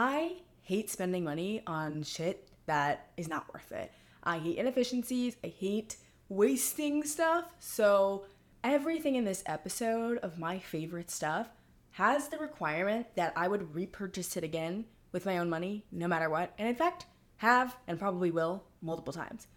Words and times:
I 0.00 0.36
hate 0.62 0.88
spending 0.90 1.24
money 1.24 1.60
on 1.66 2.04
shit 2.04 2.46
that 2.66 3.10
is 3.16 3.26
not 3.26 3.52
worth 3.52 3.72
it. 3.72 3.90
I 4.22 4.38
hate 4.38 4.56
inefficiencies. 4.56 5.36
I 5.42 5.48
hate 5.48 5.96
wasting 6.28 7.02
stuff. 7.02 7.46
So, 7.58 8.24
everything 8.62 9.16
in 9.16 9.24
this 9.24 9.42
episode 9.46 10.18
of 10.18 10.38
my 10.38 10.60
favorite 10.60 11.10
stuff 11.10 11.48
has 11.90 12.28
the 12.28 12.38
requirement 12.38 13.08
that 13.16 13.32
I 13.34 13.48
would 13.48 13.74
repurchase 13.74 14.36
it 14.36 14.44
again 14.44 14.84
with 15.10 15.26
my 15.26 15.38
own 15.38 15.50
money, 15.50 15.84
no 15.90 16.06
matter 16.06 16.30
what. 16.30 16.54
And 16.58 16.68
in 16.68 16.76
fact, 16.76 17.06
have 17.38 17.76
and 17.88 17.98
probably 17.98 18.30
will 18.30 18.62
multiple 18.80 19.12
times. 19.12 19.48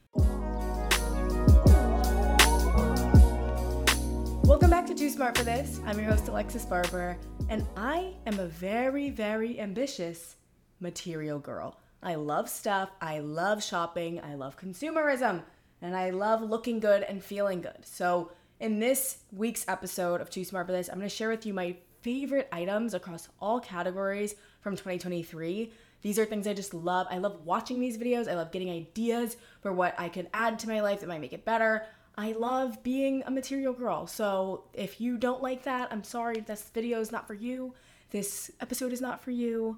Welcome 4.43 4.71
back 4.71 4.87
to 4.87 4.95
Too 4.95 5.11
Smart 5.11 5.37
for 5.37 5.43
This. 5.43 5.79
I'm 5.85 5.99
your 5.99 6.09
host, 6.09 6.27
Alexis 6.27 6.65
Barber, 6.65 7.15
and 7.51 7.67
I 7.75 8.13
am 8.25 8.39
a 8.39 8.45
very, 8.45 9.09
very 9.09 9.59
ambitious 9.59 10.37
material 10.79 11.37
girl. 11.37 11.77
I 12.01 12.15
love 12.15 12.49
stuff, 12.49 12.91
I 13.01 13.19
love 13.19 13.61
shopping, 13.61 14.21
I 14.21 14.35
love 14.35 14.57
consumerism, 14.57 15.43
and 15.81 15.93
I 15.93 16.11
love 16.11 16.41
looking 16.41 16.79
good 16.79 17.03
and 17.03 17.21
feeling 17.21 17.59
good. 17.59 17.79
So, 17.83 18.31
in 18.61 18.79
this 18.79 19.17
week's 19.33 19.67
episode 19.67 20.21
of 20.21 20.29
Too 20.29 20.45
Smart 20.45 20.65
for 20.65 20.71
This, 20.71 20.87
I'm 20.87 20.99
gonna 20.99 21.09
share 21.09 21.27
with 21.27 21.45
you 21.45 21.53
my 21.53 21.75
favorite 21.99 22.47
items 22.53 22.93
across 22.93 23.27
all 23.41 23.59
categories 23.59 24.35
from 24.61 24.77
2023. 24.77 25.73
These 26.03 26.19
are 26.19 26.25
things 26.25 26.47
I 26.47 26.53
just 26.53 26.73
love. 26.73 27.05
I 27.09 27.17
love 27.17 27.45
watching 27.45 27.81
these 27.81 27.97
videos. 27.97 28.29
I 28.29 28.35
love 28.35 28.53
getting 28.53 28.69
ideas 28.69 29.35
for 29.61 29.73
what 29.73 29.93
I 29.99 30.07
could 30.07 30.29
add 30.33 30.57
to 30.59 30.69
my 30.69 30.79
life 30.79 31.01
that 31.01 31.09
might 31.09 31.19
make 31.19 31.33
it 31.33 31.43
better. 31.43 31.83
I 32.17 32.33
love 32.33 32.83
being 32.83 33.23
a 33.25 33.31
material 33.31 33.73
girl. 33.73 34.05
So 34.07 34.65
if 34.73 34.99
you 34.99 35.17
don't 35.17 35.41
like 35.41 35.63
that, 35.63 35.91
I'm 35.91 36.03
sorry. 36.03 36.41
This 36.41 36.63
video 36.73 36.99
is 36.99 37.11
not 37.11 37.27
for 37.27 37.33
you. 37.33 37.73
This 38.09 38.51
episode 38.59 38.91
is 38.91 39.01
not 39.01 39.23
for 39.23 39.31
you. 39.31 39.77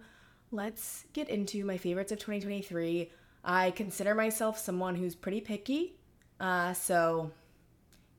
Let's 0.52 1.06
get 1.14 1.30
into 1.30 1.66
my 1.66 1.78
favorites 1.78 2.12
of 2.12 2.20
2023. 2.20 3.12
I 3.44 3.72
consider 3.72 4.16
myself 4.16 4.58
someone 4.58 4.96
who's 4.96 5.16
pretty 5.16 5.42
picky. 5.42 5.96
Uh, 6.40 6.74
so 6.74 7.32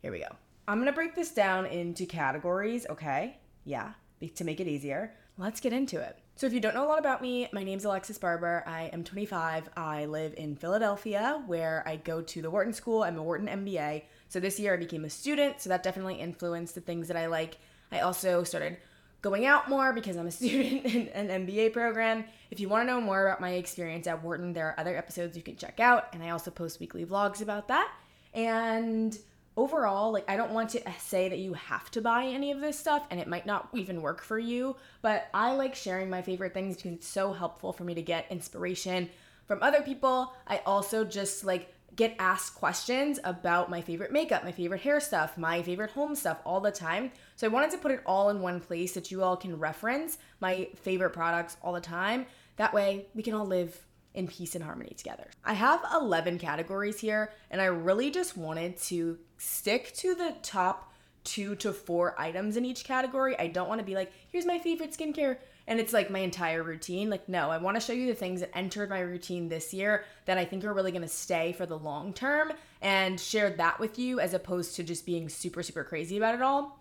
here 0.03 0.13
we 0.13 0.21
go. 0.21 0.37
I'm 0.67 0.79
gonna 0.79 0.93
break 0.93 1.15
this 1.15 1.33
down 1.33 1.67
into 1.67 2.07
categories, 2.07 2.87
okay? 2.89 3.39
Yeah, 3.65 3.93
to 4.37 4.45
make 4.45 4.61
it 4.61 4.69
easier. 4.69 5.15
Let's 5.37 5.61
get 5.61 5.73
into 5.73 6.01
it. 6.01 6.17
So, 6.37 6.47
if 6.47 6.53
you 6.53 6.61
don't 6.61 6.75
know 6.75 6.85
a 6.85 6.87
lot 6.87 7.01
about 7.01 7.21
me, 7.21 7.49
my 7.53 7.65
name's 7.65 7.85
Alexis 7.85 8.19
Barber. 8.19 8.63
I 8.69 8.85
am 8.93 9.03
25. 9.03 9.69
I 9.77 10.05
live 10.05 10.33
in 10.37 10.55
Philadelphia, 10.55 11.43
where 11.47 11.83
I 11.87 11.97
go 11.97 12.23
to 12.23 12.43
the 12.43 12.51
Wharton 12.51 12.73
School. 12.73 13.03
I'm 13.03 13.19
a 13.19 13.23
Wharton 13.23 13.49
MBA. 13.49 14.05
So, 14.29 14.39
this 14.39 14.61
year 14.61 14.75
I 14.75 14.77
became 14.77 15.05
a 15.05 15.11
student, 15.11 15.61
so 15.61 15.71
that 15.71 15.83
definitely 15.83 16.21
influenced 16.21 16.77
the 16.77 16.81
things 16.81 17.09
that 17.09 17.17
I 17.17 17.27
like. 17.27 17.59
I 17.91 18.01
also 18.01 18.45
started 18.45 18.77
going 19.23 19.45
out 19.45 19.69
more 19.69 19.93
because 19.93 20.17
I'm 20.17 20.29
a 20.29 20.31
student 20.33 20.87
in 20.87 21.09
an 21.09 21.47
MBA 21.47 21.73
program. 21.73 22.25
If 22.53 22.61
you 22.61 22.69
want 22.69 22.87
to 22.87 22.93
know 22.93 23.01
more 23.01 23.27
about 23.27 23.41
my 23.41 23.55
experience 23.55 24.07
at 24.07 24.23
Wharton, 24.23 24.53
there 24.53 24.69
are 24.69 24.79
other 24.79 24.97
episodes 24.97 25.37
you 25.37 25.43
can 25.43 25.57
check 25.57 25.81
out, 25.81 26.15
and 26.15 26.23
I 26.23 26.31
also 26.31 26.53
post 26.53 26.79
weekly 26.79 27.05
vlogs 27.05 27.43
about 27.43 27.67
that. 27.69 27.91
And 28.35 29.19
overall, 29.57 30.13
like 30.13 30.29
I 30.29 30.37
don't 30.37 30.53
want 30.53 30.71
to 30.71 30.89
uh, 30.89 30.93
say 30.99 31.29
that 31.29 31.39
you 31.39 31.55
have 31.55 31.91
to 31.93 32.01
buy 32.01 32.27
any 32.27 32.51
of 32.51 32.61
this 32.61 32.79
stuff 32.79 33.07
and 33.11 33.21
it 33.21 33.29
might 33.29 33.47
not 33.47 33.69
even 33.73 34.03
work 34.03 34.23
for 34.23 34.39
you, 34.39 34.77
but 35.03 35.29
I 35.33 35.53
like 35.53 35.75
sharing 35.75 36.11
my 36.11 36.23
favorite 36.23 36.55
things 36.55 36.77
because 36.77 36.93
it's 36.93 37.09
so 37.09 37.33
helpful 37.33 37.73
for 37.73 37.85
me 37.85 37.95
to 37.95 38.03
get 38.03 38.27
inspiration 38.31 39.11
from 39.47 39.63
other 39.63 39.83
people. 39.83 40.33
I 40.47 40.59
also 40.67 41.05
just 41.05 41.45
like 41.45 41.73
get 41.97 42.17
asked 42.19 42.57
questions 42.57 43.21
about 43.23 43.71
my 43.71 43.81
favorite 43.81 44.11
makeup, 44.11 44.43
my 44.43 44.53
favorite 44.53 44.81
hair 44.81 44.99
stuff, 44.99 45.39
my 45.39 45.63
favorite 45.63 45.93
home 45.93 46.15
stuff 46.15 46.41
all 46.45 46.61
the 46.61 46.73
time. 46.73 47.13
So 47.37 47.47
I 47.47 47.51
wanted 47.51 47.71
to 47.71 47.79
put 47.79 47.93
it 47.93 48.01
all 48.05 48.31
in 48.31 48.41
one 48.41 48.61
place 48.61 48.95
that 48.95 49.11
you 49.11 49.23
all 49.23 49.37
can 49.37 49.59
reference 49.59 50.19
my 50.41 50.69
favorite 50.83 51.11
products 51.11 51.57
all 51.63 51.73
the 51.73 51.81
time. 51.81 52.27
That 52.57 52.75
way 52.75 53.07
we 53.15 53.23
can 53.23 53.35
all 53.35 53.47
live 53.47 53.87
in 54.15 54.29
peace 54.29 54.55
and 54.55 54.65
harmony 54.65 54.95
together. 54.97 55.29
I 55.45 55.55
have 55.55 55.85
11 55.93 56.39
categories 56.39 57.01
here, 57.01 57.33
and 57.51 57.61
I 57.61 57.67
really 57.67 58.11
just 58.11 58.37
wanted 58.37 58.77
to 58.83 59.19
stick 59.39 59.93
to 59.97 60.15
the 60.15 60.37
top 60.43 60.93
two 61.25 61.57
to 61.57 61.73
four 61.73 62.15
items 62.19 62.57
in 62.57 62.65
each 62.65 62.85
category. 62.85 63.37
I 63.39 63.49
don't 63.49 63.69
want 63.69 63.81
to 63.81 63.85
be 63.85 63.95
like, 63.95 64.13
here's 64.29 64.47
my 64.47 64.59
favorite 64.59 64.93
skincare, 64.93 65.39
and 65.67 65.81
it's 65.81 65.93
like 65.93 66.11
my 66.11 66.21
entire 66.21 66.63
routine. 66.63 67.11
Like, 67.11 67.29
no, 67.29 67.51
I 67.51 67.59
want 67.59 67.77
to 67.77 67.81
show 67.81 67.93
you 67.93 68.07
the 68.07 68.15
things 68.15 68.41
that 68.41 68.57
entered 68.57 68.91
my 68.91 69.01
routine 69.01 69.49
this 69.49 69.75
year 69.75 70.05
that 70.27 70.39
I 70.39 70.45
think 70.45 70.65
are 70.65 70.75
really 70.75 70.93
going 70.93 71.03
to 71.03 71.09
stay 71.09 71.53
for 71.53 71.67
the 71.67 71.79
long 71.79 72.13
term 72.13 72.53
and 72.83 73.19
share 73.19 73.51
that 73.51 73.81
with 73.81 73.99
you 73.99 74.21
as 74.21 74.35
opposed 74.35 74.77
to 74.77 74.85
just 74.85 75.07
being 75.07 75.29
super, 75.29 75.63
super 75.63 75.83
crazy 75.83 76.19
about 76.19 76.35
it 76.35 76.43
all. 76.43 76.79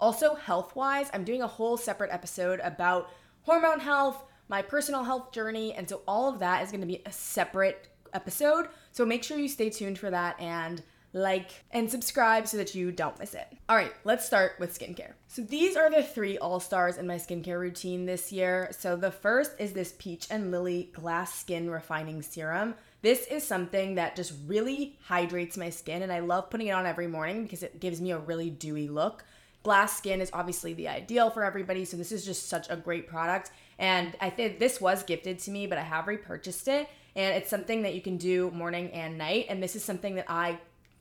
Also, 0.00 0.34
health 0.34 0.74
wise, 0.74 1.08
I'm 1.12 1.22
doing 1.22 1.42
a 1.42 1.46
whole 1.46 1.76
separate 1.76 2.10
episode 2.10 2.60
about 2.64 3.10
hormone 3.42 3.80
health 3.80 4.24
my 4.52 4.60
personal 4.60 5.02
health 5.02 5.32
journey. 5.32 5.72
And 5.72 5.88
so 5.88 6.02
all 6.06 6.28
of 6.28 6.38
that 6.40 6.62
is 6.62 6.70
going 6.70 6.82
to 6.82 6.86
be 6.86 7.00
a 7.06 7.10
separate 7.10 7.88
episode. 8.12 8.68
So 8.92 9.06
make 9.06 9.24
sure 9.24 9.38
you 9.38 9.48
stay 9.48 9.70
tuned 9.70 9.98
for 9.98 10.10
that 10.10 10.38
and 10.38 10.82
like 11.14 11.50
and 11.70 11.90
subscribe 11.90 12.46
so 12.46 12.58
that 12.58 12.74
you 12.74 12.92
don't 12.92 13.18
miss 13.18 13.32
it. 13.32 13.46
All 13.70 13.76
right, 13.76 13.92
let's 14.04 14.26
start 14.26 14.52
with 14.60 14.78
skincare. 14.78 15.12
So 15.26 15.40
these 15.40 15.74
are 15.74 15.90
the 15.90 16.02
three 16.02 16.36
all 16.36 16.60
stars 16.60 16.98
in 16.98 17.06
my 17.06 17.16
skincare 17.16 17.58
routine 17.58 18.04
this 18.04 18.30
year. 18.30 18.70
So 18.78 18.94
the 18.94 19.10
first 19.10 19.52
is 19.58 19.72
this 19.72 19.94
Peach 19.98 20.26
and 20.30 20.50
Lily 20.50 20.90
Glass 20.92 21.34
Skin 21.34 21.70
Refining 21.70 22.20
Serum. 22.20 22.74
This 23.00 23.26
is 23.28 23.46
something 23.46 23.94
that 23.94 24.16
just 24.16 24.34
really 24.46 24.98
hydrates 25.02 25.56
my 25.56 25.70
skin, 25.70 26.02
and 26.02 26.12
I 26.12 26.20
love 26.20 26.50
putting 26.50 26.68
it 26.68 26.72
on 26.72 26.86
every 26.86 27.08
morning 27.08 27.42
because 27.42 27.62
it 27.62 27.80
gives 27.80 28.00
me 28.00 28.12
a 28.12 28.18
really 28.18 28.48
dewy 28.48 28.86
look. 28.86 29.24
Glass 29.62 29.96
skin 29.96 30.20
is 30.20 30.30
obviously 30.32 30.72
the 30.74 30.88
ideal 30.88 31.30
for 31.30 31.44
everybody, 31.44 31.84
so 31.84 31.96
this 31.96 32.12
is 32.12 32.24
just 32.24 32.48
such 32.48 32.68
a 32.70 32.76
great 32.76 33.08
product. 33.08 33.50
And 33.78 34.16
I 34.20 34.30
think 34.30 34.58
this 34.58 34.80
was 34.80 35.02
gifted 35.02 35.38
to 35.40 35.50
me, 35.50 35.66
but 35.66 35.78
I 35.78 35.82
have 35.82 36.06
repurchased 36.06 36.68
it. 36.68 36.88
And 37.14 37.36
it's 37.36 37.50
something 37.50 37.82
that 37.82 37.94
you 37.94 38.00
can 38.00 38.16
do 38.16 38.50
morning 38.52 38.90
and 38.92 39.18
night. 39.18 39.46
And 39.48 39.62
this 39.62 39.76
is 39.76 39.84
something 39.84 40.14
that 40.14 40.26
I 40.28 40.58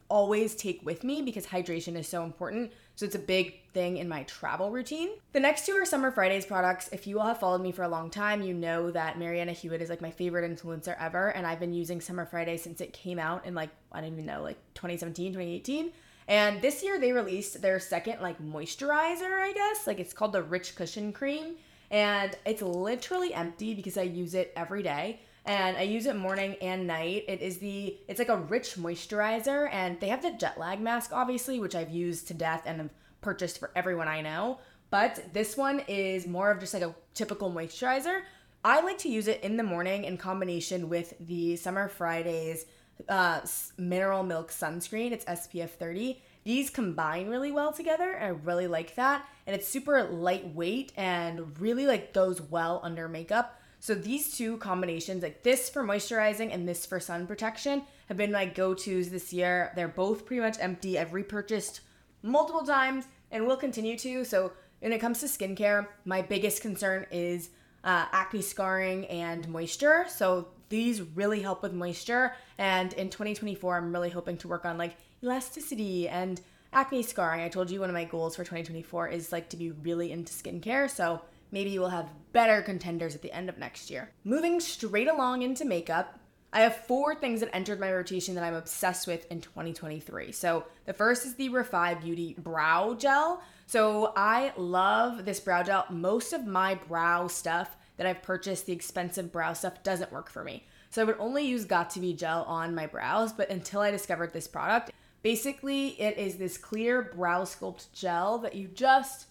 always 0.09 0.55
take 0.55 0.85
with 0.85 1.05
me 1.05 1.21
because 1.21 1.47
hydration 1.47 1.95
is 1.95 2.07
so 2.07 2.23
important. 2.23 2.71
So 2.95 3.05
it's 3.05 3.15
a 3.15 3.19
big 3.19 3.61
thing 3.73 3.97
in 3.97 4.09
my 4.09 4.23
travel 4.23 4.69
routine. 4.69 5.11
The 5.31 5.39
next 5.39 5.65
two 5.65 5.71
are 5.73 5.85
Summer 5.85 6.11
Fridays 6.11 6.45
products. 6.45 6.89
If 6.91 7.07
you 7.07 7.19
all 7.19 7.27
have 7.27 7.39
followed 7.39 7.61
me 7.61 7.71
for 7.71 7.83
a 7.83 7.87
long 7.87 8.09
time, 8.09 8.41
you 8.41 8.53
know 8.53 8.91
that 8.91 9.17
Marianna 9.17 9.53
Hewitt 9.53 9.81
is 9.81 9.89
like 9.89 10.01
my 10.01 10.11
favorite 10.11 10.49
influencer 10.51 10.95
ever. 10.99 11.29
And 11.29 11.47
I've 11.47 11.61
been 11.61 11.73
using 11.73 12.01
Summer 12.01 12.25
Fridays 12.25 12.61
since 12.61 12.81
it 12.81 12.91
came 12.91 13.19
out 13.19 13.45
in 13.45 13.55
like, 13.55 13.69
I 13.91 14.01
don't 14.01 14.11
even 14.11 14.25
know, 14.25 14.43
like 14.43 14.57
2017, 14.73 15.31
2018. 15.31 15.91
And 16.27 16.61
this 16.61 16.83
year 16.83 16.99
they 16.99 17.13
released 17.13 17.61
their 17.61 17.79
second 17.79 18.21
like 18.21 18.41
moisturizer, 18.41 19.41
I 19.41 19.53
guess. 19.53 19.87
Like 19.87 19.99
it's 19.99 20.13
called 20.13 20.33
the 20.33 20.43
Rich 20.43 20.75
Cushion 20.75 21.13
Cream 21.13 21.55
and 21.91 22.35
it's 22.45 22.61
literally 22.61 23.33
empty 23.33 23.75
because 23.75 23.97
I 23.97 24.03
use 24.03 24.33
it 24.33 24.53
every 24.55 24.81
day 24.81 25.19
and 25.45 25.75
I 25.75 25.81
use 25.81 26.05
it 26.05 26.15
morning 26.15 26.55
and 26.61 26.87
night. 26.87 27.25
It 27.27 27.41
is 27.41 27.57
the 27.57 27.97
it's 28.07 28.17
like 28.17 28.29
a 28.29 28.37
rich 28.37 28.75
moisturizer 28.75 29.69
and 29.71 29.99
they 29.99 30.07
have 30.07 30.21
the 30.21 30.31
jet 30.31 30.57
lag 30.57 30.79
mask 30.79 31.11
obviously 31.13 31.59
which 31.59 31.75
I've 31.75 31.91
used 31.91 32.27
to 32.29 32.33
death 32.33 32.63
and 32.65 32.77
have 32.79 32.89
purchased 33.19 33.59
for 33.59 33.69
everyone 33.75 34.07
I 34.07 34.21
know, 34.21 34.59
but 34.89 35.33
this 35.33 35.55
one 35.55 35.81
is 35.87 36.25
more 36.25 36.49
of 36.49 36.59
just 36.59 36.73
like 36.73 36.83
a 36.83 36.95
typical 37.13 37.51
moisturizer. 37.51 38.21
I 38.63 38.81
like 38.81 38.99
to 38.99 39.09
use 39.09 39.27
it 39.27 39.43
in 39.43 39.57
the 39.57 39.63
morning 39.63 40.05
in 40.05 40.17
combination 40.17 40.87
with 40.87 41.13
the 41.19 41.55
Summer 41.55 41.87
Fridays 41.87 42.65
uh, 43.09 43.41
mineral 43.77 44.23
milk 44.23 44.51
sunscreen. 44.51 45.11
It's 45.11 45.25
SPF 45.25 45.71
30 45.71 46.21
these 46.43 46.69
combine 46.69 47.27
really 47.27 47.51
well 47.51 47.71
together. 47.71 48.11
and 48.11 48.25
I 48.25 48.29
really 48.29 48.67
like 48.67 48.95
that. 48.95 49.27
And 49.45 49.55
it's 49.55 49.67
super 49.67 50.03
lightweight 50.03 50.91
and 50.97 51.59
really 51.59 51.85
like 51.85 52.13
goes 52.13 52.41
well 52.41 52.79
under 52.83 53.07
makeup. 53.07 53.59
So 53.79 53.95
these 53.95 54.37
two 54.37 54.57
combinations, 54.57 55.23
like 55.23 55.41
this 55.41 55.69
for 55.69 55.83
moisturizing 55.83 56.53
and 56.53 56.67
this 56.67 56.85
for 56.85 56.99
sun 56.99 57.25
protection, 57.25 57.83
have 58.07 58.17
been 58.17 58.31
my 58.31 58.45
go-tos 58.45 59.09
this 59.09 59.33
year. 59.33 59.71
They're 59.75 59.87
both 59.87 60.25
pretty 60.25 60.41
much 60.41 60.57
empty. 60.59 60.99
I've 60.99 61.13
repurchased 61.13 61.81
multiple 62.21 62.63
times 62.63 63.05
and 63.31 63.47
will 63.47 63.57
continue 63.57 63.97
to. 63.97 64.23
So 64.23 64.51
when 64.79 64.93
it 64.93 64.99
comes 64.99 65.19
to 65.21 65.25
skincare, 65.25 65.87
my 66.05 66.21
biggest 66.21 66.61
concern 66.61 67.07
is 67.11 67.49
uh, 67.83 68.05
acne 68.11 68.41
scarring 68.41 69.05
and 69.07 69.47
moisture. 69.49 70.05
So 70.09 70.49
these 70.69 71.01
really 71.01 71.41
help 71.41 71.63
with 71.63 71.73
moisture. 71.73 72.35
And 72.57 72.93
in 72.93 73.09
2024, 73.09 73.77
I'm 73.77 73.91
really 73.91 74.09
hoping 74.09 74.37
to 74.37 74.47
work 74.47 74.65
on 74.65 74.77
like 74.77 74.95
elasticity 75.23 76.07
and 76.07 76.41
acne 76.73 77.03
scarring. 77.03 77.41
I 77.41 77.49
told 77.49 77.69
you 77.69 77.79
one 77.79 77.89
of 77.89 77.93
my 77.93 78.05
goals 78.05 78.35
for 78.35 78.43
2024 78.43 79.09
is 79.09 79.31
like 79.31 79.49
to 79.49 79.57
be 79.57 79.71
really 79.71 80.11
into 80.11 80.33
skincare. 80.33 80.89
So 80.89 81.21
maybe 81.51 81.77
we'll 81.77 81.89
have 81.89 82.09
better 82.31 82.61
contenders 82.61 83.15
at 83.15 83.21
the 83.21 83.31
end 83.31 83.49
of 83.49 83.57
next 83.57 83.89
year. 83.89 84.09
Moving 84.23 84.59
straight 84.59 85.09
along 85.09 85.41
into 85.41 85.65
makeup, 85.65 86.17
I 86.53 86.61
have 86.61 86.85
four 86.85 87.15
things 87.15 87.39
that 87.39 87.55
entered 87.55 87.79
my 87.79 87.93
rotation 87.93 88.35
that 88.35 88.43
I'm 88.43 88.55
obsessed 88.55 89.07
with 89.07 89.29
in 89.31 89.39
2023. 89.39 90.33
So 90.33 90.65
the 90.85 90.93
first 90.93 91.25
is 91.25 91.35
the 91.35 91.49
Refy 91.49 92.01
Beauty 92.01 92.35
Brow 92.37 92.93
Gel. 92.93 93.41
So 93.67 94.11
I 94.17 94.51
love 94.57 95.23
this 95.23 95.39
brow 95.39 95.63
gel. 95.63 95.85
Most 95.89 96.33
of 96.33 96.45
my 96.45 96.75
brow 96.75 97.27
stuff 97.27 97.77
that 97.95 98.05
I've 98.05 98.21
purchased, 98.21 98.65
the 98.65 98.73
expensive 98.73 99.31
brow 99.31 99.53
stuff, 99.53 99.81
doesn't 99.83 100.11
work 100.11 100.29
for 100.29 100.43
me. 100.43 100.65
So 100.89 101.01
I 101.01 101.05
would 101.05 101.15
only 101.19 101.45
use 101.45 101.65
Got2b 101.65 102.17
gel 102.17 102.43
on 102.43 102.75
my 102.75 102.85
brows, 102.85 103.31
but 103.31 103.49
until 103.49 103.79
I 103.79 103.91
discovered 103.91 104.33
this 104.33 104.47
product, 104.47 104.91
Basically, 105.23 105.89
it 106.01 106.17
is 106.17 106.35
this 106.35 106.57
clear 106.57 107.01
brow 107.01 107.43
sculpt 107.43 107.91
gel 107.93 108.39
that 108.39 108.55
you 108.55 108.67
just 108.67 109.27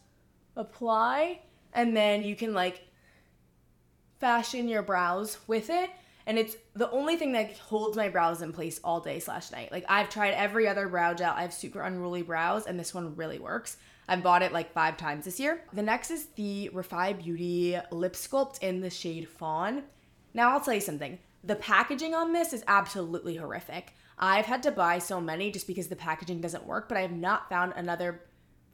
apply 0.56 1.40
and 1.72 1.96
then 1.96 2.22
you 2.22 2.36
can 2.36 2.54
like 2.54 2.86
fashion 4.18 4.68
your 4.68 4.82
brows 4.82 5.38
with 5.46 5.70
it. 5.70 5.90
And 6.26 6.38
it's 6.38 6.56
the 6.74 6.90
only 6.90 7.16
thing 7.16 7.32
that 7.32 7.56
holds 7.58 7.96
my 7.96 8.08
brows 8.08 8.42
in 8.42 8.52
place 8.52 8.78
all 8.84 9.00
day 9.00 9.18
slash 9.18 9.50
night. 9.50 9.72
Like 9.72 9.84
I've 9.88 10.10
tried 10.10 10.34
every 10.34 10.68
other 10.68 10.86
brow 10.88 11.14
gel. 11.14 11.34
I 11.34 11.42
have 11.42 11.52
super 11.52 11.80
unruly 11.80 12.22
brows, 12.22 12.66
and 12.66 12.78
this 12.78 12.94
one 12.94 13.16
really 13.16 13.38
works. 13.38 13.78
I've 14.06 14.22
bought 14.22 14.42
it 14.42 14.52
like 14.52 14.72
five 14.72 14.96
times 14.96 15.24
this 15.24 15.40
year. 15.40 15.62
The 15.72 15.82
next 15.82 16.10
is 16.10 16.26
the 16.36 16.70
Refy 16.74 17.20
Beauty 17.20 17.78
Lip 17.90 18.12
Sculpt 18.12 18.58
in 18.60 18.80
the 18.80 18.90
shade 18.90 19.28
Fawn. 19.28 19.84
Now 20.34 20.52
I'll 20.52 20.60
tell 20.60 20.74
you 20.74 20.80
something. 20.80 21.18
The 21.42 21.56
packaging 21.56 22.14
on 22.14 22.32
this 22.32 22.52
is 22.52 22.62
absolutely 22.68 23.36
horrific. 23.36 23.94
I've 24.20 24.44
had 24.44 24.62
to 24.64 24.70
buy 24.70 24.98
so 24.98 25.20
many 25.20 25.50
just 25.50 25.66
because 25.66 25.88
the 25.88 25.96
packaging 25.96 26.40
doesn't 26.40 26.66
work, 26.66 26.88
but 26.88 26.98
I 26.98 27.00
have 27.00 27.12
not 27.12 27.48
found 27.48 27.72
another 27.74 28.20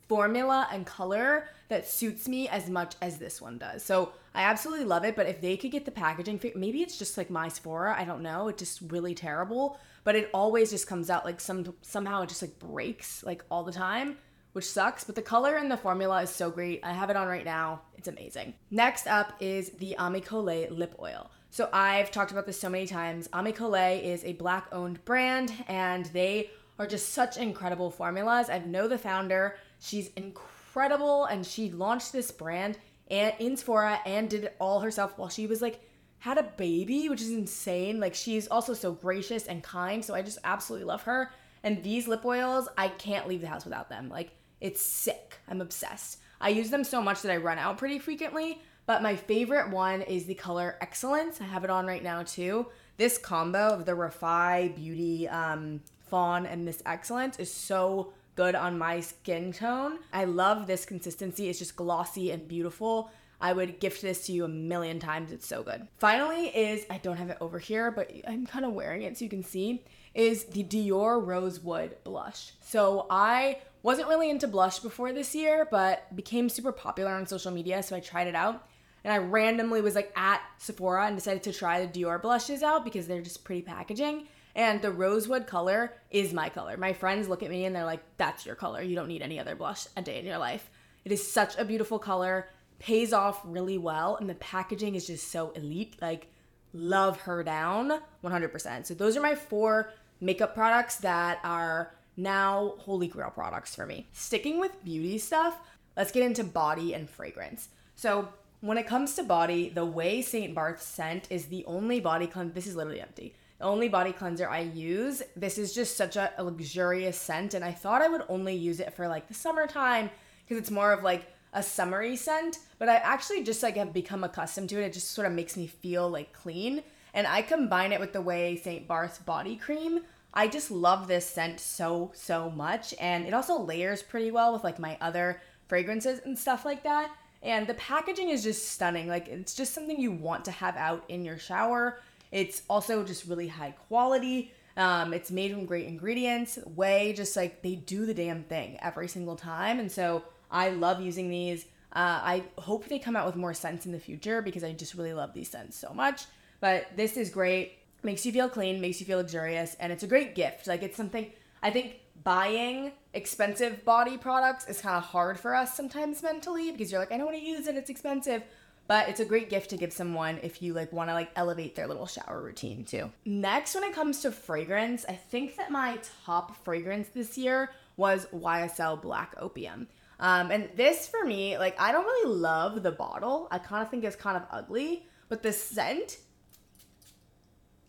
formula 0.09 0.69
and 0.73 0.85
color 0.85 1.49
that 1.69 1.89
suits 1.89 2.29
me 2.29 2.49
as 2.49 2.69
much 2.69 2.95
as 3.01 3.19
this 3.19 3.41
one 3.41 3.59
does. 3.59 3.85
So 3.85 4.13
I 4.35 4.43
absolutely 4.43 4.85
love 4.85 5.05
it, 5.05 5.17
but 5.17 5.27
if 5.27 5.41
they 5.41 5.57
could 5.57 5.71
get 5.71 5.85
the 5.85 5.91
packaging, 5.91 6.41
maybe 6.55 6.83
it's 6.83 6.99
just 6.99 7.17
like 7.17 7.31
my 7.31 7.49
Sephora, 7.49 7.97
I 7.99 8.05
don't 8.05 8.23
know, 8.23 8.49
it's 8.49 8.59
just 8.59 8.81
really 8.93 9.15
terrible, 9.15 9.79
but 10.05 10.15
it 10.15 10.31
always 10.35 10.71
just 10.71 10.87
comes 10.87 11.11
out 11.11 11.25
like 11.25 11.41
some 11.41 11.75
somehow 11.83 12.23
it 12.23 12.29
just 12.29 12.43
like 12.43 12.59
breaks 12.59 13.25
like 13.25 13.45
all 13.51 13.65
the 13.65 13.73
time, 13.73 14.19
which 14.53 14.69
sucks, 14.69 15.05
but 15.05 15.15
the 15.15 15.23
color 15.23 15.57
and 15.57 15.71
the 15.71 15.77
formula 15.77 16.23
is 16.23 16.31
so 16.31 16.51
great. 16.51 16.81
I 16.85 16.93
have 16.93 17.11
it 17.11 17.17
on 17.17 17.29
right 17.29 17.45
now. 17.45 17.83
It's 17.97 18.09
amazing. 18.09 18.55
Next 18.71 19.07
up 19.07 19.33
is 19.41 19.71
the 19.71 19.97
Ami 19.99 20.21
Cole 20.21 20.67
lip 20.71 20.95
oil. 21.01 21.31
So 21.57 21.71
I've 21.73 22.11
talked 22.11 22.33
about 22.33 22.45
this 22.45 22.61
so 22.61 22.69
many 22.69 22.87
times. 22.87 23.31
Ami 23.33 23.51
Cole 23.51 23.77
is 23.77 24.23
a 24.25 24.35
black 24.35 24.67
owned 24.73 25.03
brand 25.07 25.55
and 25.69 26.05
they 26.05 26.51
are 26.79 26.87
just 26.87 27.15
such 27.15 27.39
incredible 27.39 27.91
formulas. 27.91 28.51
I 28.51 28.59
know 28.59 28.87
the 28.87 28.99
founder 28.99 29.57
She's 29.81 30.11
incredible 30.17 31.25
and 31.25 31.47
she 31.47 31.71
launched 31.71 32.13
this 32.13 32.31
brand 32.31 32.77
and 33.11 33.33
in 33.39 33.57
Sephora 33.57 34.01
and 34.05 34.29
did 34.29 34.45
it 34.45 34.57
all 34.59 34.81
herself 34.81 35.17
while 35.17 35.31
she 35.31 35.47
was 35.47 35.63
like 35.63 35.81
had 36.19 36.37
a 36.37 36.43
baby, 36.43 37.09
which 37.09 37.23
is 37.23 37.31
insane. 37.31 38.01
Like 38.01 38.15
she's 38.15 38.49
also 38.49 38.75
so 38.75 38.93
gracious 38.93 39.47
and 39.47 39.63
kind, 39.63 40.05
so 40.05 40.15
I 40.15 40.21
just 40.21 40.39
absolutely 40.45 40.85
love 40.85 41.05
her. 41.05 41.31
And 41.63 41.83
these 41.83 42.07
lip 42.07 42.27
oils, 42.27 42.69
I 42.77 42.89
can't 42.89 43.29
leave 43.29 43.41
the 43.41 43.47
house 43.47 43.65
without 43.65 43.89
them. 43.89 44.11
Like 44.11 44.33
it's 44.61 44.83
sick. 44.83 45.39
I'm 45.49 45.63
obsessed. 45.63 46.19
I 46.39 46.51
use 46.51 46.69
them 46.69 46.85
so 46.85 47.01
much 47.01 47.23
that 47.23 47.33
I 47.33 47.39
run 47.39 47.57
out 47.57 47.79
pretty 47.79 47.99
frequently, 47.99 48.61
but 48.87 49.03
my 49.03 49.17
favorite 49.17 49.71
one 49.71 50.03
is 50.03 50.25
the 50.25 50.35
color 50.35 50.77
Excellence. 50.81 51.41
I 51.41 51.45
have 51.45 51.65
it 51.65 51.71
on 51.71 51.87
right 51.87 52.03
now 52.03 52.23
too. 52.23 52.67
This 52.97 53.19
combo 53.19 53.69
of 53.69 53.85
the 53.85 53.93
Refy 53.93 54.75
Beauty 54.75 55.29
um, 55.29 55.81
Fawn 56.09 56.47
and 56.47 56.67
this 56.67 56.83
Excellence 56.87 57.39
is 57.39 57.53
so 57.53 58.13
good 58.37 58.55
on 58.55 58.79
my 58.79 59.01
skin 59.01 59.53
tone. 59.53 59.99
I 60.13 60.25
love 60.25 60.67
this 60.67 60.85
consistency. 60.85 61.49
It's 61.49 61.59
just 61.59 61.77
glossy 61.77 62.31
and 62.31 62.47
beautiful. 62.47 63.11
I 63.41 63.53
would 63.53 63.81
gift 63.81 64.01
this 64.03 64.27
to 64.27 64.33
you 64.33 64.45
a 64.45 64.49
million 64.49 64.99
times. 64.99 65.33
It's 65.33 65.47
so 65.47 65.63
good. 65.63 65.87
Finally, 65.99 66.47
is 66.49 66.87
I 66.89 66.99
don't 66.99 67.17
have 67.17 67.31
it 67.31 67.39
over 67.41 67.59
here, 67.59 67.91
but 67.91 68.11
I'm 68.27 68.47
kind 68.47 68.65
of 68.65 68.73
wearing 68.73 69.03
it 69.03 69.19
so 69.19 69.25
you 69.25 69.31
can 69.31 69.43
see, 69.43 69.85
is 70.15 70.45
the 70.45 70.65
Dior 70.65 71.25
Rosewood 71.25 71.97
blush. 72.05 72.53
So 72.63 73.07
I 73.11 73.59
wasn't 73.83 74.09
really 74.09 74.31
into 74.31 74.49
blush 74.49 74.79
before 74.79 75.13
this 75.13 75.35
year, 75.35 75.69
but 75.71 76.15
became 76.17 76.49
super 76.49 76.73
popular 76.73 77.13
on 77.13 77.27
social 77.27 77.53
media, 77.53 77.83
so 77.83 77.95
I 77.95 78.01
tried 78.01 78.27
it 78.27 78.35
out. 78.35 78.67
And 79.07 79.13
I 79.13 79.19
randomly 79.19 79.81
was 79.81 79.95
like 79.95 80.13
at 80.19 80.43
Sephora 80.59 81.07
and 81.07 81.17
decided 81.17 81.45
to 81.45 81.53
try 81.53 81.87
the 81.87 81.87
Dior 81.87 82.21
blushes 82.21 82.61
out 82.65 82.85
because 82.85 83.07
they're 83.07 83.23
just 83.23 83.45
pretty 83.45 83.63
packaging. 83.63 84.27
And 84.57 84.83
the 84.83 84.91
rosewood 84.91 85.47
color 85.47 85.93
is 86.11 86.33
my 86.33 86.49
color. 86.49 86.77
My 86.77 86.93
friends 86.93 87.29
look 87.29 87.45
at 87.45 87.51
me 87.51 87.67
and 87.67 87.77
they're 87.77 87.85
like, 87.85 88.03
that's 88.17 88.45
your 88.45 88.57
color. 88.57 88.83
You 88.83 88.97
don't 88.97 89.07
need 89.07 89.23
any 89.23 89.39
other 89.39 89.55
blush 89.55 89.87
a 89.97 90.03
day 90.03 90.19
in 90.19 90.27
your 90.27 90.39
life. 90.39 90.69
It 91.05 91.13
is 91.13 91.31
such 91.31 91.57
a 91.57 91.65
beautiful 91.65 92.01
color, 92.01 92.49
pays 92.81 93.13
off 93.13 93.41
really 93.45 93.79
well, 93.79 94.17
and 94.17 94.29
the 94.29 94.35
packaging 94.35 94.97
is 94.97 95.07
just 95.07 95.31
so 95.31 95.51
elite. 95.51 95.95
Like, 96.03 96.27
love 96.73 97.21
her 97.21 97.45
down 97.45 98.01
100%. 98.25 98.87
So, 98.87 98.95
those 98.95 99.17
are 99.17 99.23
my 99.23 99.37
four 99.37 99.93
makeup 100.21 100.53
products 100.53 100.97
that 100.97 101.39
are 101.45 101.95
now 102.17 102.75
holy 102.79 103.07
grail 103.07 103.31
products 103.31 103.77
for 103.77 103.87
me. 103.87 104.09
Sticking 104.13 104.59
with 104.59 104.85
beauty 104.85 105.19
stuff, 105.19 105.61
let's 105.97 106.11
get 106.11 106.25
into 106.25 106.43
body 106.43 106.93
and 106.93 107.09
fragrance. 107.09 107.69
So, 107.95 108.31
when 108.61 108.79
it 108.79 108.87
comes 108.87 109.15
to 109.15 109.23
body, 109.23 109.69
the 109.69 109.87
Ouai 109.87 110.25
St. 110.25 110.55
Barth 110.55 110.83
scent 110.83 111.27
is 111.31 111.47
the 111.47 111.65
only 111.67 112.01
body 112.01 112.27
cleanse. 112.27 112.55
This 112.55 112.67
is 112.67 112.77
literally 112.77 113.01
empty 113.01 113.35
the 113.59 113.65
only 113.65 113.89
body 113.89 114.13
cleanser 114.13 114.49
I 114.49 114.61
use. 114.61 115.23
This 115.35 115.59
is 115.59 115.75
just 115.75 115.97
such 115.97 116.17
a, 116.17 116.33
luxurious 116.39 117.19
scent, 117.19 117.55
and 117.55 117.65
I 117.65 117.73
thought 117.73 118.03
I 118.03 118.09
would 118.09 118.23
only 118.29 118.55
use 118.55 118.81
it 118.81 118.93
for 118.93 119.09
like 119.09 119.29
the 119.29 119.35
summertime 119.35 120.11
because 120.45 120.59
it's 120.61 120.71
more 120.71 120.93
of 120.93 121.03
like 121.03 121.33
a 121.53 121.63
summery 121.63 122.17
scent. 122.17 122.59
But 122.79 122.89
I 122.89 122.97
actually 122.97 123.45
just 123.45 123.63
like 123.63 123.77
have 123.77 123.93
become 123.93 124.25
accustomed 124.25 124.69
to 124.71 124.83
it. 124.83 124.87
It 124.87 124.93
just 124.93 125.13
sort 125.13 125.27
of 125.27 125.33
makes 125.33 125.57
me 125.57 125.67
feel 125.67 126.09
like 126.09 126.33
clean. 126.33 126.83
And 127.15 127.27
I 127.27 127.41
combine 127.41 127.93
it 127.93 128.01
with 128.01 128.13
the 128.13 128.23
Ouai 128.23 128.63
St. 128.63 128.87
Barth 128.87 129.25
body 129.25 129.57
cream. 129.57 130.01
I 130.35 130.49
just 130.49 130.71
love 130.71 131.09
this 131.09 131.27
scent 131.27 131.61
so, 131.61 132.11
so 132.15 132.51
much. 132.51 132.95
And 133.01 133.25
it 133.25 133.33
also 133.33 133.59
layers 133.59 134.03
pretty 134.03 134.31
well 134.31 134.53
with 134.53 134.65
like 134.65 134.79
my 134.79 134.99
other 135.01 135.41
fragrances 135.67 136.21
and 136.27 136.39
stuff 136.39 136.67
like 136.67 136.83
that. 136.83 137.11
And 137.43 137.67
the 137.67 137.75
packaging 137.75 138.31
is 138.31 138.43
just 138.43 138.71
stunning. 138.71 139.09
Like, 139.09 139.29
it's 139.29 139.55
just 139.55 139.75
something 139.75 140.01
you 140.01 140.11
want 140.11 140.45
to 140.47 140.51
have 140.51 140.77
out 140.77 141.05
in 141.09 141.25
your 141.25 141.39
shower. 141.39 142.01
It's 142.33 142.63
also 142.69 143.05
just 143.05 143.27
really 143.27 143.49
high 143.49 143.73
quality. 143.89 144.53
Um, 144.77 145.15
it's 145.15 145.31
made 145.31 145.53
from 145.53 145.65
great 145.65 145.87
ingredients. 145.87 146.59
Ouai 146.77 147.15
just 147.15 147.37
like 147.37 147.63
they 147.63 147.77
do 147.77 148.05
the 148.05 148.15
damn 148.15 148.43
thing 148.45 148.79
every 148.83 149.09
single 149.09 149.37
time. 149.37 149.79
And 149.81 149.91
so 149.91 150.25
I 150.51 150.71
love 150.71 151.01
using 151.01 151.31
these. 151.31 151.65
Uh, 151.93 152.21
I 152.23 152.45
hope 152.59 152.89
they 152.89 152.99
come 152.99 153.17
out 153.17 153.27
with 153.27 153.37
more 153.37 153.55
scents 153.55 153.87
in 153.87 153.93
the 153.93 153.99
future 153.99 154.43
because 154.43 154.63
I 154.63 154.73
just 154.73 154.95
really 154.95 155.15
love 155.15 155.33
these 155.33 155.49
scents 155.49 155.79
so 155.79 155.95
much. 155.95 156.25
But 156.61 156.89
this 156.95 157.17
is 157.17 157.31
great. 157.31 157.79
Makes 158.03 158.27
you 158.27 158.33
feel 158.33 158.49
clean, 158.49 158.81
makes 158.81 159.01
you 159.01 159.07
feel 159.07 159.19
luxurious, 159.19 159.77
and 159.81 159.93
it's 159.93 160.03
a 160.03 160.07
great 160.07 160.35
gift. 160.35 160.67
Like 160.67 160.83
it's 160.83 160.97
something 160.97 161.31
I 161.63 161.71
think 161.71 161.97
buying 162.27 162.91
expensive 163.15 163.85
body 163.85 164.17
products 164.17 164.67
is 164.67 164.81
kind 164.81 164.97
of 164.97 165.05
hard 165.05 165.39
for 165.39 165.55
us 165.55 165.77
sometimes 165.77 166.25
mentally 166.25 166.73
because 166.73 166.91
you're 166.91 166.99
like, 166.99 167.13
I 167.13 167.17
don't 167.17 167.27
want 167.27 167.39
to 167.39 167.45
use 167.45 167.69
it, 167.69 167.77
it's 167.77 167.89
expensive 167.89 168.43
but 168.89 169.09
it's 169.09 169.21
a 169.21 169.25
great 169.25 169.51
gift 169.51 169.71
to 169.71 169.77
give 169.77 169.93
someone 169.93 170.39
if 170.43 170.63
you 170.63 170.73
like 170.73 170.93
want 170.93 171.11
to 171.11 171.15
like 171.15 171.31
elevate 171.37 171.75
their 171.75 171.87
little 171.87 172.07
shower 172.07 172.41
routine 172.41 172.85
too. 172.85 173.11
Next, 173.25 173.75
when 173.75 173.85
it 173.85 173.93
comes 173.93 174.23
to 174.23 174.31
fragrance, 174.31 175.05
I 175.09 175.15
think 175.15 175.57
that 175.57 175.71
my 175.71 175.99
top 176.25 176.65
fragrance 176.65 177.09
this 177.09 177.37
year 177.37 177.71
was 177.97 178.27
YSL 178.27 179.01
Black 179.03 179.35
Opium. 179.39 179.89
Um, 180.21 180.51
and 180.51 180.69
this 180.77 181.09
for 181.09 181.25
me, 181.25 181.59
like 181.59 181.81
I 181.81 181.93
don't 181.93 182.05
really 182.05 182.35
love 182.37 182.83
the 182.83 182.93
bottle. 182.93 183.49
I 183.51 183.59
kind 183.59 183.83
of 183.83 183.91
think 183.91 184.05
it's 184.05 184.17
kind 184.17 184.37
of 184.37 184.45
ugly, 184.51 185.07
but 185.29 185.43
the 185.43 185.53
scent, 185.53 186.19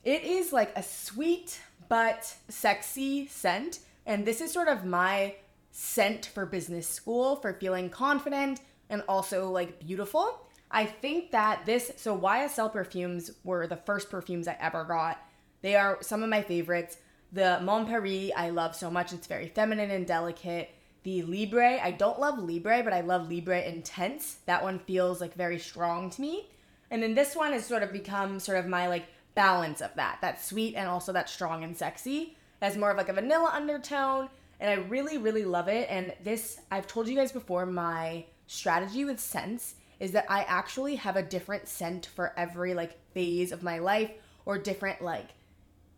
it 0.04 0.24
is 0.24 0.52
like 0.52 0.72
a 0.76 0.84
sweet 0.84 1.62
but 1.90 2.34
sexy 2.50 3.28
scent. 3.28 3.80
And 4.08 4.26
this 4.26 4.40
is 4.42 4.52
sort 4.52 4.70
of 4.70 4.86
my 4.86 5.36
scent 5.72 6.26
for 6.34 6.46
business 6.46 6.88
school 6.88 7.36
for 7.36 7.54
feeling 7.54 7.90
confident 7.90 8.62
and 8.90 9.04
also 9.08 9.52
like 9.52 9.86
beautiful. 9.86 10.48
I 10.72 10.86
think 10.86 11.32
that 11.32 11.66
this, 11.66 11.92
so 11.98 12.18
YSL 12.18 12.72
perfumes 12.72 13.32
were 13.44 13.68
the 13.68 13.76
first 13.76 14.10
perfumes 14.10 14.48
I 14.48 14.58
ever 14.60 14.86
got. 14.86 15.20
They 15.62 15.76
are 15.76 15.98
some 16.02 16.24
of 16.24 16.30
my 16.30 16.42
favorites. 16.42 16.98
The 17.34 17.60
Mon 17.62 17.86
Paris, 17.86 18.32
I 18.36 18.50
love 18.50 18.76
so 18.76 18.90
much. 18.90 19.12
It's 19.12 19.28
very 19.28 19.50
feminine 19.50 19.92
and 19.92 20.08
delicate. 20.08 20.72
The 21.04 21.24
Libre, 21.24 21.80
I 21.82 21.92
don't 21.92 22.20
love 22.20 22.40
Libre, 22.40 22.84
but 22.84 22.94
I 22.94 23.02
love 23.02 23.30
Libre 23.30 23.62
Intense. 23.62 24.38
That 24.46 24.64
one 24.64 24.80
feels 24.80 25.20
like 25.20 25.34
very 25.36 25.60
strong 25.60 26.10
to 26.12 26.22
me. 26.22 26.50
And 26.90 27.04
then 27.04 27.14
this 27.14 27.36
one 27.36 27.52
has 27.52 27.66
sort 27.66 27.84
of 27.84 27.92
become 27.92 28.40
sort 28.40 28.58
of 28.58 28.68
my 28.68 28.88
like 28.88 29.08
balance 29.36 29.82
of 29.82 29.94
that. 29.96 30.20
That 30.22 30.44
sweet 30.44 30.76
and 30.76 30.88
also 30.88 31.12
that 31.12 31.30
strong 31.30 31.66
and 31.66 31.76
sexy. 31.76 32.37
It 32.62 32.66
has 32.66 32.78
more 32.78 32.92
of 32.92 32.98
like 32.98 33.10
a 33.10 33.14
vanilla 33.14 33.52
undertone. 33.54 34.30
And 34.60 34.70
I 34.70 34.84
really, 34.86 35.18
really 35.18 35.46
love 35.46 35.68
it. 35.68 35.88
And 35.90 36.14
this, 36.24 36.60
I've 36.72 36.88
told 36.88 37.08
you 37.08 37.16
guys 37.16 37.32
before, 37.32 37.66
my 37.66 38.26
strategy 38.48 39.06
with 39.06 39.20
scents 39.20 39.76
is 40.00 40.12
that 40.12 40.26
I 40.30 40.44
actually 40.44 40.96
have 40.96 41.16
a 41.16 41.24
different 41.24 41.68
scent 41.68 42.08
for 42.08 42.34
every 42.38 42.74
like 42.74 42.98
phase 43.14 43.52
of 43.52 43.64
my 43.64 43.80
life 43.80 44.12
or 44.46 44.58
different 44.58 45.02
like 45.02 45.30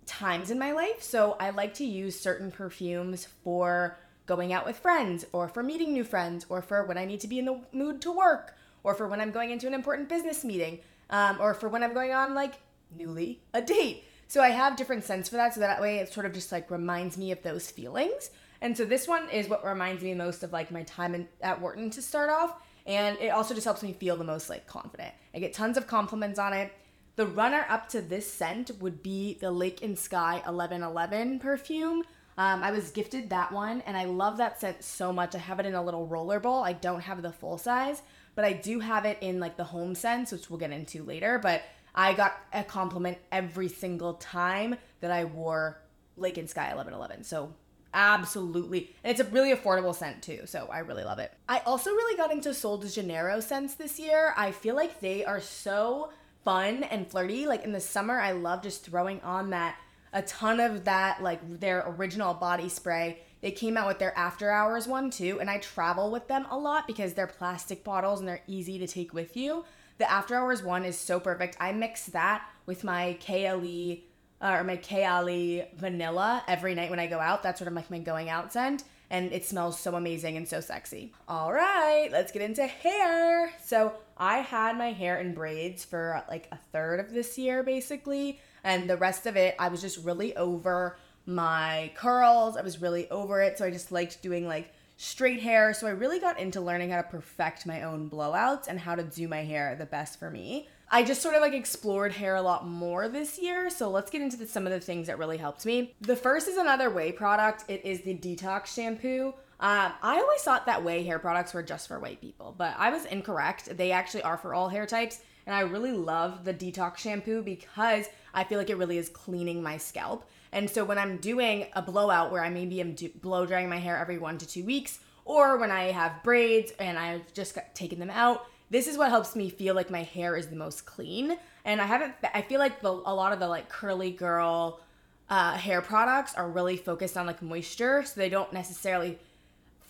times 0.05 0.51
in 0.51 0.59
my 0.59 0.71
life. 0.71 1.01
So 1.01 1.37
I 1.39 1.51
like 1.51 1.75
to 1.75 1.85
use 1.85 2.19
certain 2.19 2.51
perfumes 2.51 3.27
for 3.43 3.97
going 4.25 4.53
out 4.53 4.65
with 4.65 4.77
friends 4.77 5.25
or 5.31 5.47
for 5.47 5.63
meeting 5.63 5.93
new 5.93 6.03
friends 6.03 6.45
or 6.49 6.61
for 6.61 6.85
when 6.85 6.97
I 6.97 7.05
need 7.05 7.19
to 7.21 7.27
be 7.27 7.39
in 7.39 7.45
the 7.45 7.61
mood 7.71 8.01
to 8.01 8.11
work 8.11 8.55
or 8.83 8.93
for 8.93 9.07
when 9.07 9.21
I'm 9.21 9.31
going 9.31 9.51
into 9.51 9.67
an 9.67 9.73
important 9.73 10.09
business 10.09 10.43
meeting 10.43 10.79
um, 11.09 11.37
or 11.39 11.53
for 11.53 11.69
when 11.69 11.83
I'm 11.83 11.93
going 11.93 12.13
on 12.13 12.33
like 12.33 12.55
newly 12.95 13.41
a 13.53 13.61
date. 13.61 14.03
So 14.29 14.41
I 14.41 14.49
have 14.49 14.75
different 14.75 15.03
scents 15.03 15.27
for 15.27 15.37
that 15.37 15.55
so 15.55 15.59
that 15.59 15.81
way 15.81 15.97
it 15.97 16.13
sort 16.13 16.27
of 16.27 16.33
just 16.33 16.51
like 16.51 16.69
reminds 16.69 17.17
me 17.17 17.31
of 17.31 17.41
those 17.41 17.71
feelings. 17.71 18.29
And 18.61 18.77
so 18.77 18.85
this 18.85 19.07
one 19.07 19.27
is 19.31 19.49
what 19.49 19.65
reminds 19.65 20.03
me 20.03 20.13
most 20.13 20.43
of 20.43 20.53
like 20.53 20.69
my 20.69 20.83
time 20.83 21.15
in, 21.15 21.27
at 21.41 21.59
Wharton 21.59 21.89
to 21.89 22.01
start 22.01 22.29
off 22.29 22.61
and 22.85 23.17
it 23.19 23.29
also 23.29 23.55
just 23.55 23.65
helps 23.65 23.81
me 23.81 23.91
feel 23.93 24.15
the 24.17 24.23
most 24.23 24.47
like 24.47 24.67
confident. 24.67 25.15
I 25.33 25.39
get 25.39 25.53
tons 25.53 25.77
of 25.77 25.87
compliments 25.87 26.37
on 26.37 26.53
it. 26.53 26.71
The 27.15 27.25
runner 27.25 27.65
up 27.69 27.89
to 27.89 28.01
this 28.01 28.31
scent 28.31 28.69
would 28.79 29.01
be 29.01 29.39
the 29.41 29.49
Lake 29.49 29.81
and 29.81 29.97
Skye 29.97 30.41
1111 30.45 31.39
perfume. 31.39 32.03
Um, 32.37 32.63
I 32.63 32.71
was 32.71 32.91
gifted 32.91 33.31
that 33.31 33.51
one, 33.51 33.81
and 33.81 33.97
I 33.97 34.05
love 34.05 34.37
that 34.37 34.61
scent 34.61 34.81
so 34.81 35.11
much. 35.11 35.35
I 35.35 35.39
have 35.39 35.59
it 35.59 35.65
in 35.65 35.75
a 35.75 35.83
little 35.83 36.07
roller 36.07 36.39
bowl. 36.39 36.63
I 36.63 36.71
don't 36.71 37.01
have 37.01 37.21
the 37.21 37.33
full 37.33 37.57
size, 37.57 38.01
but 38.33 38.45
I 38.45 38.53
do 38.53 38.79
have 38.79 39.03
it 39.03 39.17
in 39.19 39.41
like 39.41 39.57
the 39.57 39.65
home 39.65 39.93
sense, 39.93 40.31
which 40.31 40.49
we'll 40.49 40.59
get 40.59 40.71
into 40.71 41.03
later. 41.03 41.37
But 41.37 41.63
I 41.93 42.13
got 42.13 42.37
a 42.53 42.63
compliment 42.63 43.17
every 43.31 43.67
single 43.67 44.15
time 44.15 44.75
that 45.01 45.11
I 45.11 45.25
wore 45.25 45.81
Lake 46.17 46.37
and 46.37 46.49
Skye 46.49 46.73
1111. 46.75 47.23
So 47.23 47.53
absolutely. 47.93 48.91
And 49.03 49.11
it's 49.11 49.27
a 49.27 49.31
really 49.31 49.53
affordable 49.53 49.95
scent 49.95 50.21
too. 50.21 50.41
So 50.45 50.69
I 50.71 50.79
really 50.79 51.03
love 51.03 51.19
it. 51.19 51.31
I 51.47 51.59
also 51.59 51.91
really 51.91 52.17
got 52.17 52.31
into 52.31 52.53
Sol 52.53 52.77
de 52.77 52.87
Janeiro 52.87 53.39
scents 53.39 53.75
this 53.75 53.99
year. 53.99 54.33
I 54.37 54.51
feel 54.51 54.75
like 54.75 54.99
they 54.99 55.25
are 55.25 55.41
so 55.41 56.11
fun 56.43 56.83
and 56.83 57.09
flirty. 57.09 57.47
Like 57.47 57.63
in 57.63 57.71
the 57.71 57.79
summer, 57.79 58.19
I 58.19 58.31
love 58.31 58.61
just 58.61 58.85
throwing 58.85 59.21
on 59.21 59.49
that 59.51 59.77
a 60.13 60.21
ton 60.23 60.59
of 60.59 60.85
that, 60.85 61.21
like 61.21 61.59
their 61.59 61.83
original 61.87 62.33
body 62.33 62.69
spray. 62.69 63.19
They 63.41 63.51
came 63.51 63.77
out 63.77 63.87
with 63.87 63.99
their 63.99 64.17
after 64.17 64.49
hours 64.49 64.87
one 64.87 65.11
too, 65.11 65.39
and 65.39 65.49
I 65.49 65.59
travel 65.59 66.11
with 66.11 66.27
them 66.27 66.45
a 66.49 66.57
lot 66.57 66.87
because 66.87 67.13
they're 67.13 67.27
plastic 67.27 67.83
bottles 67.83 68.19
and 68.19 68.27
they're 68.27 68.41
easy 68.47 68.79
to 68.79 68.87
take 68.87 69.13
with 69.13 69.37
you. 69.37 69.63
The 69.99 70.09
after 70.09 70.35
hours 70.35 70.63
one 70.63 70.85
is 70.85 70.97
so 70.97 71.19
perfect. 71.19 71.57
I 71.59 71.73
mix 71.73 72.05
that 72.07 72.47
with 72.65 72.85
my 72.85 73.17
KLE 73.19 73.99
uh, 74.41 74.57
or 74.57 74.63
my 74.63 74.77
Kayali 74.77 75.67
vanilla 75.75 76.41
every 76.47 76.73
night 76.73 76.89
when 76.89 76.99
I 76.99 77.07
go 77.07 77.19
out. 77.19 77.43
That's 77.43 77.59
sort 77.59 77.67
of 77.67 77.73
like 77.73 77.91
my 77.91 77.99
going 77.99 78.29
out 78.29 78.53
scent. 78.53 78.85
And 79.09 79.33
it 79.33 79.45
smells 79.45 79.77
so 79.77 79.95
amazing 79.95 80.37
and 80.37 80.47
so 80.47 80.61
sexy. 80.61 81.11
All 81.27 81.51
right, 81.51 82.09
let's 82.11 82.31
get 82.31 82.43
into 82.43 82.65
hair. 82.65 83.51
So 83.61 83.91
I 84.15 84.37
had 84.37 84.77
my 84.77 84.93
hair 84.93 85.19
in 85.19 85.33
braids 85.33 85.83
for 85.83 86.23
like 86.29 86.47
a 86.51 86.59
third 86.71 87.01
of 87.01 87.11
this 87.11 87.37
year, 87.37 87.61
basically. 87.61 88.39
And 88.63 88.89
the 88.89 88.97
rest 88.97 89.25
of 89.25 89.35
it, 89.35 89.55
I 89.59 89.67
was 89.67 89.81
just 89.81 90.05
really 90.05 90.33
over 90.37 90.97
my 91.25 91.91
curls. 91.95 92.55
I 92.55 92.61
was 92.61 92.81
really 92.81 93.09
over 93.09 93.41
it. 93.41 93.57
So 93.57 93.65
I 93.65 93.71
just 93.71 93.91
liked 93.91 94.21
doing 94.21 94.47
like 94.47 94.71
straight 95.01 95.39
hair. 95.39 95.73
So 95.73 95.87
I 95.87 95.91
really 95.91 96.19
got 96.19 96.37
into 96.37 96.59
learning 96.59 96.89
how 96.89 96.97
to 96.97 97.07
perfect 97.07 97.65
my 97.65 97.83
own 97.83 98.09
blowouts 98.09 98.67
and 98.67 98.77
how 98.77 98.95
to 98.95 99.03
do 99.03 99.29
my 99.29 99.45
hair 99.45 99.73
the 99.77 99.85
best 99.85 100.19
for 100.19 100.29
me. 100.29 100.67
I 100.91 101.03
just 101.03 101.21
sort 101.21 101.35
of 101.35 101.41
like 101.41 101.53
explored 101.53 102.11
hair 102.11 102.35
a 102.35 102.41
lot 102.41 102.67
more 102.67 103.07
this 103.07 103.39
year. 103.39 103.69
So 103.69 103.89
let's 103.89 104.11
get 104.11 104.21
into 104.21 104.35
the, 104.35 104.45
some 104.45 104.67
of 104.67 104.73
the 104.73 104.79
things 104.81 105.07
that 105.07 105.17
really 105.17 105.37
helped 105.37 105.65
me. 105.65 105.95
The 106.01 106.17
first 106.17 106.49
is 106.49 106.57
another 106.57 106.89
Ouai 106.89 107.15
product. 107.15 107.63
It 107.69 107.85
is 107.85 108.01
the 108.01 108.13
detox 108.13 108.65
shampoo. 108.65 109.33
Um, 109.61 109.93
I 110.01 110.19
always 110.19 110.41
thought 110.41 110.65
that 110.65 110.83
Ouai 110.83 111.05
hair 111.05 111.17
products 111.17 111.53
were 111.53 111.63
just 111.63 111.87
for 111.87 111.97
white 111.97 112.19
people, 112.19 112.53
but 112.57 112.75
I 112.77 112.89
was 112.89 113.05
incorrect. 113.05 113.77
They 113.77 113.93
actually 113.93 114.23
are 114.23 114.37
for 114.37 114.53
all 114.53 114.67
hair 114.67 114.85
types. 114.85 115.21
And 115.45 115.55
I 115.55 115.61
really 115.61 115.93
love 115.93 116.43
the 116.43 116.53
detox 116.53 116.97
shampoo 116.97 117.41
because 117.41 118.05
I 118.33 118.43
feel 118.43 118.57
like 118.57 118.69
it 118.69 118.77
really 118.77 118.97
is 118.97 119.07
cleaning 119.07 119.63
my 119.63 119.77
scalp. 119.77 120.29
And 120.51 120.69
so 120.69 120.83
when 120.83 120.97
I'm 120.97 121.17
doing 121.17 121.67
a 121.73 121.81
blowout 121.81 122.31
where 122.31 122.43
I 122.43 122.49
maybe 122.49 122.81
am 122.81 122.93
do- 122.93 123.11
blow 123.21 123.45
drying 123.45 123.69
my 123.69 123.77
hair 123.77 123.97
every 123.97 124.17
one 124.17 124.37
to 124.39 124.47
two 124.47 124.63
weeks, 124.63 124.99
or 125.25 125.57
when 125.57 125.71
I 125.71 125.91
have 125.91 126.23
braids 126.23 126.71
and 126.79 126.97
I've 126.97 127.31
just 127.33 127.53
got, 127.55 127.75
taken 127.75 127.99
them 127.99 128.09
out, 128.09 128.47
this 128.71 128.87
is 128.87 128.97
what 128.97 129.09
helps 129.09 129.35
me 129.35 129.49
feel 129.49 129.75
like 129.75 129.89
my 129.89 130.03
hair 130.03 130.35
is 130.35 130.47
the 130.47 130.55
most 130.55 130.85
clean. 130.85 131.37
And 131.65 131.81
I 131.81 131.85
haven't, 131.85 132.13
I 132.33 132.41
feel 132.41 132.59
like 132.59 132.81
the, 132.81 132.89
a 132.91 133.13
lot 133.13 133.33
of 133.33 133.39
the 133.39 133.47
like 133.47 133.69
curly 133.69 134.11
girl 134.11 134.81
uh, 135.29 135.53
hair 135.53 135.81
products 135.81 136.33
are 136.33 136.49
really 136.49 136.77
focused 136.77 137.17
on 137.17 137.27
like 137.27 137.41
moisture. 137.41 138.03
So 138.03 138.19
they 138.19 138.29
don't 138.29 138.51
necessarily 138.53 139.19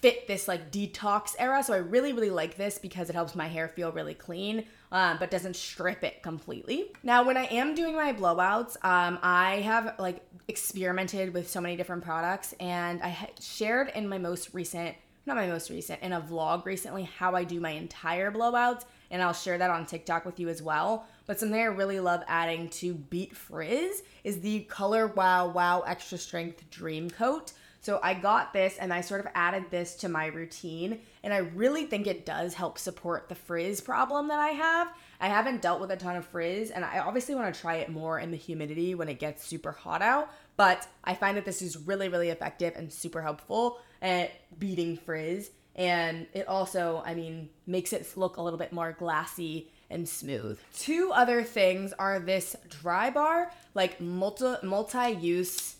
fit 0.02 0.28
this 0.28 0.48
like 0.48 0.72
detox 0.72 1.36
era. 1.40 1.64
So 1.64 1.74
I 1.74 1.78
really, 1.78 2.14
really 2.14 2.30
like 2.30 2.58
this 2.58 2.78
because 2.78 3.10
it 3.10 3.14
helps 3.14 3.36
my 3.36 3.48
hair 3.48 3.68
feel 3.68 3.92
really 3.92 4.14
clean, 4.14 4.66
um, 4.92 5.18
but 5.20 5.30
doesn't 5.32 5.56
strip 5.56 6.04
it 6.04 6.24
completely. 6.24 6.92
Now, 7.04 7.24
when 7.24 7.38
I 7.38 7.46
am 7.46 7.76
doing 7.76 7.96
my 7.96 8.14
blowouts, 8.14 8.76
um, 8.84 9.20
I 9.22 9.58
have 9.58 9.96
like 10.00 10.26
experimented 10.48 11.34
with 11.34 11.50
so 11.50 11.62
many 11.62 11.76
different 11.76 12.04
products 12.04 12.54
and 12.60 13.02
I 13.02 13.30
shared 13.40 13.92
in 13.96 14.08
my 14.08 14.18
most 14.18 14.54
recent 14.54 14.96
not 15.30 15.38
my 15.38 15.48
most 15.48 15.70
recent, 15.70 16.02
in 16.02 16.12
a 16.12 16.20
vlog 16.20 16.66
recently 16.66 17.04
how 17.04 17.36
I 17.36 17.44
do 17.44 17.60
my 17.60 17.70
entire 17.72 18.32
blowouts, 18.32 18.84
and 19.12 19.22
I'll 19.22 19.34
share 19.34 19.58
that 19.58 19.70
on 19.70 19.86
TikTok 19.86 20.26
with 20.26 20.40
you 20.40 20.50
as 20.50 20.62
well. 20.62 21.06
But 21.28 21.40
something 21.40 21.60
I 21.60 21.66
really 21.66 22.00
love 22.00 22.24
adding 22.28 22.70
to 22.70 22.96
Beat 22.96 23.36
Frizz 23.36 24.02
is 24.24 24.42
the 24.42 24.62
Color 24.62 25.08
Wow 25.08 25.50
Wow 25.50 25.82
Extra 25.82 26.18
Strength 26.18 26.70
Dream 26.72 27.10
Coat. 27.10 27.54
So 27.82 28.00
I 28.04 28.14
got 28.14 28.54
this 28.54 28.78
and 28.78 28.94
I 28.94 29.02
sort 29.02 29.22
of 29.22 29.28
added 29.34 29.66
this 29.72 29.96
to 29.98 30.10
my 30.10 30.28
routine, 30.28 31.00
and 31.24 31.34
I 31.34 31.38
really 31.38 31.86
think 31.86 32.08
it 32.08 32.26
does 32.26 32.54
help 32.54 32.78
support 32.78 33.30
the 33.30 33.36
frizz 33.36 33.82
problem 33.82 34.28
that 34.28 34.40
I 34.40 34.50
have. 34.50 34.90
I 35.22 35.28
haven't 35.28 35.62
dealt 35.62 35.82
with 35.82 35.92
a 35.92 35.98
ton 35.98 36.16
of 36.16 36.26
frizz, 36.26 36.72
and 36.72 36.84
I 36.84 37.00
obviously 37.00 37.36
want 37.36 37.54
to 37.54 37.60
try 37.60 37.76
it 37.76 37.90
more 37.90 38.20
in 38.20 38.32
the 38.32 38.38
humidity 38.38 38.96
when 38.96 39.10
it 39.10 39.20
gets 39.20 39.46
super 39.46 39.72
hot 39.72 40.02
out. 40.02 40.30
But 40.58 40.88
I 41.04 41.14
find 41.14 41.38
that 41.38 41.46
this 41.46 41.62
is 41.62 41.78
really, 41.78 42.10
really 42.10 42.30
effective 42.30 42.74
and 42.76 42.92
super 42.92 43.22
helpful 43.22 43.80
at 44.02 44.32
beating 44.60 44.98
frizz. 44.98 45.52
And 45.76 46.28
it 46.34 46.48
also, 46.50 47.02
I 47.06 47.14
mean, 47.14 47.50
makes 47.66 47.94
it 47.94 48.18
look 48.18 48.36
a 48.36 48.42
little 48.42 48.60
bit 48.60 48.74
more 48.74 48.92
glassy 48.92 49.72
and 49.90 50.08
smooth. 50.08 50.60
Two 50.78 51.12
other 51.14 51.44
things 51.44 51.94
are 51.94 52.20
this 52.20 52.56
Drybar, 52.70 53.50
like 53.74 54.02
multi 54.02 54.56
multi-use 54.66 55.76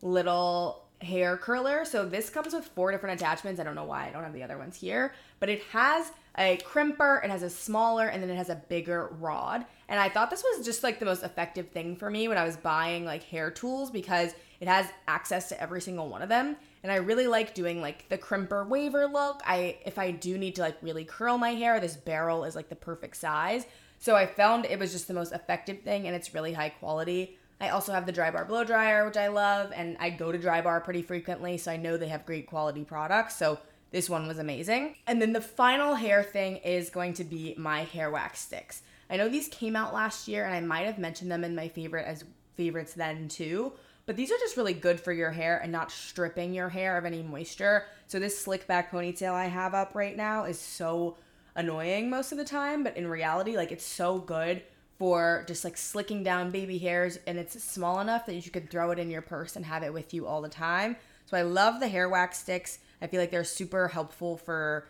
little 0.00 0.81
hair 1.02 1.36
curler. 1.36 1.84
So 1.84 2.06
this 2.06 2.30
comes 2.30 2.54
with 2.54 2.64
four 2.66 2.90
different 2.92 3.20
attachments. 3.20 3.60
I 3.60 3.64
don't 3.64 3.74
know 3.74 3.84
why 3.84 4.06
I 4.06 4.10
don't 4.10 4.24
have 4.24 4.32
the 4.32 4.42
other 4.42 4.58
ones 4.58 4.76
here, 4.76 5.14
but 5.40 5.48
it 5.48 5.62
has 5.72 6.12
a 6.38 6.58
crimper, 6.58 7.22
it 7.22 7.30
has 7.30 7.42
a 7.42 7.50
smaller, 7.50 8.06
and 8.06 8.22
then 8.22 8.30
it 8.30 8.36
has 8.36 8.48
a 8.48 8.62
bigger 8.68 9.08
rod. 9.20 9.66
And 9.88 10.00
I 10.00 10.08
thought 10.08 10.30
this 10.30 10.42
was 10.42 10.64
just 10.64 10.82
like 10.82 10.98
the 10.98 11.04
most 11.04 11.22
effective 11.22 11.68
thing 11.68 11.96
for 11.96 12.08
me 12.08 12.28
when 12.28 12.38
I 12.38 12.44
was 12.44 12.56
buying 12.56 13.04
like 13.04 13.22
hair 13.24 13.50
tools 13.50 13.90
because 13.90 14.32
it 14.60 14.68
has 14.68 14.86
access 15.08 15.48
to 15.50 15.60
every 15.60 15.80
single 15.80 16.08
one 16.08 16.22
of 16.22 16.28
them. 16.28 16.56
And 16.82 16.90
I 16.90 16.96
really 16.96 17.26
like 17.26 17.54
doing 17.54 17.80
like 17.80 18.08
the 18.08 18.18
crimper 18.18 18.66
waver 18.66 19.06
look. 19.06 19.42
I 19.44 19.78
if 19.84 19.98
I 19.98 20.10
do 20.12 20.38
need 20.38 20.54
to 20.56 20.62
like 20.62 20.78
really 20.82 21.04
curl 21.04 21.36
my 21.36 21.50
hair, 21.50 21.80
this 21.80 21.96
barrel 21.96 22.44
is 22.44 22.56
like 22.56 22.68
the 22.68 22.76
perfect 22.76 23.16
size. 23.16 23.66
So 23.98 24.16
I 24.16 24.26
found 24.26 24.64
it 24.64 24.78
was 24.78 24.92
just 24.92 25.06
the 25.06 25.14
most 25.14 25.32
effective 25.32 25.82
thing 25.82 26.06
and 26.06 26.16
it's 26.16 26.34
really 26.34 26.52
high 26.52 26.70
quality. 26.70 27.38
I 27.62 27.68
also 27.68 27.92
have 27.92 28.06
the 28.06 28.12
Drybar 28.12 28.48
blow 28.48 28.64
dryer, 28.64 29.06
which 29.06 29.16
I 29.16 29.28
love, 29.28 29.70
and 29.72 29.96
I 30.00 30.10
go 30.10 30.32
to 30.32 30.38
Drybar 30.38 30.82
pretty 30.82 31.00
frequently, 31.00 31.56
so 31.56 31.70
I 31.70 31.76
know 31.76 31.96
they 31.96 32.08
have 32.08 32.26
great 32.26 32.48
quality 32.48 32.82
products. 32.82 33.36
So 33.36 33.60
this 33.92 34.10
one 34.10 34.26
was 34.26 34.40
amazing. 34.40 34.96
And 35.06 35.22
then 35.22 35.32
the 35.32 35.40
final 35.40 35.94
hair 35.94 36.24
thing 36.24 36.56
is 36.56 36.90
going 36.90 37.14
to 37.14 37.24
be 37.24 37.54
my 37.56 37.84
hair 37.84 38.10
wax 38.10 38.40
sticks. 38.40 38.82
I 39.08 39.16
know 39.16 39.28
these 39.28 39.46
came 39.46 39.76
out 39.76 39.94
last 39.94 40.26
year 40.26 40.44
and 40.44 40.52
I 40.52 40.60
might 40.60 40.86
have 40.86 40.98
mentioned 40.98 41.30
them 41.30 41.44
in 41.44 41.54
my 41.54 41.68
favorite 41.68 42.04
as 42.04 42.24
favorites 42.56 42.94
then 42.94 43.28
too. 43.28 43.74
But 44.06 44.16
these 44.16 44.32
are 44.32 44.38
just 44.38 44.56
really 44.56 44.74
good 44.74 44.98
for 44.98 45.12
your 45.12 45.30
hair 45.30 45.58
and 45.62 45.70
not 45.70 45.92
stripping 45.92 46.52
your 46.52 46.68
hair 46.68 46.98
of 46.98 47.04
any 47.04 47.22
moisture. 47.22 47.84
So 48.08 48.18
this 48.18 48.36
slick 48.36 48.66
back 48.66 48.90
ponytail 48.90 49.34
I 49.34 49.46
have 49.46 49.72
up 49.72 49.94
right 49.94 50.16
now 50.16 50.46
is 50.46 50.58
so 50.58 51.16
annoying 51.54 52.10
most 52.10 52.32
of 52.32 52.38
the 52.38 52.44
time, 52.44 52.82
but 52.82 52.96
in 52.96 53.06
reality, 53.06 53.56
like 53.56 53.70
it's 53.70 53.86
so 53.86 54.18
good 54.18 54.64
for 54.98 55.44
just 55.48 55.64
like 55.64 55.76
slicking 55.76 56.22
down 56.22 56.50
baby 56.50 56.78
hairs 56.78 57.18
and 57.26 57.38
it's 57.38 57.62
small 57.62 58.00
enough 58.00 58.26
that 58.26 58.34
you 58.34 58.50
could 58.50 58.70
throw 58.70 58.90
it 58.90 58.98
in 58.98 59.10
your 59.10 59.22
purse 59.22 59.56
and 59.56 59.64
have 59.64 59.82
it 59.82 59.92
with 59.92 60.14
you 60.14 60.26
all 60.26 60.42
the 60.42 60.48
time. 60.48 60.96
So 61.26 61.36
I 61.36 61.42
love 61.42 61.80
the 61.80 61.88
hair 61.88 62.08
wax 62.08 62.38
sticks. 62.38 62.78
I 63.00 63.06
feel 63.06 63.20
like 63.20 63.30
they're 63.30 63.44
super 63.44 63.88
helpful 63.88 64.36
for 64.36 64.86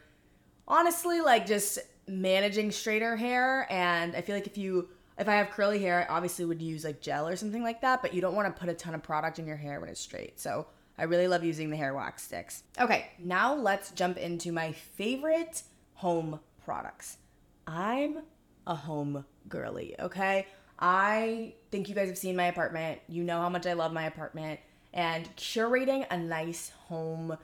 honestly 0.68 1.20
like 1.20 1.46
just 1.46 1.78
managing 2.06 2.70
straighter 2.70 3.16
hair 3.16 3.66
and 3.70 4.14
I 4.16 4.20
feel 4.20 4.34
like 4.34 4.46
if 4.46 4.58
you 4.58 4.88
if 5.18 5.28
I 5.28 5.34
have 5.34 5.50
curly 5.50 5.78
hair, 5.78 6.06
I 6.08 6.14
obviously 6.14 6.44
would 6.44 6.62
use 6.62 6.84
like 6.84 7.00
gel 7.00 7.28
or 7.28 7.36
something 7.36 7.62
like 7.62 7.80
that, 7.82 8.02
but 8.02 8.14
you 8.14 8.20
don't 8.20 8.34
want 8.34 8.54
to 8.54 8.60
put 8.60 8.68
a 8.68 8.74
ton 8.74 8.94
of 8.94 9.02
product 9.02 9.38
in 9.38 9.46
your 9.46 9.56
hair 9.56 9.78
when 9.78 9.88
it's 9.88 10.00
straight. 10.00 10.40
So 10.40 10.66
I 10.98 11.04
really 11.04 11.28
love 11.28 11.44
using 11.44 11.70
the 11.70 11.76
hair 11.76 11.94
wax 11.94 12.24
sticks. 12.24 12.64
Okay, 12.80 13.10
now 13.18 13.54
let's 13.54 13.92
jump 13.92 14.16
into 14.16 14.52
my 14.52 14.72
favorite 14.72 15.62
home 15.94 16.40
products. 16.64 17.18
I'm 17.66 18.22
a 18.66 18.74
home 18.74 19.24
girly, 19.48 19.94
okay? 20.00 20.46
I 20.78 21.54
think 21.70 21.88
you 21.88 21.94
guys 21.94 22.08
have 22.08 22.18
seen 22.18 22.36
my 22.36 22.46
apartment. 22.46 23.00
You 23.08 23.22
know 23.22 23.40
how 23.40 23.48
much 23.48 23.66
I 23.66 23.72
love 23.72 23.92
my 23.92 24.04
apartment. 24.04 24.60
And 24.92 25.34
curating 25.36 26.06
a 26.10 26.16
nice 26.16 26.72
home 26.86 27.36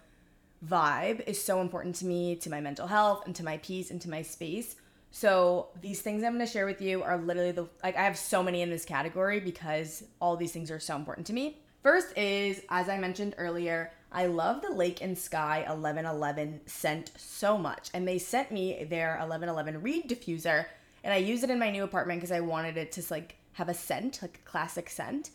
vibe 0.67 1.27
is 1.27 1.43
so 1.43 1.61
important 1.61 1.95
to 1.97 2.07
me, 2.07 2.37
to 2.37 2.51
my 2.51 2.61
mental 2.61 2.87
health, 2.87 3.25
and 3.27 3.35
to 3.37 3.45
my 3.45 3.59
peace, 3.59 3.91
and 3.91 4.01
to 4.03 4.11
my 4.11 4.23
space. 4.23 4.77
So 5.11 5.69
these 5.81 6.03
things 6.03 6.23
I'm 6.23 6.35
going 6.35 6.45
to 6.45 6.53
share 6.53 6.67
with 6.67 6.83
you 6.83 7.03
are 7.03 7.17
literally 7.17 7.53
the 7.53 7.69
like 7.83 7.97
I 7.97 8.03
have 8.03 8.19
so 8.19 8.43
many 8.43 8.63
in 8.63 8.71
this 8.71 8.85
category 8.85 9.41
because 9.41 10.05
all 10.21 10.37
these 10.37 10.53
things 10.53 10.71
are 10.71 10.81
so 10.81 10.97
important 10.97 11.27
to 11.29 11.33
me. 11.33 11.59
First 11.83 12.17
is 12.17 12.63
as 12.69 12.89
I 12.89 12.99
mentioned 12.99 13.35
earlier, 13.39 13.93
I 14.13 14.27
love 14.27 14.63
the 14.63 14.71
Lake 14.71 15.01
and 15.01 15.17
Skye 15.17 15.65
1111 15.67 16.61
scent 16.67 17.13
so 17.17 17.57
much 17.57 17.91
and 17.95 18.07
they 18.07 18.19
sent 18.19 18.51
me 18.51 18.85
their 18.85 19.17
1111 19.19 19.81
reed 19.81 20.09
diffuser 20.09 20.67
and 21.05 21.13
I 21.13 21.19
use 21.19 21.43
it 21.43 21.51
in 21.51 21.59
my 21.59 21.71
new 21.71 21.85
apartment 21.85 22.21
because 22.21 22.33
I 22.33 22.41
wanted 22.41 22.77
it 22.77 22.93
to 22.93 23.03
like 23.11 23.37
have 23.53 23.69
a 23.69 23.75
scent, 23.75 24.21
like 24.23 24.41
a 24.45 24.49
classic 24.49 24.91
scent. 24.91 25.31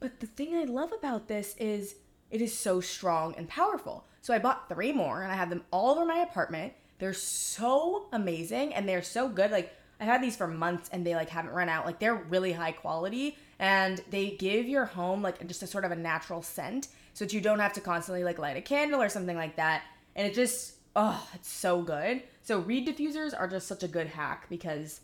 But 0.00 0.20
the 0.20 0.26
thing 0.26 0.54
I 0.54 0.64
love 0.64 0.92
about 0.92 1.28
this 1.28 1.56
is 1.58 1.96
it 2.30 2.40
is 2.40 2.56
so 2.56 2.80
strong 2.80 3.34
and 3.36 3.48
powerful. 3.48 4.04
So 4.20 4.34
I 4.34 4.38
bought 4.38 4.68
3 4.68 4.92
more 4.92 5.22
and 5.22 5.32
I 5.32 5.36
have 5.36 5.50
them 5.50 5.64
all 5.70 5.90
over 5.90 6.04
my 6.04 6.18
apartment 6.18 6.72
they're 6.98 7.14
so 7.14 8.06
amazing 8.12 8.74
and 8.74 8.88
they're 8.88 9.02
so 9.02 9.28
good. 9.28 9.50
Like 9.50 9.74
I've 10.00 10.06
had 10.06 10.22
these 10.22 10.36
for 10.36 10.46
months 10.46 10.88
and 10.92 11.06
they 11.06 11.14
like 11.14 11.28
haven't 11.28 11.52
run 11.52 11.68
out. 11.68 11.86
Like 11.86 11.98
they're 11.98 12.14
really 12.14 12.52
high 12.52 12.72
quality 12.72 13.36
and 13.58 14.00
they 14.10 14.30
give 14.30 14.68
your 14.68 14.84
home 14.84 15.22
like 15.22 15.44
just 15.46 15.62
a 15.62 15.66
sort 15.66 15.84
of 15.84 15.92
a 15.92 15.96
natural 15.96 16.42
scent 16.42 16.88
so 17.14 17.24
that 17.24 17.32
you 17.32 17.40
don't 17.40 17.60
have 17.60 17.72
to 17.74 17.80
constantly 17.80 18.24
like 18.24 18.38
light 18.38 18.56
a 18.56 18.60
candle 18.60 19.00
or 19.00 19.08
something 19.08 19.36
like 19.36 19.56
that. 19.56 19.82
And 20.16 20.26
it 20.26 20.34
just 20.34 20.74
oh, 20.96 21.28
it's 21.34 21.50
so 21.50 21.82
good. 21.82 22.22
So 22.48 22.60
reed 22.60 22.88
diffusers 22.88 23.38
are 23.38 23.46
just 23.46 23.68
such 23.68 23.82
a 23.82 23.88
good 23.88 24.06
hack 24.06 24.46
because 24.48 25.02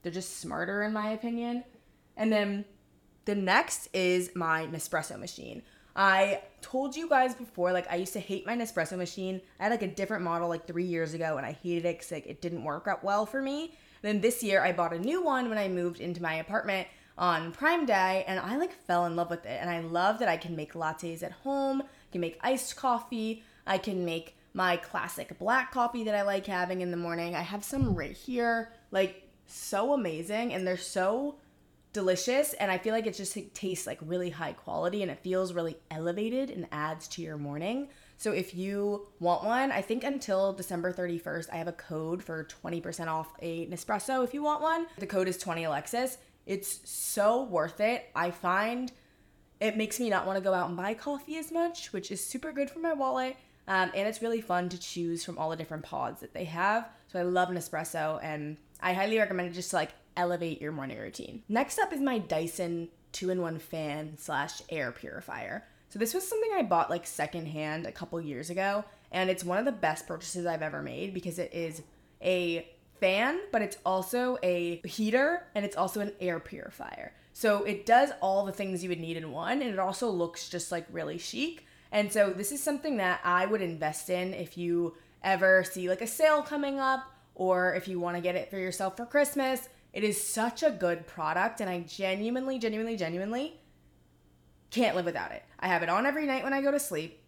they're 0.00 0.10
just 0.10 0.38
smarter 0.38 0.82
in 0.82 0.94
my 0.94 1.10
opinion. 1.10 1.62
And 2.16 2.32
then 2.32 2.64
the 3.26 3.34
next 3.34 3.90
is 3.92 4.30
my 4.34 4.64
Nespresso 4.64 5.20
machine. 5.20 5.60
I 5.94 6.40
told 6.62 6.96
you 6.96 7.06
guys 7.06 7.34
before, 7.34 7.72
like 7.72 7.86
I 7.92 7.96
used 7.96 8.14
to 8.14 8.18
hate 8.18 8.46
my 8.46 8.56
Nespresso 8.56 8.96
machine. 8.96 9.42
I 9.58 9.64
had 9.64 9.72
like 9.72 9.82
a 9.82 9.94
different 9.94 10.24
model 10.24 10.48
like 10.48 10.66
three 10.66 10.86
years 10.86 11.12
ago, 11.12 11.36
and 11.36 11.44
I 11.44 11.52
hated 11.52 11.84
it 11.84 11.98
because 11.98 12.12
like, 12.12 12.26
it 12.26 12.40
didn't 12.40 12.64
work 12.64 12.88
out 12.88 13.04
well 13.04 13.26
for 13.26 13.42
me. 13.42 13.74
Then 14.00 14.22
this 14.22 14.42
year, 14.42 14.64
I 14.64 14.72
bought 14.72 14.94
a 14.94 14.98
new 14.98 15.22
one 15.22 15.50
when 15.50 15.58
I 15.58 15.68
moved 15.68 16.00
into 16.00 16.22
my 16.22 16.36
apartment 16.36 16.88
on 17.18 17.52
Prime 17.52 17.84
Day, 17.84 18.24
and 18.26 18.40
I 18.40 18.56
like 18.56 18.72
fell 18.72 19.04
in 19.04 19.16
love 19.16 19.28
with 19.28 19.44
it. 19.44 19.58
And 19.60 19.68
I 19.68 19.80
love 19.80 20.18
that 20.20 20.30
I 20.30 20.38
can 20.38 20.56
make 20.56 20.72
lattes 20.72 21.22
at 21.22 21.32
home. 21.32 21.82
I 21.82 22.10
can 22.10 22.22
make 22.22 22.38
iced 22.40 22.74
coffee. 22.76 23.44
I 23.66 23.76
can 23.76 24.06
make 24.06 24.34
my 24.52 24.76
classic 24.76 25.38
black 25.38 25.72
coffee 25.72 26.04
that 26.04 26.14
I 26.14 26.22
like 26.22 26.46
having 26.46 26.80
in 26.80 26.90
the 26.90 26.96
morning. 26.96 27.34
I 27.34 27.42
have 27.42 27.64
some 27.64 27.94
right 27.94 28.16
here, 28.16 28.72
like 28.90 29.28
so 29.46 29.92
amazing, 29.92 30.52
and 30.52 30.66
they're 30.66 30.76
so 30.76 31.36
delicious 31.92 32.52
and 32.54 32.70
i 32.70 32.78
feel 32.78 32.94
like 32.94 33.06
it 33.06 33.14
just 33.14 33.36
it 33.36 33.52
tastes 33.52 33.86
like 33.86 33.98
really 34.02 34.30
high 34.30 34.52
quality 34.52 35.02
and 35.02 35.10
it 35.10 35.18
feels 35.18 35.52
really 35.52 35.76
elevated 35.90 36.50
and 36.50 36.66
adds 36.70 37.08
to 37.08 37.22
your 37.22 37.36
morning. 37.36 37.88
So 38.16 38.32
if 38.32 38.54
you 38.54 39.08
want 39.18 39.44
one 39.44 39.72
i 39.72 39.82
think 39.82 40.04
until 40.04 40.52
december 40.52 40.92
31st 40.92 41.48
i 41.52 41.56
have 41.56 41.68
a 41.68 41.72
code 41.72 42.22
for 42.22 42.46
20% 42.62 43.08
off 43.08 43.32
a 43.42 43.66
nespresso 43.66 44.22
if 44.22 44.34
you 44.34 44.42
want 44.42 44.62
one. 44.62 44.86
The 44.98 45.06
code 45.06 45.26
is 45.26 45.36
20 45.38 45.64
alexis. 45.64 46.18
It's 46.46 46.88
so 46.88 47.42
worth 47.44 47.80
it. 47.80 48.08
I 48.14 48.30
find 48.30 48.92
it 49.60 49.76
makes 49.76 49.98
me 49.98 50.10
not 50.10 50.26
want 50.26 50.36
to 50.36 50.42
go 50.42 50.54
out 50.54 50.68
and 50.68 50.76
buy 50.76 50.94
coffee 50.94 51.38
as 51.38 51.50
much 51.50 51.92
which 51.92 52.12
is 52.12 52.24
super 52.24 52.52
good 52.52 52.70
for 52.70 52.78
my 52.78 52.92
wallet 52.92 53.36
um, 53.70 53.90
and 53.94 54.06
it's 54.06 54.20
really 54.20 54.42
fun 54.42 54.68
to 54.68 54.78
choose 54.78 55.24
from 55.24 55.38
all 55.38 55.48
the 55.48 55.56
different 55.56 55.82
pods 55.82 56.20
that 56.20 56.34
they 56.34 56.44
have 56.44 56.86
so 57.08 57.18
i 57.18 57.22
love 57.22 57.48
nespresso 57.48 58.22
and 58.22 58.58
i 58.82 58.92
highly 58.92 59.18
recommend 59.18 59.48
it 59.48 59.54
just 59.54 59.70
to 59.70 59.76
like 59.76 59.92
elevate 60.16 60.60
your 60.60 60.72
morning 60.72 60.98
routine. 60.98 61.42
Next 61.48 61.78
up 61.78 61.92
is 61.92 62.00
my 62.00 62.18
Dyson 62.18 62.88
two 63.12 63.30
in 63.30 63.40
one 63.40 63.58
fan 63.58 64.16
slash 64.18 64.62
air 64.68 64.92
purifier. 64.92 65.66
So 65.88 65.98
this 65.98 66.14
was 66.14 66.26
something 66.26 66.50
I 66.54 66.62
bought 66.62 66.90
like 66.90 67.06
secondhand 67.06 67.86
a 67.86 67.92
couple 67.92 68.20
years 68.20 68.50
ago, 68.50 68.84
and 69.10 69.28
it's 69.28 69.42
one 69.42 69.58
of 69.58 69.64
the 69.64 69.72
best 69.72 70.06
purchases 70.06 70.46
I've 70.46 70.62
ever 70.62 70.82
made 70.82 71.14
because 71.14 71.38
it 71.38 71.52
is 71.52 71.82
a 72.22 72.68
fan, 73.00 73.40
but 73.50 73.62
it's 73.62 73.78
also 73.84 74.38
a 74.42 74.80
heater 74.84 75.46
and 75.54 75.64
it's 75.64 75.76
also 75.76 76.00
an 76.00 76.12
air 76.20 76.38
purifier. 76.38 77.12
So 77.32 77.64
it 77.64 77.86
does 77.86 78.10
all 78.20 78.44
the 78.44 78.52
things 78.52 78.82
you 78.82 78.90
would 78.90 79.00
need 79.00 79.16
in 79.16 79.32
one, 79.32 79.62
and 79.62 79.70
it 79.70 79.78
also 79.78 80.10
looks 80.10 80.48
just 80.48 80.70
like 80.70 80.86
really 80.92 81.18
chic. 81.18 81.66
And 81.92 82.12
so 82.12 82.30
this 82.30 82.52
is 82.52 82.62
something 82.62 82.98
that 82.98 83.20
I 83.24 83.46
would 83.46 83.62
invest 83.62 84.10
in 84.10 84.34
if 84.34 84.56
you 84.56 84.96
ever 85.22 85.64
see 85.64 85.88
like 85.88 86.00
a 86.00 86.06
sale 86.06 86.42
coming 86.42 86.78
up 86.78 87.04
or 87.34 87.74
if 87.74 87.88
you 87.88 88.00
want 88.00 88.16
to 88.16 88.22
get 88.22 88.36
it 88.36 88.50
for 88.50 88.58
yourself 88.58 88.96
for 88.96 89.06
Christmas 89.06 89.68
it 89.92 90.04
is 90.04 90.22
such 90.22 90.62
a 90.62 90.70
good 90.70 91.06
product, 91.06 91.60
and 91.60 91.68
I 91.68 91.80
genuinely, 91.80 92.58
genuinely, 92.58 92.96
genuinely 92.96 93.54
can't 94.70 94.94
live 94.94 95.04
without 95.04 95.32
it. 95.32 95.42
I 95.58 95.66
have 95.66 95.82
it 95.82 95.88
on 95.88 96.06
every 96.06 96.26
night 96.26 96.44
when 96.44 96.52
I 96.52 96.62
go 96.62 96.70
to 96.70 96.78
sleep. 96.78 97.18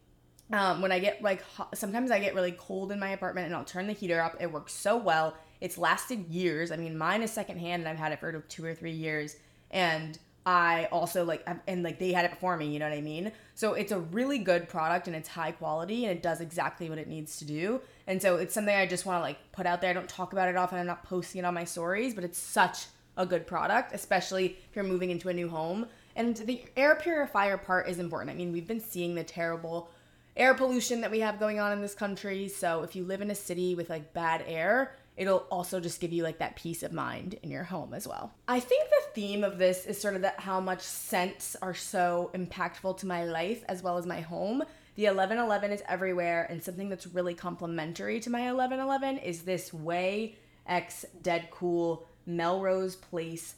Um, 0.53 0.81
when 0.81 0.93
I 0.93 1.01
get 1.01 1.23
like, 1.23 1.43
hot, 1.43 1.77
sometimes 1.77 2.11
I 2.11 2.21
get 2.21 2.35
really 2.35 2.53
cold 2.53 2.93
in 2.93 3.01
my 3.01 3.11
apartment 3.11 3.47
and 3.47 3.57
I'll 3.57 3.65
turn 3.65 3.87
the 3.87 3.95
heater 3.95 4.21
up. 4.21 4.37
It 4.39 4.53
works 4.53 4.75
so 4.75 4.97
well. 4.97 5.35
It's 5.61 5.79
lasted 5.79 6.29
years. 6.29 6.71
I 6.71 6.77
mean, 6.77 6.97
mine 6.97 7.23
is 7.23 7.33
secondhand 7.33 7.83
and 7.83 7.89
I've 7.89 7.97
had 7.97 8.13
it 8.13 8.21
for 8.21 8.41
two 8.43 8.65
or 8.65 8.75
three 8.75 8.93
years. 8.93 9.35
And 9.71 10.19
I 10.45 10.89
also 10.91 11.25
like, 11.25 11.47
and 11.67 11.83
like 11.83 11.99
they 11.99 12.13
had 12.13 12.25
it 12.25 12.33
before 12.33 12.57
me, 12.57 12.67
you 12.67 12.79
know 12.81 12.89
what 12.89 12.99
I 12.99 13.01
mean? 13.01 13.31
So 13.55 13.75
it's 13.75 13.93
a 13.93 14.01
really 14.01 14.39
good 14.39 14.69
product 14.69 15.07
and 15.07 15.15
it's 15.15 15.29
high 15.29 15.53
quality 15.53 16.05
and 16.05 16.17
it 16.17 16.23
does 16.23 16.41
exactly 16.41 16.89
what 16.89 16.99
it 16.99 17.07
needs 17.07 17.39
to 17.39 17.45
do. 17.45 17.81
And 18.09 18.21
so 18.21 18.37
it's 18.37 18.53
something 18.53 18.75
I 18.75 18.87
just 18.87 19.07
want 19.07 19.19
to 19.19 19.23
like 19.23 19.53
put 19.53 19.67
out 19.67 19.81
there. 19.81 19.91
I 19.91 19.93
don't 19.93 20.09
talk 20.09 20.33
about 20.33 20.49
it 20.49 20.57
often. 20.57 20.79
I'm 20.79 20.87
not 20.87 21.05
posting 21.05 21.41
it 21.41 21.45
on 21.45 21.55
my 21.55 21.65
stories, 21.65 22.13
but 22.13 22.25
it's 22.25 22.39
such 22.39 22.87
a 23.17 23.25
good 23.25 23.47
product, 23.47 23.95
especially 23.95 24.57
if 24.69 24.75
you're 24.75 24.85
moving 24.85 25.11
into 25.11 25.29
a 25.29 25.35
new 25.35 25.49
home. 25.49 25.87
And 26.17 26.37
the 26.37 26.65
air 26.77 26.97
purifier 26.97 27.57
part 27.57 27.89
is 27.89 27.99
important. 27.99 28.31
I 28.31 28.35
mean, 28.35 28.53
we've 28.53 28.67
been 28.67 28.81
seeing 28.81 29.15
the 29.15 29.25
terrible 29.25 29.91
air 30.37 30.55
pollution 30.55 31.03
that 31.03 31.11
we 31.11 31.21
have 31.21 31.39
going 31.39 31.61
on 31.61 31.73
in 31.73 31.81
this 31.83 31.95
country. 31.95 32.49
So 32.49 32.83
if 32.83 32.97
you 32.97 33.05
live 33.05 33.21
in 33.21 33.31
a 33.31 33.35
city 33.35 33.75
with 33.75 33.91
like 33.91 34.13
bad 34.13 34.43
air, 34.47 34.97
it'll 35.23 35.47
also 35.51 35.81
just 35.81 36.01
give 36.01 36.13
you 36.13 36.23
like 36.23 36.39
that 36.39 36.57
peace 36.57 36.83
of 36.83 36.93
mind 36.93 37.37
in 37.43 37.51
your 37.51 37.63
home 37.65 37.95
as 37.95 38.07
well. 38.07 38.33
I 38.49 38.61
think 38.61 38.89
the 38.91 39.03
theme 39.15 39.45
of 39.45 39.57
this 39.57 39.87
is 39.87 40.01
sort 40.01 40.17
of 40.17 40.23
that 40.23 40.41
how 40.41 40.61
much 40.61 40.81
scents 40.81 41.57
are 41.63 41.75
so 41.75 42.31
impactful 42.35 42.99
to 42.99 43.07
my 43.07 43.25
life 43.25 43.65
as 43.69 43.83
well 43.83 43.99
as 43.99 44.07
my 44.07 44.21
home. 44.21 44.65
The 44.97 45.05
1111 45.05 45.71
is 45.71 45.83
everywhere, 45.89 46.47
and 46.51 46.63
something 46.63 46.89
that's 46.89 47.07
really 47.07 47.35
complementary 47.35 48.21
to 48.21 48.31
my 48.31 48.53
1111 48.53 49.19
is 49.19 49.43
this 49.43 49.71
Ouai 49.71 50.35
X 50.67 51.07
Dead 51.23 51.49
Cool 51.51 52.07
Melrose 52.27 52.97
Place 52.97 53.55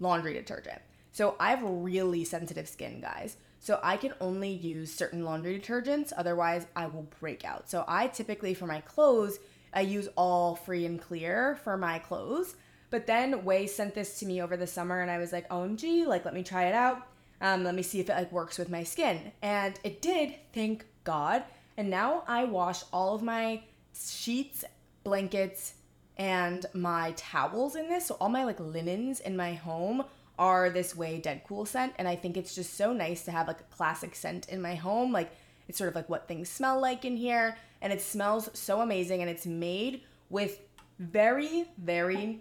laundry 0.00 0.32
detergent. 0.32 0.80
So 1.12 1.34
I 1.40 1.50
have 1.50 1.62
really 1.62 2.24
sensitive 2.24 2.68
skin, 2.68 3.00
guys. 3.00 3.36
So 3.60 3.80
I 3.82 3.96
can 3.96 4.14
only 4.20 4.50
use 4.50 4.94
certain 4.94 5.24
laundry 5.24 5.58
detergents, 5.58 6.12
otherwise, 6.16 6.66
I 6.76 6.86
will 6.86 7.08
break 7.20 7.44
out. 7.44 7.68
So 7.68 7.84
I 7.88 8.06
typically, 8.06 8.54
for 8.54 8.66
my 8.66 8.80
clothes, 8.80 9.40
I 9.72 9.82
use 9.82 10.08
all 10.16 10.56
free 10.56 10.86
and 10.86 11.00
clear 11.00 11.58
for 11.62 11.76
my 11.76 11.98
clothes. 11.98 12.54
But 12.90 13.06
then 13.06 13.42
Ouai 13.42 13.68
sent 13.68 13.94
this 13.94 14.18
to 14.20 14.26
me 14.26 14.40
over 14.40 14.56
the 14.56 14.66
summer 14.66 15.00
and 15.00 15.10
I 15.10 15.18
was 15.18 15.32
like, 15.32 15.48
OMG, 15.48 16.06
like 16.06 16.24
let 16.24 16.34
me 16.34 16.42
try 16.42 16.66
it 16.66 16.74
out. 16.74 17.06
Um, 17.40 17.64
let 17.64 17.74
me 17.74 17.82
see 17.82 18.00
if 18.00 18.08
it 18.08 18.14
like 18.14 18.32
works 18.32 18.58
with 18.58 18.70
my 18.70 18.82
skin. 18.82 19.32
And 19.42 19.78
it 19.84 20.00
did, 20.00 20.34
thank 20.52 20.86
God. 21.04 21.44
And 21.76 21.90
now 21.90 22.24
I 22.26 22.44
wash 22.44 22.82
all 22.92 23.14
of 23.14 23.22
my 23.22 23.62
sheets, 23.94 24.64
blankets, 25.04 25.74
and 26.16 26.66
my 26.74 27.12
towels 27.16 27.76
in 27.76 27.88
this. 27.88 28.06
So 28.06 28.16
all 28.20 28.28
my 28.28 28.44
like 28.44 28.58
linens 28.58 29.20
in 29.20 29.36
my 29.36 29.54
home 29.54 30.04
are 30.38 30.70
this 30.70 30.94
Ouai 30.94 31.22
dead 31.22 31.42
cool 31.46 31.66
scent. 31.66 31.92
And 31.98 32.08
I 32.08 32.16
think 32.16 32.36
it's 32.36 32.54
just 32.54 32.74
so 32.74 32.92
nice 32.92 33.24
to 33.24 33.30
have 33.30 33.46
like 33.46 33.60
a 33.60 33.74
classic 33.76 34.14
scent 34.14 34.48
in 34.48 34.62
my 34.62 34.74
home. 34.74 35.12
Like 35.12 35.30
it's 35.68 35.78
sort 35.78 35.88
of 35.88 35.94
like 35.94 36.08
what 36.08 36.26
things 36.26 36.48
smell 36.48 36.80
like 36.80 37.04
in 37.04 37.16
here 37.16 37.56
and 37.80 37.92
it 37.92 38.00
smells 38.00 38.48
so 38.54 38.80
amazing 38.80 39.20
and 39.20 39.30
it's 39.30 39.46
made 39.46 40.02
with 40.30 40.60
very 40.98 41.66
very 41.78 42.40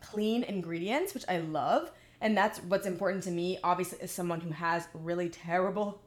clean 0.00 0.42
ingredients 0.42 1.14
which 1.14 1.24
i 1.28 1.38
love 1.38 1.90
and 2.20 2.36
that's 2.36 2.58
what's 2.60 2.86
important 2.86 3.24
to 3.24 3.30
me. 3.30 3.58
Obviously 3.62 4.00
as 4.00 4.10
someone 4.10 4.40
who 4.40 4.50
has 4.50 4.88
really 4.94 5.28
terrible 5.28 6.02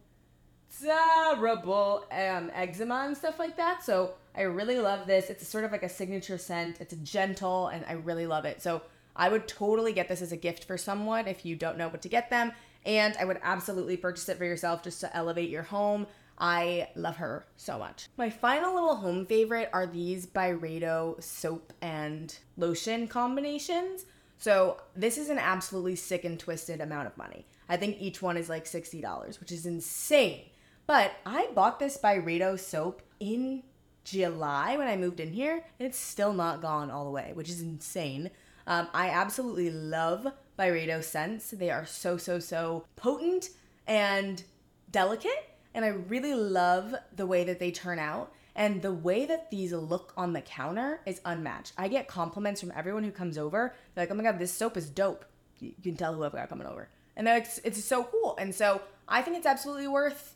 terrible 0.82 2.06
um, 2.12 2.50
eczema 2.54 3.04
and 3.06 3.18
stuff 3.18 3.38
like 3.40 3.58
that 3.58 3.84
so 3.84 4.14
i 4.36 4.42
really 4.42 4.80
love 4.80 5.06
this. 5.06 5.30
It's 5.30 5.48
sort 5.48 5.64
of 5.64 5.72
like 5.72 5.84
a 5.84 5.90
signature 5.90 6.38
scent. 6.38 6.80
It's 6.80 6.96
gentle 7.04 7.68
and 7.68 7.86
i 7.88 7.94
really 7.94 8.26
love 8.26 8.46
it. 8.46 8.62
So 8.62 8.82
i 9.16 9.28
would 9.28 9.48
totally 9.48 9.94
get 9.94 10.08
this 10.08 10.22
as 10.22 10.32
a 10.32 10.38
gift 10.38 10.64
for 10.64 10.78
someone 10.78 11.28
if 11.28 11.46
you 11.46 11.56
don't 11.56 11.78
know 11.78 11.90
what 11.90 12.02
to 12.02 12.08
get 12.08 12.30
them 12.30 12.54
and 12.86 13.16
i 13.18 13.26
would 13.26 13.38
absolutely 13.44 13.98
purchase 13.98 14.30
it 14.30 14.38
for 14.38 14.46
yourself 14.46 14.82
just 14.82 15.02
to 15.02 15.16
elevate 15.16 15.50
your 15.50 15.64
home 15.64 16.08
I 16.42 16.90
love 16.96 17.18
her 17.18 17.46
so 17.56 17.78
much. 17.78 18.08
My 18.18 18.32
final 18.32 18.74
little 18.74 18.96
home 18.96 19.28
favorite 19.28 19.70
are 19.72 19.86
these 19.86 20.26
Byredo 20.26 21.22
soap 21.22 21.72
and 21.82 22.36
lotion 22.58 23.08
combinations. 23.08 24.06
So 24.40 24.82
this 24.96 25.20
is 25.20 25.30
an 25.30 25.38
absolutely 25.38 25.96
sick 25.96 26.26
and 26.26 26.40
twisted 26.40 26.82
amount 26.82 27.06
of 27.06 27.16
money. 27.16 27.46
I 27.70 27.78
think 27.78 27.98
each 28.02 28.24
one 28.24 28.38
is 28.38 28.50
like 28.50 28.66
$60, 28.66 29.40
which 29.40 29.52
is 29.52 29.68
insane. 29.68 30.42
But 30.88 31.12
I 31.28 31.50
bought 31.54 31.78
this 31.78 32.00
Byredo 32.04 32.60
soap 32.60 33.04
in 33.20 33.62
July 34.04 34.78
when 34.78 34.88
I 34.88 34.98
moved 34.98 35.20
in 35.20 35.32
here, 35.32 35.64
and 35.80 35.88
it's 35.88 36.00
still 36.00 36.34
not 36.34 36.60
gone 36.60 36.90
all 36.90 37.06
the 37.06 37.12
way, 37.12 37.34
which 37.36 37.50
is 37.50 37.62
insane. 37.62 38.32
Um, 38.66 38.88
I 38.96 39.10
absolutely 39.10 39.70
love 39.70 40.26
Byredo 40.58 41.04
scents. 41.04 41.52
They 41.52 41.70
are 41.70 41.86
so, 41.86 42.18
so, 42.18 42.40
so 42.40 42.86
potent 42.96 43.50
and 43.86 44.44
delicate 44.90 45.51
and 45.74 45.86
I 45.86 45.90
really 45.90 46.36
love 46.36 46.96
the 47.16 47.26
way 47.26 47.44
that 47.44 47.60
they 47.60 47.72
turn 47.72 48.00
out. 48.00 48.34
And 48.54 48.82
the 48.82 48.92
way 48.92 49.26
that 49.26 49.50
these 49.50 49.72
look 49.72 50.14
on 50.18 50.34
the 50.34 50.42
counter 50.42 51.00
is 51.06 51.22
unmatched. 51.24 51.72
I 51.78 51.88
get 51.88 52.10
compliments 52.10 52.60
from 52.60 52.74
everyone 52.76 53.06
who 53.06 53.12
comes 53.12 53.38
over. 53.38 53.74
They're 53.96 54.04
like, 54.04 54.12
oh 54.12 54.16
my 54.16 54.24
God, 54.24 54.40
this 54.40 54.52
soap 54.52 54.76
is 54.76 54.90
dope. 54.90 55.24
You 55.60 55.72
can 55.82 55.96
tell 55.96 56.14
who 56.14 56.24
I've 56.24 56.34
got 56.34 56.50
coming 56.50 56.68
over. 56.68 56.90
And 57.16 57.26
they're 57.26 57.40
like, 57.40 57.48
it's 57.64 57.84
so 57.84 58.04
cool. 58.04 58.36
And 58.38 58.54
so 58.54 58.82
I 59.08 59.22
think 59.22 59.38
it's 59.38 59.46
absolutely 59.46 59.88
worth, 59.88 60.36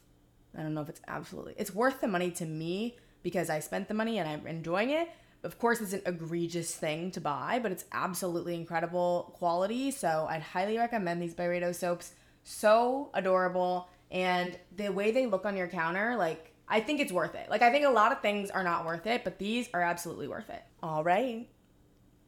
I 0.58 0.62
don't 0.62 0.74
know 0.74 0.82
if 0.82 0.90
it's 0.90 1.02
absolutely, 1.08 1.56
it's 1.58 1.76
worth 1.76 2.00
the 2.00 2.08
money 2.08 2.32
to 2.32 2.46
me 2.46 2.96
because 3.22 3.50
I 3.50 3.60
spent 3.60 3.90
the 3.90 3.94
money 3.94 4.20
and 4.20 4.30
I'm 4.30 4.48
enjoying 4.48 4.92
it. 4.92 5.10
Of 5.44 5.60
course, 5.60 5.82
it's 5.82 5.94
an 5.94 6.02
egregious 6.06 6.74
thing 6.74 7.12
to 7.12 7.22
buy, 7.22 7.60
but 7.62 7.72
it's 7.72 7.86
absolutely 7.92 8.56
incredible 8.56 9.34
quality. 9.38 9.92
So 9.92 10.26
I'd 10.30 10.42
highly 10.42 10.78
recommend 10.78 11.22
these 11.22 11.36
Byredo 11.36 11.76
soaps. 11.76 12.14
So 12.44 13.10
adorable 13.14 13.90
and 14.12 14.58
the 14.76 14.90
way 14.90 15.12
they 15.12 15.26
look 15.26 15.46
on 15.46 15.58
your 15.58 15.68
counter, 15.68 16.16
like 16.16 16.54
I 16.68 16.80
think 16.80 17.00
it's 17.00 17.12
worth 17.12 17.36
it. 17.36 17.50
Like 17.50 17.62
I 17.62 17.72
think 17.72 17.86
a 17.86 17.90
lot 17.90 18.12
of 18.12 18.22
things 18.22 18.50
are 18.50 18.64
not 18.64 18.86
worth 18.86 19.06
it, 19.08 19.24
but 19.24 19.40
these 19.40 19.70
are 19.74 19.82
absolutely 19.82 20.28
worth 20.28 20.50
it. 20.50 20.64
All 20.82 21.04
right. 21.04 21.48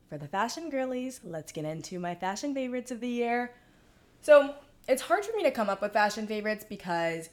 For 0.10 0.18
the 0.18 0.28
fashion 0.28 0.70
girlies, 0.70 1.20
let's 1.24 1.52
get 1.52 1.66
into 1.66 2.00
my 2.00 2.16
fashion 2.16 2.54
favorites 2.54 2.92
of 2.92 3.02
the 3.02 3.10
year. 3.10 3.54
So, 4.22 4.56
it's 4.88 5.02
hard 5.02 5.26
for 5.26 5.36
me 5.36 5.44
to 5.44 5.52
come 5.52 5.70
up 5.70 5.82
with 5.82 5.92
fashion 5.92 6.28
favorites 6.28 6.66
because 6.68 7.30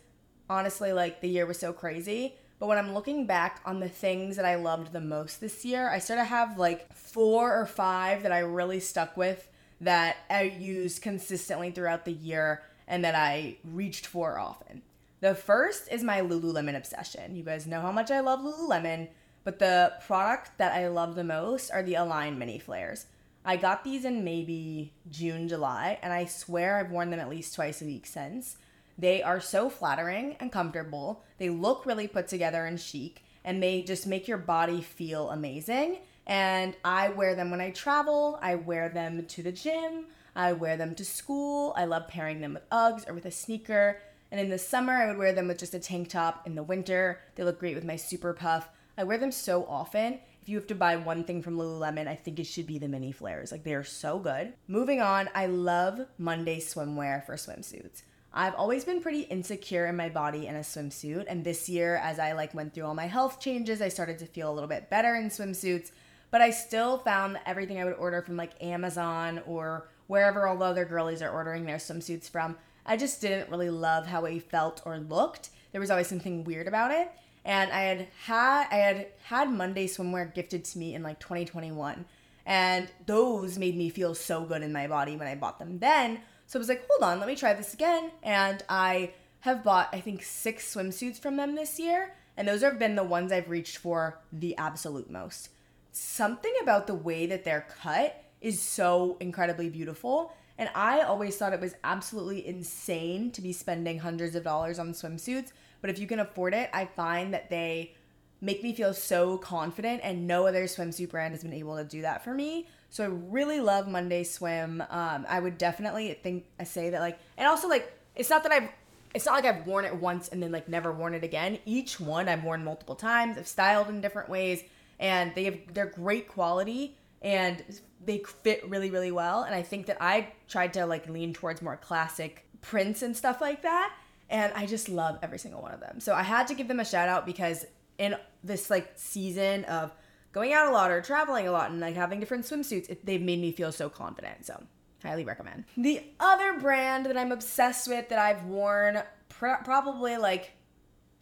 honestly, 0.51 0.93
like 0.93 1.21
the 1.21 1.29
year 1.29 1.47
was 1.47 1.59
so 1.59 1.73
crazy. 1.73 2.35
But 2.59 2.67
when 2.67 2.79
I'm 2.79 2.95
looking 2.95 3.27
back 3.27 3.61
on 3.65 3.81
the 3.81 3.89
things 3.89 4.37
that 4.37 4.45
I 4.45 4.57
loved 4.57 4.93
the 4.93 5.01
most 5.01 5.41
this 5.41 5.65
year, 5.65 5.89
I 5.89 5.99
sort 5.99 6.19
of 6.19 6.27
have 6.27 6.59
like 6.59 6.93
four 6.93 7.57
or 7.57 7.67
five 7.67 8.23
that 8.23 8.33
I 8.33 8.41
really 8.41 8.81
stuck 8.81 9.17
with 9.17 9.49
that 9.81 10.17
I 10.31 10.43
used 10.43 11.03
consistently 11.03 11.71
throughout 11.71 12.05
the 12.05 12.13
year 12.13 12.63
and 12.87 13.05
that 13.05 13.15
I 13.15 13.57
reached 13.65 14.07
for 14.07 14.39
often. 14.39 14.83
The 15.21 15.35
first 15.35 15.89
is 15.91 16.03
my 16.03 16.21
Lululemon 16.21 16.77
obsession. 16.77 17.35
You 17.35 17.43
guys 17.43 17.67
know 17.67 17.81
how 17.81 17.93
much 17.93 18.11
I 18.11 18.21
love 18.21 18.41
Lululemon, 18.41 19.09
but 19.43 19.59
the 19.59 19.95
product 20.07 20.59
that 20.59 20.73
I 20.73 20.89
love 20.89 21.15
the 21.15 21.25
most 21.25 21.71
are 21.71 21.83
the 21.83 21.95
Align 21.95 22.39
Mini 22.39 22.59
Flares. 22.59 23.07
I 23.45 23.57
got 23.57 23.85
these 23.85 24.05
in 24.05 24.25
maybe 24.25 24.93
June, 25.11 25.49
July, 25.49 25.99
and 26.03 26.13
I 26.13 26.25
swear 26.25 26.79
I've 26.79 26.91
worn 26.91 27.11
them 27.11 27.21
at 27.21 27.29
least 27.29 27.55
twice 27.55 27.83
a 27.83 27.85
week 27.85 28.07
since. 28.07 28.57
They 28.97 29.23
are 29.23 29.41
so 29.41 29.69
flattering 29.69 30.37
and 30.41 30.53
comfortable. 30.53 31.25
They 31.39 31.51
look 31.51 31.85
really 31.85 32.07
put 32.07 32.29
together 32.29 32.65
and 32.65 32.81
chic, 32.81 33.23
and 33.45 33.63
they 33.63 33.83
just 33.83 34.07
make 34.07 34.29
your 34.29 34.39
body 34.39 34.81
feel 34.81 35.31
amazing. 35.31 35.99
And 36.27 36.75
I 36.85 37.11
wear 37.11 37.35
them 37.35 37.51
when 37.51 37.61
I 37.61 37.71
travel, 37.71 38.39
I 38.41 38.55
wear 38.55 38.89
them 38.89 39.27
to 39.27 39.43
the 39.43 39.53
gym, 39.53 40.07
I 40.37 40.53
wear 40.53 40.77
them 40.77 40.95
to 40.97 41.05
school. 41.05 41.73
I 41.77 41.85
love 41.85 42.09
pairing 42.09 42.41
them 42.41 42.55
with 42.55 42.69
Uggs 42.71 43.09
or 43.09 43.15
with 43.15 43.27
a 43.27 43.31
sneaker. 43.31 44.01
And 44.31 44.41
in 44.41 44.51
the 44.51 44.59
summer, 44.59 44.95
I 44.95 45.07
would 45.07 45.19
wear 45.19 45.33
them 45.33 45.49
with 45.49 45.59
just 45.59 45.75
a 45.75 45.79
tank 45.79 46.09
top. 46.09 46.47
In 46.47 46.55
the 46.55 46.63
winter, 46.63 47.21
they 47.35 47.45
look 47.45 47.61
great 47.61 47.75
with 47.75 47.85
my 47.85 47.97
super 47.97 48.33
puff. 48.33 48.69
I 48.99 49.05
wear 49.05 49.19
them 49.19 49.33
so 49.33 49.65
often. 49.67 50.19
If 50.43 50.49
you 50.49 50.57
have 50.57 50.67
to 50.69 50.75
buy 50.75 50.97
one 50.97 51.25
thing 51.25 51.41
from 51.43 51.57
Lululemon, 51.57 52.07
I 52.07 52.15
think 52.17 52.39
it 52.39 52.47
should 52.47 52.67
be 52.67 52.79
the 52.79 52.89
mini 52.89 53.13
flares. 53.13 53.51
Like 53.51 53.65
they 53.65 53.75
are 53.75 53.85
so 53.85 54.19
good. 54.19 54.55
Moving 54.69 55.01
on, 55.01 55.29
I 55.35 55.47
love 55.47 56.07
Monday 56.19 56.61
swimwear 56.61 57.25
for 57.25 57.35
swimsuits. 57.37 58.03
I've 58.37 58.55
always 58.57 58.85
been 58.85 59.01
pretty 59.01 59.21
insecure 59.21 59.87
in 59.87 59.97
my 59.97 60.09
body 60.09 60.49
in 60.49 60.57
a 60.57 60.61
swimsuit, 60.61 61.27
and 61.29 61.45
this 61.45 61.69
year 61.69 61.97
as 61.97 62.19
I 62.19 62.33
like 62.33 62.53
went 62.53 62.75
through 62.75 62.85
all 62.85 62.95
my 62.95 63.07
health 63.07 63.39
changes, 63.39 63.81
I 63.81 63.89
started 63.89 64.19
to 64.19 64.27
feel 64.27 64.51
a 64.51 64.53
little 64.53 64.69
bit 64.69 64.91
better 64.91 65.15
in 65.15 65.29
swimsuits, 65.29 65.93
but 66.33 66.41
I 66.41 66.51
still 66.51 66.99
found 66.99 67.37
that 67.37 67.45
everything 67.47 67.81
I 67.81 67.85
would 67.85 67.95
order 67.95 68.23
from 68.23 68.37
like 68.37 68.61
Amazon 68.61 69.41
or 69.47 69.89
wherever 70.07 70.47
all 70.47 70.57
the 70.57 70.65
other 70.65 70.85
girlies 70.85 71.23
are 71.23 71.31
ordering 71.31 71.65
their 71.65 71.77
swimsuits 71.77 72.29
from, 72.29 72.57
I 72.87 72.97
just 72.97 73.21
didn't 73.21 73.51
really 73.51 73.71
love 73.71 74.07
how 74.07 74.25
it 74.25 74.51
felt 74.51 74.83
or 74.85 74.99
looked. 74.99 75.51
There 75.73 75.81
was 75.81 75.91
always 75.91 76.09
something 76.09 76.45
weird 76.45 76.69
about 76.69 76.91
it. 76.91 77.11
And 77.45 77.71
I 77.73 77.81
had 77.81 78.09
had 78.25 78.67
I 78.71 78.77
had 78.77 79.07
had 79.25 79.51
Monday 79.51 79.87
swimwear 79.87 80.33
gifted 80.33 80.65
to 80.65 80.79
me 80.79 80.95
in 80.95 81.03
like 81.03 81.21
2021. 81.21 82.05
And 82.47 82.89
those 83.07 83.59
made 83.59 83.77
me 83.77 83.91
feel 83.91 84.15
so 84.15 84.45
good 84.45 84.63
in 84.63 84.73
my 84.73 84.87
body 84.87 85.17
when 85.17 85.29
I 85.29 85.35
bought 85.35 85.59
them 85.59 85.79
then. 85.79 86.21
So 86.47 86.59
I 86.59 86.61
was 86.61 86.69
like, 86.69 86.87
hold 86.89 87.11
on, 87.11 87.19
let 87.19 87.29
me 87.29 87.37
try 87.37 87.55
this 87.55 87.75
again. 87.75 88.11
And 88.23 88.63
I 88.69 89.13
have 89.41 89.65
bought, 89.65 89.89
I 89.93 90.01
think, 90.01 90.23
six 90.23 90.75
swimsuits 90.75 91.19
from 91.19 91.37
them 91.37 91.55
this 91.55 91.79
year. 91.79 92.15
And 92.37 92.49
those 92.49 92.63
have 92.63 92.79
been 92.79 92.97
the 92.97 93.05
ones 93.05 93.33
I've 93.33 93.49
reached 93.49 93.79
for 93.79 94.21
the 94.33 94.57
absolute 94.57 95.11
most. 95.11 95.51
Something 95.93 96.53
about 96.63 96.87
the 96.87 96.95
way 96.95 97.27
that 97.27 97.45
they're 97.45 97.67
cut 97.81 98.24
is 98.45 98.61
so 98.61 99.17
incredibly 99.19 99.71
beautiful. 99.71 100.33
And 100.59 100.69
I 100.75 101.01
always 101.01 101.37
thought 101.37 101.53
it 101.53 101.61
was 101.61 101.75
absolutely 101.83 102.47
insane 102.47 103.33
to 103.33 103.41
be 103.41 103.53
spending 103.53 103.99
hundreds 103.99 104.37
of 104.37 104.45
dollars 104.45 104.79
on 104.79 104.93
swimsuits. 104.93 105.51
But 105.81 105.91
if 105.91 105.99
you 105.99 106.07
can 106.07 106.21
afford 106.21 106.55
it, 106.55 106.71
I 106.73 106.85
find 106.85 107.35
that 107.35 107.51
they 107.51 107.95
make 108.41 108.63
me 108.63 108.75
feel 108.75 108.93
so 108.93 109.39
confident, 109.39 110.03
and 110.05 110.27
no 110.27 110.47
other 110.47 110.65
swimsuit 110.65 111.11
brand 111.11 111.33
has 111.33 111.43
been 111.43 111.55
able 111.55 111.77
to 111.79 111.85
do 111.85 112.03
that 112.03 112.23
for 112.23 112.35
me. 112.35 112.69
So 112.91 113.03
I 113.05 113.07
really 113.07 113.61
love 113.61 113.89
Monday 113.89 114.23
Swim. 114.23 114.83
Um, 114.91 115.27
I 115.29 115.41
would 115.41 115.57
definitely 115.57 116.13
think 116.23 116.45
I 116.61 116.65
say 116.65 116.91
that 116.91 117.01
like, 117.01 117.19
and 117.39 117.49
also 117.49 117.69
like, 117.69 117.91
it's 118.15 118.29
not 118.31 118.43
that 118.43 118.53
I've, 118.53 118.69
it's 119.15 119.27
not 119.27 119.35
like 119.35 119.47
I've 119.47 119.67
worn 119.67 119.87
it 119.87 119.97
once 119.97 120.29
and 120.29 120.43
then 120.43 120.53
like 120.53 120.69
never 120.69 120.93
worn 120.93 121.15
it 121.15 121.25
again. 121.25 121.59
Each 121.65 121.99
one 121.99 122.29
I've 122.29 122.45
worn 122.45 122.63
multiple 122.63 122.95
times. 122.95 123.39
I've 123.39 123.49
styled 123.49 123.89
in 123.89 124.01
different 124.01 124.29
ways, 124.29 124.63
and 125.01 125.35
they 125.35 125.45
have 125.45 125.59
they're 125.73 125.87
great 125.87 126.29
quality 126.29 126.97
and 127.23 127.65
they 128.07 128.19
fit 128.19 128.69
really 128.69 128.91
really 128.91 129.13
well. 129.13 129.43
And 129.43 129.55
I 129.55 129.63
think 129.63 129.87
that 129.87 129.99
I 130.01 130.33
tried 130.49 130.75
to 130.75 130.87
like 130.87 131.09
lean 131.09 131.33
towards 131.33 131.63
more 131.63 131.77
classic 131.77 132.47
prints 132.61 133.03
and 133.03 133.17
stuff 133.17 133.41
like 133.41 133.63
that. 133.63 133.95
And 134.31 134.53
I 134.55 134.67
just 134.67 134.89
love 134.89 135.19
every 135.23 135.39
single 135.39 135.63
one 135.63 135.73
of 135.73 135.81
them. 135.81 136.01
So 136.01 136.15
I 136.15 136.23
had 136.23 136.47
to 136.49 136.55
give 136.55 136.67
them 136.67 136.81
a 136.81 136.85
shout 136.85 137.09
out 137.09 137.27
because 137.27 137.67
in 137.99 138.17
this 138.43 138.71
like 138.71 138.93
season 138.97 139.65
of 139.65 139.93
going 140.33 140.53
out 140.53 140.69
a 140.69 140.73
lot 140.73 140.91
or 140.91 141.01
traveling 141.01 141.47
a 141.47 141.53
lot 141.53 141.71
and 141.71 141.81
like 141.81 141.95
having 141.95 142.21
different 142.21 142.45
swimsuits, 142.45 142.91
it, 142.91 143.07
they've 143.07 143.23
made 143.23 143.41
me 143.41 143.53
feel 143.53 143.73
so 143.73 143.89
confident. 143.89 144.45
So, 144.47 144.63
highly 145.03 145.25
recommend. 145.25 145.65
The 145.77 146.03
other 146.19 146.59
brand 146.59 147.07
that 147.07 147.17
I'm 147.17 147.33
obsessed 147.33 147.87
with 147.89 148.09
that 148.09 148.19
I've 148.19 148.45
worn 148.45 149.03
pr- 149.29 149.63
probably 149.65 150.17
like 150.17 150.53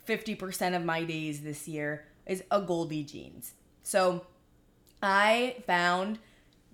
50% 0.08 0.76
of 0.76 0.84
my 0.84 1.04
days 1.04 1.42
this 1.42 1.68
year 1.68 2.06
is 2.26 2.42
Agolde 2.50 3.06
jeans. 3.06 3.52
So, 3.82 4.26
I 5.02 5.56
found 5.66 6.20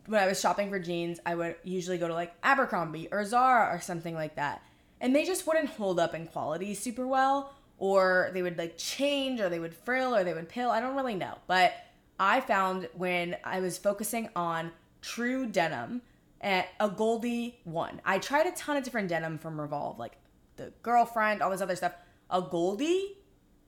when 0.09 0.23
I 0.23 0.27
was 0.27 0.40
shopping 0.40 0.71
for 0.71 0.79
jeans, 0.79 1.21
I 1.27 1.35
would 1.35 1.57
usually 1.62 1.99
go 1.99 2.09
to 2.09 2.14
like 2.14 2.35
Abercrombie 2.42 3.09
or 3.12 3.25
Zara 3.25 3.75
or 3.75 3.81
something 3.81 4.14
like 4.14 4.37
that. 4.37 4.62
And 5.01 5.14
they 5.14 5.25
just 5.25 5.47
wouldn't 5.47 5.68
hold 5.68 6.01
up 6.01 6.14
in 6.14 6.27
quality 6.27 6.75
super 6.75 7.07
well, 7.07 7.53
or 7.79 8.31
they 8.33 8.42
would 8.42 8.59
like 8.59 8.77
change, 8.79 9.38
or 9.38 9.49
they 9.49 9.61
would 9.61 9.75
frill, 9.75 10.16
or 10.16 10.25
they 10.25 10.35
would 10.35 10.49
pill. 10.49 10.71
I 10.71 10.81
don't 10.81 10.97
really 10.97 11.14
know. 11.14 11.38
But 11.47 11.75
I 12.18 12.40
found 12.40 12.88
when 12.94 13.37
I 13.44 13.61
was 13.61 13.79
focusing 13.79 14.31
on 14.35 14.73
true 15.03 15.47
denim 15.47 16.03
Agolde 16.42 17.55
one. 17.64 18.01
I 18.05 18.18
tried 18.18 18.47
a 18.47 18.53
ton 18.53 18.77
of 18.77 18.85
different 18.85 19.09
denim 19.09 19.38
from 19.38 19.61
Revolve, 19.61 19.99
like 19.99 20.16
the 20.57 20.73
girlfriend, 20.83 21.42
all 21.42 21.51
this 21.51 21.61
other 21.61 21.77
stuff. 21.77 21.92
Agolde, 22.31 23.16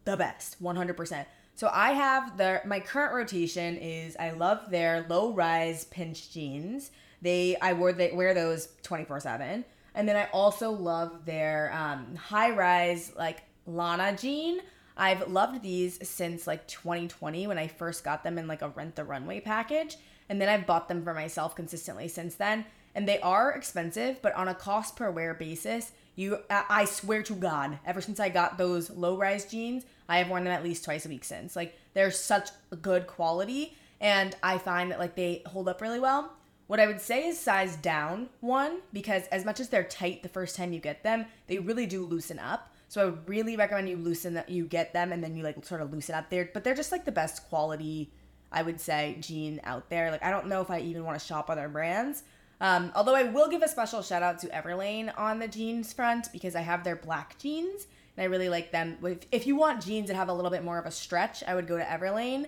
the 0.05 0.16
best, 0.16 0.62
100%. 0.62 1.26
So 1.60 1.68
I 1.70 1.90
have 1.90 2.38
their 2.38 2.62
my 2.64 2.80
current 2.80 3.12
rotation 3.12 3.76
is 3.76 4.16
I 4.18 4.30
love 4.30 4.70
their 4.70 5.04
low 5.10 5.34
rise 5.34 5.84
pinch 5.84 6.32
jeans. 6.32 6.90
They 7.20 7.54
I 7.60 7.74
wore 7.74 7.92
they 7.92 8.12
wear 8.12 8.32
those 8.32 8.68
24/7. 8.82 9.66
And 9.94 10.08
then 10.08 10.16
I 10.16 10.30
also 10.32 10.70
love 10.70 11.26
their 11.26 11.70
um, 11.74 12.16
high 12.16 12.52
rise 12.52 13.12
like 13.14 13.42
Lana 13.66 14.16
jean. 14.16 14.60
I've 14.96 15.28
loved 15.28 15.62
these 15.62 15.98
since 16.08 16.46
like 16.46 16.66
2020 16.66 17.46
when 17.46 17.58
I 17.58 17.66
first 17.66 18.04
got 18.04 18.24
them 18.24 18.38
in 18.38 18.46
like 18.46 18.62
a 18.62 18.70
rent 18.70 18.96
the 18.96 19.04
runway 19.04 19.40
package. 19.40 19.98
And 20.30 20.40
then 20.40 20.48
I've 20.48 20.66
bought 20.66 20.88
them 20.88 21.04
for 21.04 21.12
myself 21.12 21.54
consistently 21.54 22.08
since 22.08 22.36
then. 22.36 22.64
And 22.94 23.06
they 23.06 23.20
are 23.20 23.52
expensive, 23.52 24.22
but 24.22 24.34
on 24.34 24.48
a 24.48 24.54
cost 24.54 24.96
per 24.96 25.10
wear 25.10 25.34
basis, 25.34 25.92
you 26.16 26.38
I 26.50 26.86
swear 26.86 27.22
to 27.24 27.34
God, 27.34 27.78
ever 27.84 28.00
since 28.00 28.18
I 28.18 28.30
got 28.30 28.58
those 28.58 28.90
low 28.90 29.16
rise 29.16 29.44
jeans, 29.44 29.84
I 30.10 30.18
have 30.18 30.28
worn 30.28 30.42
them 30.42 30.52
at 30.52 30.64
least 30.64 30.84
twice 30.84 31.06
a 31.06 31.08
week 31.08 31.22
since. 31.22 31.54
Like 31.54 31.78
they're 31.94 32.10
such 32.10 32.50
good 32.82 33.06
quality 33.06 33.76
and 34.00 34.34
I 34.42 34.58
find 34.58 34.90
that 34.90 34.98
like 34.98 35.14
they 35.14 35.42
hold 35.46 35.68
up 35.68 35.80
really 35.80 36.00
well. 36.00 36.32
What 36.66 36.80
I 36.80 36.88
would 36.88 37.00
say 37.00 37.28
is 37.28 37.38
size 37.38 37.76
down 37.76 38.28
one 38.40 38.80
because 38.92 39.28
as 39.28 39.44
much 39.44 39.60
as 39.60 39.68
they're 39.68 39.84
tight 39.84 40.24
the 40.24 40.28
first 40.28 40.56
time 40.56 40.72
you 40.72 40.80
get 40.80 41.04
them, 41.04 41.26
they 41.46 41.58
really 41.58 41.86
do 41.86 42.04
loosen 42.04 42.40
up. 42.40 42.74
So 42.88 43.00
I 43.00 43.04
would 43.04 43.28
really 43.28 43.56
recommend 43.56 43.88
you 43.88 43.96
loosen 43.96 44.34
that 44.34 44.48
you 44.48 44.66
get 44.66 44.92
them 44.92 45.12
and 45.12 45.22
then 45.22 45.36
you 45.36 45.44
like 45.44 45.64
sort 45.64 45.80
of 45.80 45.92
loosen 45.92 46.16
up 46.16 46.28
there. 46.28 46.50
But 46.52 46.64
they're 46.64 46.74
just 46.74 46.90
like 46.90 47.04
the 47.04 47.12
best 47.12 47.48
quality, 47.48 48.12
I 48.50 48.62
would 48.62 48.80
say, 48.80 49.16
jean 49.20 49.60
out 49.62 49.90
there. 49.90 50.10
Like 50.10 50.24
I 50.24 50.30
don't 50.30 50.48
know 50.48 50.60
if 50.60 50.70
I 50.70 50.80
even 50.80 51.04
want 51.04 51.20
to 51.20 51.24
shop 51.24 51.50
other 51.50 51.68
brands. 51.68 52.24
Um, 52.60 52.90
although 52.96 53.14
I 53.14 53.22
will 53.22 53.48
give 53.48 53.62
a 53.62 53.68
special 53.68 54.02
shout 54.02 54.24
out 54.24 54.40
to 54.40 54.48
Everlane 54.48 55.16
on 55.16 55.38
the 55.38 55.46
jeans 55.46 55.92
front 55.92 56.32
because 56.32 56.56
I 56.56 56.62
have 56.62 56.82
their 56.82 56.96
black 56.96 57.38
jeans 57.38 57.86
and 58.16 58.24
I 58.24 58.26
really 58.26 58.48
like 58.48 58.72
them. 58.72 58.98
If, 59.02 59.18
if 59.32 59.46
you 59.46 59.56
want 59.56 59.84
jeans 59.84 60.08
that 60.08 60.16
have 60.16 60.28
a 60.28 60.34
little 60.34 60.50
bit 60.50 60.64
more 60.64 60.78
of 60.78 60.86
a 60.86 60.90
stretch, 60.90 61.42
I 61.46 61.54
would 61.54 61.66
go 61.66 61.78
to 61.78 61.84
Everlane. 61.84 62.46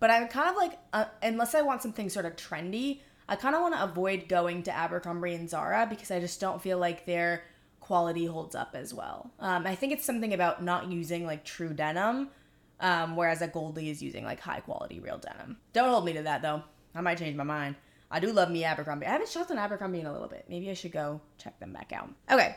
But 0.00 0.10
I'm 0.10 0.28
kind 0.28 0.50
of 0.50 0.56
like, 0.56 0.78
uh, 0.92 1.06
unless 1.22 1.54
I 1.54 1.62
want 1.62 1.82
something 1.82 2.10
sort 2.10 2.26
of 2.26 2.36
trendy, 2.36 3.00
I 3.28 3.36
kind 3.36 3.54
of 3.54 3.62
want 3.62 3.74
to 3.74 3.84
avoid 3.84 4.28
going 4.28 4.64
to 4.64 4.76
Abercrombie 4.76 5.34
and 5.34 5.48
Zara 5.48 5.86
because 5.88 6.10
I 6.10 6.20
just 6.20 6.40
don't 6.40 6.60
feel 6.60 6.78
like 6.78 7.06
they're 7.06 7.42
quality 7.80 8.24
holds 8.24 8.54
up 8.54 8.74
as 8.74 8.94
well. 8.94 9.30
Um, 9.38 9.66
I 9.66 9.74
think 9.74 9.92
it's 9.92 10.04
something 10.04 10.32
about 10.32 10.62
not 10.62 10.90
using 10.90 11.26
like 11.26 11.44
true 11.44 11.74
denim, 11.74 12.30
um, 12.80 13.14
whereas 13.14 13.40
Agolde 13.40 13.78
is 13.78 14.02
using 14.02 14.24
like 14.24 14.40
high 14.40 14.60
quality 14.60 15.00
real 15.00 15.18
denim. 15.18 15.58
Don't 15.72 15.90
hold 15.90 16.04
me 16.04 16.14
to 16.14 16.22
that 16.22 16.42
though. 16.42 16.62
I 16.94 17.00
might 17.00 17.18
change 17.18 17.36
my 17.36 17.44
mind. 17.44 17.76
I 18.10 18.20
do 18.20 18.32
love 18.32 18.50
me 18.50 18.64
Abercrombie. 18.64 19.06
I 19.06 19.10
haven't 19.10 19.28
shopped 19.28 19.50
on 19.50 19.58
Abercrombie 19.58 20.00
in 20.00 20.06
a 20.06 20.12
little 20.12 20.28
bit. 20.28 20.46
Maybe 20.48 20.70
I 20.70 20.74
should 20.74 20.92
go 20.92 21.20
check 21.36 21.58
them 21.60 21.72
back 21.72 21.92
out. 21.92 22.08
Okay, 22.30 22.56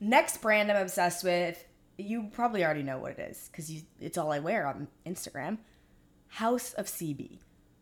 next 0.00 0.42
brand 0.42 0.70
I'm 0.70 0.82
obsessed 0.82 1.24
with. 1.24 1.64
You 1.98 2.28
probably 2.32 2.64
already 2.64 2.82
know 2.82 2.98
what 2.98 3.12
it 3.12 3.18
is 3.18 3.48
because 3.50 3.70
it's 4.00 4.16
all 4.16 4.32
I 4.32 4.38
wear 4.38 4.66
on 4.66 4.88
Instagram. 5.04 5.58
House 6.28 6.72
of 6.74 6.86
CB. 6.86 7.38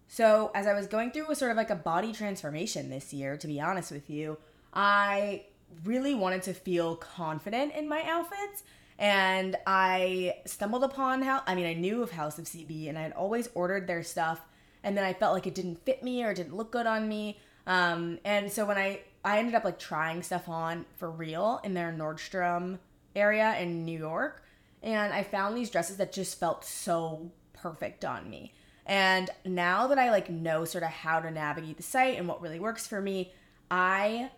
So 0.09 0.51
as 0.55 0.67
I 0.67 0.73
was 0.73 0.87
going 0.87 1.11
through 1.11 1.31
a 1.31 1.35
sort 1.35 1.51
of 1.51 1.57
like 1.57 1.71
a 1.71 1.77
body 1.77 2.13
transformation 2.13 2.91
this 2.91 3.13
year, 3.13 3.37
to 3.37 3.47
be 3.47 3.61
honest 3.61 3.91
with 3.91 4.09
you, 4.09 4.39
I 4.73 5.45
really 5.85 6.15
wanted 6.15 6.43
to 6.43 6.55
feel 6.55 6.97
confident 6.97 7.75
in 7.75 7.89
my 7.89 8.03
outfits. 8.07 8.63
And 8.99 9.57
I 9.67 10.37
stumbled 10.47 10.85
upon 10.85 11.23
how, 11.23 11.43
I 11.47 11.55
mean, 11.55 11.67
I 11.67 11.75
knew 11.75 12.03
of 12.03 12.13
House 12.13 12.39
of 12.39 12.47
CB 12.47 12.89
and 12.89 12.99
I 12.99 13.03
had 13.03 13.13
always 13.13 13.49
ordered 13.55 13.87
their 13.87 14.03
stuff. 14.03 14.41
And 14.83 14.97
then 14.97 15.05
I 15.05 15.13
felt 15.13 15.35
like 15.35 15.47
it 15.47 15.55
didn't 15.55 15.85
fit 15.85 16.03
me 16.03 16.23
or 16.23 16.33
didn't 16.33 16.57
look 16.57 16.71
good 16.71 16.87
on 16.87 17.09
me. 17.09 17.39
Um, 17.67 18.19
and 18.25 18.51
so 18.51 18.65
when 18.65 18.79
I, 18.79 19.01
I 19.25 19.39
ended 19.39 19.55
up 19.55 19.65
like 19.65 19.79
trying 19.79 20.23
stuff 20.23 20.49
on 20.49 20.87
for 20.97 21.11
real 21.11 21.61
in 21.65 21.75
their 21.75 21.93
Nordstrom 21.93 22.79
area 23.17 23.57
in 23.59 23.85
New 23.85 23.99
York. 23.99 24.43
and 24.83 25.13
I 25.13 25.23
found 25.25 25.57
these 25.57 25.71
dresses 25.71 25.97
that 25.97 26.13
just 26.13 26.39
felt 26.39 26.65
so 26.65 27.33
perfect 27.53 28.05
on 28.05 28.31
me. 28.31 28.53
And 28.85 29.29
now 29.45 29.89
that 29.89 29.99
I 29.99 30.11
like 30.11 30.31
know 30.31 30.65
sort 30.65 30.85
of 30.85 30.91
how 30.91 31.19
to 31.19 31.31
navigate 31.31 31.77
the 31.77 31.83
site 31.83 32.19
and 32.19 32.29
what 32.29 32.41
really 32.41 32.61
works 32.61 32.87
for 32.87 33.01
me, 33.01 33.33
I 33.69 34.31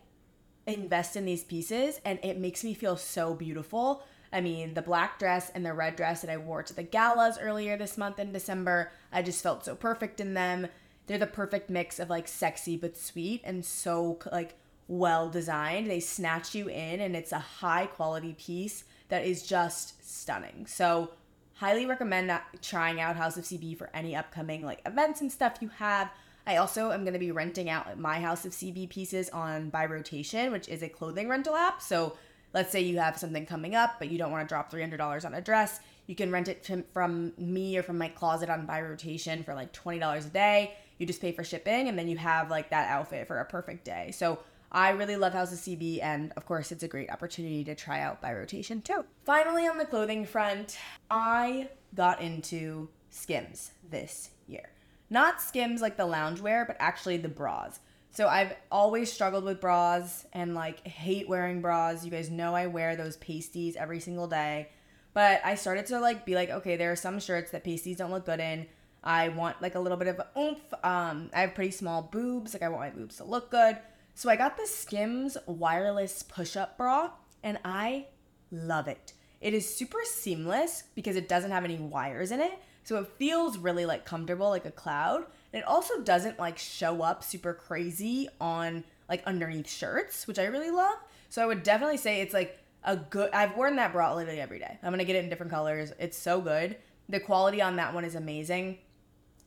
invest 0.66 1.16
in 1.16 1.26
these 1.26 1.44
pieces 1.44 2.00
and 2.04 2.18
it 2.22 2.38
makes 2.38 2.64
me 2.64 2.72
feel 2.72 2.96
so 2.96 3.34
beautiful. 3.34 4.04
I 4.32 4.40
mean, 4.40 4.74
the 4.74 4.82
black 4.82 5.18
dress 5.18 5.50
and 5.54 5.64
the 5.64 5.72
red 5.72 5.96
dress 5.96 6.22
that 6.22 6.30
I 6.30 6.36
wore 6.36 6.62
to 6.62 6.74
the 6.74 6.82
galas 6.82 7.38
earlier 7.38 7.76
this 7.76 7.98
month 7.98 8.18
in 8.18 8.32
December, 8.32 8.92
I 9.12 9.22
just 9.22 9.42
felt 9.42 9.64
so 9.64 9.74
perfect 9.74 10.20
in 10.20 10.34
them. 10.34 10.68
They're 11.06 11.18
the 11.18 11.26
perfect 11.26 11.68
mix 11.70 11.98
of 11.98 12.10
like 12.10 12.28
sexy 12.28 12.76
but 12.76 12.96
sweet 12.96 13.42
and 13.44 13.64
so 13.64 14.18
like 14.30 14.54
well 14.88 15.29
designed. 15.29 15.88
They 15.88 16.01
snatch 16.01 16.55
you 16.55 16.68
in 16.68 17.01
and 17.01 17.14
it's 17.14 17.33
a 17.33 17.38
high 17.38 17.87
quality 17.87 18.33
piece 18.33 18.85
that 19.09 19.24
is 19.24 19.46
just 19.46 20.05
stunning. 20.05 20.66
So, 20.66 21.12
highly 21.55 21.87
recommend 21.87 22.33
trying 22.62 23.01
out 23.01 23.16
House 23.16 23.37
of 23.37 23.44
CB 23.44 23.77
for 23.77 23.90
any 23.92 24.14
upcoming 24.14 24.64
like 24.64 24.81
events 24.87 25.20
and 25.20 25.31
stuff 25.31 25.59
you 25.61 25.68
have. 25.79 26.11
I 26.46 26.57
also 26.57 26.92
am 26.92 27.03
going 27.03 27.12
to 27.12 27.18
be 27.18 27.33
renting 27.33 27.68
out 27.68 27.98
my 27.98 28.20
House 28.20 28.46
of 28.46 28.53
CB 28.53 28.88
pieces 28.88 29.29
on 29.31 29.68
By 29.68 29.85
Rotation, 29.87 30.51
which 30.51 30.68
is 30.68 30.83
a 30.83 30.88
clothing 30.88 31.29
rental 31.29 31.55
app. 31.55 31.83
So, 31.83 32.16
let's 32.55 32.72
say 32.72 32.81
you 32.81 32.98
have 32.98 33.18
something 33.18 33.44
coming 33.44 33.74
up, 33.74 33.96
but 33.98 34.11
you 34.11 34.16
don't 34.16 34.31
want 34.31 34.48
to 34.48 34.53
drop 34.53 34.72
$300 34.72 35.24
on 35.24 35.35
a 35.35 35.40
dress, 35.40 35.81
you 36.07 36.14
can 36.14 36.33
rent 36.33 36.48
it 36.48 36.66
from 36.94 37.35
me 37.37 37.77
or 37.77 37.83
from 37.83 37.98
my 37.98 38.09
closet 38.09 38.48
on 38.48 38.64
By 38.64 38.81
Rotation 38.81 39.44
for 39.44 39.55
like 39.55 39.74
$20 39.74 40.27
a 40.27 40.29
day. 40.31 40.74
You 40.96 41.07
just 41.07 41.20
pay 41.20 41.33
for 41.33 41.44
shipping, 41.44 41.88
and 41.88 41.98
then 41.98 42.09
you 42.09 42.16
have 42.16 42.51
like 42.51 42.70
that 42.70 42.88
outfit 42.88 43.29
for 43.29 43.38
a 43.40 43.44
perfect 43.44 43.85
day. 43.85 44.11
So, 44.12 44.38
I 44.70 44.90
really 44.90 45.16
love 45.16 45.33
House 45.33 45.52
of 45.52 45.59
CB, 45.59 46.02
and 46.02 46.33
of 46.37 46.44
course, 46.44 46.72
it's 46.72 46.83
a 46.83 46.88
great 46.88 47.11
opportunity 47.11 47.64
to 47.64 47.74
try 47.74 48.00
out 48.00 48.20
by 48.20 48.35
rotation 48.35 48.83
too. 48.83 49.04
Finally, 49.24 49.66
on 49.66 49.78
the 49.78 49.87
clothing 49.87 50.26
front, 50.26 50.78
I 51.11 51.68
got 51.94 52.20
into 52.20 52.88
Skims 53.11 53.72
this 53.90 54.31
year. 54.46 54.70
Not 55.11 55.40
Skims 55.40 55.81
like 55.81 55.96
the 55.96 56.07
loungewear, 56.07 56.66
but 56.66 56.76
actually 56.78 57.16
the 57.16 57.28
bras. 57.28 57.81
So 58.11 58.28
I've 58.28 58.54
always 58.70 59.12
struggled 59.12 59.44
with 59.44 59.61
bras 59.61 60.26
and 60.33 60.54
like 60.54 60.87
hate 60.87 61.28
wearing 61.28 61.61
bras. 61.62 62.04
You 62.04 62.11
guys 62.11 62.31
know 62.31 62.54
I 62.54 62.66
wear 62.66 62.96
those 62.96 63.16
pasties 63.16 63.76
every 63.76 64.00
single 64.00 64.26
day. 64.26 64.68
But 65.14 65.40
I 65.44 65.54
started 65.54 65.87
to 65.87 66.00
like 66.00 66.26
be 66.26 66.35
like, 66.35 66.50
okay, 66.50 66.76
there 66.76 66.92
are 66.92 66.96
some 66.96 67.20
shirts 67.20 67.50
that 67.52 67.64
pasties 67.64 67.96
don't 67.96 68.11
look 68.11 68.26
good 68.26 68.40
in. 68.40 68.66
I 69.02 69.28
want 69.31 69.62
like 69.62 69.74
a 69.74 69.81
little 69.81 69.96
bit 69.96 70.09
of 70.09 70.20
oomph. 70.37 70.74
Um, 70.83 71.31
I 71.35 71.42
have 71.42 71.54
pretty 71.54 71.70
small 71.70 72.02
boobs, 72.02 72.54
like 72.54 72.62
I 72.62 72.68
want 72.68 72.83
my 72.83 72.90
boobs 72.90 73.16
to 73.16 73.24
look 73.24 73.50
good. 73.50 73.78
So 74.18 74.28
I 74.28 74.35
got 74.35 74.57
the 74.57 74.66
Skims 74.66 75.37
wireless 75.46 76.24
push 76.24 76.57
up 76.57 76.76
bra 76.76 77.12
and 77.44 77.57
I 77.64 78.07
love 78.50 78.88
it. 78.88 79.12
It 79.40 79.54
is 79.54 79.72
super 79.72 80.00
seamless 80.04 80.83
because 80.96 81.14
it 81.14 81.28
doesn't 81.28 81.52
have 81.52 81.64
any 81.64 81.76
wires 81.76 82.33
in 82.33 82.40
it. 82.40 82.59
So 82.83 82.96
it 82.96 83.07
feels 83.16 83.59
really 83.59 83.87
like 83.87 84.04
comfortable 84.04 84.48
like 84.48 84.66
a 84.66 84.72
cloud. 84.72 85.26
And 85.52 85.62
it 85.62 85.68
also 85.68 86.00
doesn't 86.00 86.37
like 86.37 86.59
show 86.59 87.00
up 87.00 87.22
super 87.22 87.54
crazy 87.54 88.28
on 88.40 88.83
like 89.09 89.22
underneath 89.24 89.70
shirts, 89.70 90.26
which 90.26 90.40
I 90.40 90.46
really 90.46 90.72
love. 90.72 90.98
So 91.28 91.40
I 91.40 91.46
would 91.46 91.62
definitely 91.62 91.98
say 91.98 92.20
it's 92.20 92.35
like 92.35 92.59
a 92.83 92.96
good 92.96 93.31
I've 93.31 93.57
worn 93.57 93.76
that 93.76 93.92
bra 93.92 94.16
literally 94.16 94.40
every 94.40 94.59
day. 94.59 94.81
I'm 94.83 94.98
to 94.98 95.04
get 95.04 95.14
it 95.14 95.22
in 95.22 95.31
different 95.31 95.52
colors. 95.52 95.92
It's 96.00 96.18
so 96.18 96.40
good. 96.40 96.76
The 97.09 97.20
quality 97.20 97.62
on 97.62 97.76
that 97.76 97.94
one 97.94 98.04
is 98.04 98.16
amazing. 98.16 98.78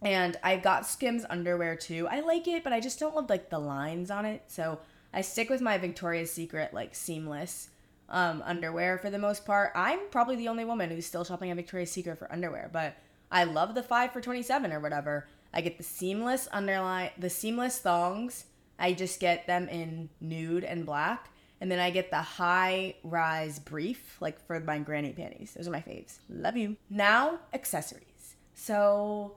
And 0.02 0.38
I 0.44 0.58
got 0.58 0.88
Skims 0.88 1.26
underwear 1.30 1.76
too. 1.76 2.08
I 2.10 2.22
like 2.22 2.48
it, 2.48 2.64
but 2.64 2.74
I 2.74 2.80
just 2.80 3.00
don't 3.00 3.16
love 3.16 3.30
like 3.30 3.50
the 3.50 3.60
lines 3.60 4.10
on 4.10 4.26
it. 4.26 4.44
So 4.48 4.80
I 5.14 5.22
stick 5.22 5.50
with 5.50 5.62
my 5.62 5.78
Victoria's 5.78 6.32
Secret 6.32 6.74
like 6.74 6.96
seamless 6.96 7.70
um, 8.10 8.44
underwear 8.46 8.98
for 8.98 9.10
the 9.10 9.20
most 9.20 9.46
part. 9.46 9.72
I'm 9.76 10.00
probably 10.10 10.36
the 10.36 10.48
only 10.48 10.66
woman 10.66 10.90
who's 10.90 11.06
still 11.06 11.24
shopping 11.24 11.52
at 11.52 11.58
Victoria's 11.58 11.92
Secret 11.92 12.18
for 12.18 12.32
underwear, 12.32 12.70
but 12.72 12.96
I 13.32 13.46
love 13.46 13.76
the 13.76 13.84
five 13.84 14.12
for 14.12 14.22
27 14.22 14.74
or 14.74 14.80
whatever. 14.80 15.28
I 15.54 15.62
get 15.62 15.78
the 15.78 15.84
seamless 15.84 16.48
underline, 16.52 17.12
the 17.18 17.30
seamless 17.30 17.80
thongs. 17.80 18.46
I 18.80 18.94
just 18.94 19.20
get 19.20 19.48
them 19.48 19.68
in 19.70 20.10
nude 20.20 20.64
and 20.64 20.86
black. 20.86 21.30
And 21.60 21.72
then 21.72 21.80
I 21.80 21.92
get 21.92 22.10
the 22.10 22.18
high 22.18 22.96
rise 23.04 23.60
brief, 23.60 24.18
like 24.20 24.44
for 24.48 24.60
my 24.60 24.80
granny 24.80 25.14
panties. 25.14 25.54
Those 25.54 25.68
are 25.68 25.72
my 25.72 25.82
faves. 25.82 26.18
Love 26.28 26.58
you. 26.58 26.76
Now, 26.90 27.40
accessories. 27.54 28.36
So 28.56 29.36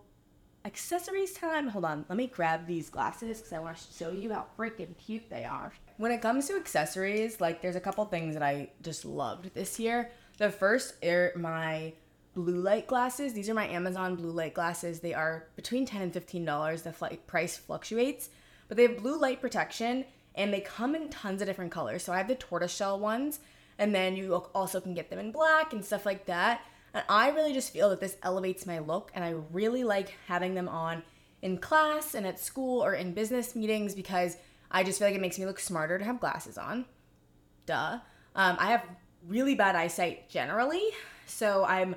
accessories 0.65 1.33
time. 1.33 1.69
Hold 1.69 1.85
on, 1.85 2.05
let 2.09 2.17
me 2.17 2.27
grab 2.27 2.67
these 2.67 2.89
glasses 2.91 3.39
because 3.39 3.53
I 3.53 3.59
want 3.59 3.77
to 3.77 3.93
show 3.97 4.11
you 4.11 4.33
how 4.33 4.47
freaking 4.59 4.97
cute 4.97 5.29
they 5.29 5.45
are. 5.45 5.73
When 5.97 6.11
it 6.11 6.23
comes 6.23 6.49
to 6.49 6.57
accessories, 6.57 7.41
like 7.41 7.61
there's 7.61 7.77
a 7.77 7.81
couple 7.81 8.05
things 8.07 8.35
that 8.35 8.43
I 8.43 8.71
just 8.83 9.05
loved 9.05 9.55
this 9.55 9.79
year. 9.79 10.11
The 10.39 10.51
first 10.51 11.05
are 11.05 11.33
my 11.37 11.93
blue 12.35 12.61
light 12.61 12.89
glasses. 12.89 13.33
These 13.33 13.49
are 13.49 13.55
my 13.55 13.69
Amazon 13.69 14.17
blue 14.17 14.31
light 14.31 14.55
glasses. 14.55 15.01
They 15.01 15.15
are 15.15 15.47
between 15.55 15.87
10 15.87 16.03
and 16.03 16.13
$15. 16.13 16.83
The 16.83 17.19
price 17.27 17.57
fluctuates, 17.57 18.31
but 18.67 18.77
they 18.77 18.83
have 18.85 18.97
blue 18.97 19.19
light 19.19 19.41
protection 19.41 20.05
and 20.35 20.53
they 20.53 20.61
come 20.61 20.97
in 20.97 21.09
tons 21.11 21.41
of 21.43 21.47
different 21.47 21.71
colors. 21.71 22.03
So 22.03 22.13
I 22.13 22.19
have 22.19 22.27
the 22.27 22.35
tortoiseshell 22.35 22.99
ones, 22.99 23.39
and 23.79 23.95
then 23.95 24.17
you 24.17 24.35
also 24.53 24.81
can 24.81 24.95
get 24.95 25.11
them 25.11 25.21
in 25.21 25.31
black 25.31 25.73
and 25.73 25.85
stuff 25.85 26.05
like 26.05 26.27
that. 26.27 26.63
And 26.95 27.05
I 27.09 27.31
really 27.31 27.53
just 27.53 27.73
feel 27.73 27.91
that 27.91 28.01
this 28.01 28.17
elevates 28.23 28.67
my 28.67 28.79
look, 28.79 29.11
and 29.15 29.25
I 29.25 29.35
really 29.53 29.85
like 29.85 30.15
having 30.29 30.55
them 30.55 30.69
on 30.69 31.03
in 31.43 31.59
class 31.59 32.15
and 32.15 32.27
at 32.27 32.41
school 32.41 32.83
or 32.83 32.95
in 32.95 33.13
business 33.13 33.55
meetings 33.55 33.95
because 33.95 34.37
I 34.71 34.83
just 34.83 34.99
feel 34.99 35.09
like 35.09 35.17
it 35.17 35.21
makes 35.21 35.39
me 35.39 35.45
look 35.45 35.59
smarter 35.59 35.99
to 35.99 36.05
have 36.05 36.21
glasses 36.21 36.57
on. 36.57 36.87
Duh. 37.67 37.99
Um, 38.35 38.57
I 38.59 38.71
have 38.71 38.85
really 39.27 39.55
bad 39.55 39.77
eyesight 39.77 40.31
generally, 40.31 40.83
so 41.27 41.65
I'm 41.65 41.97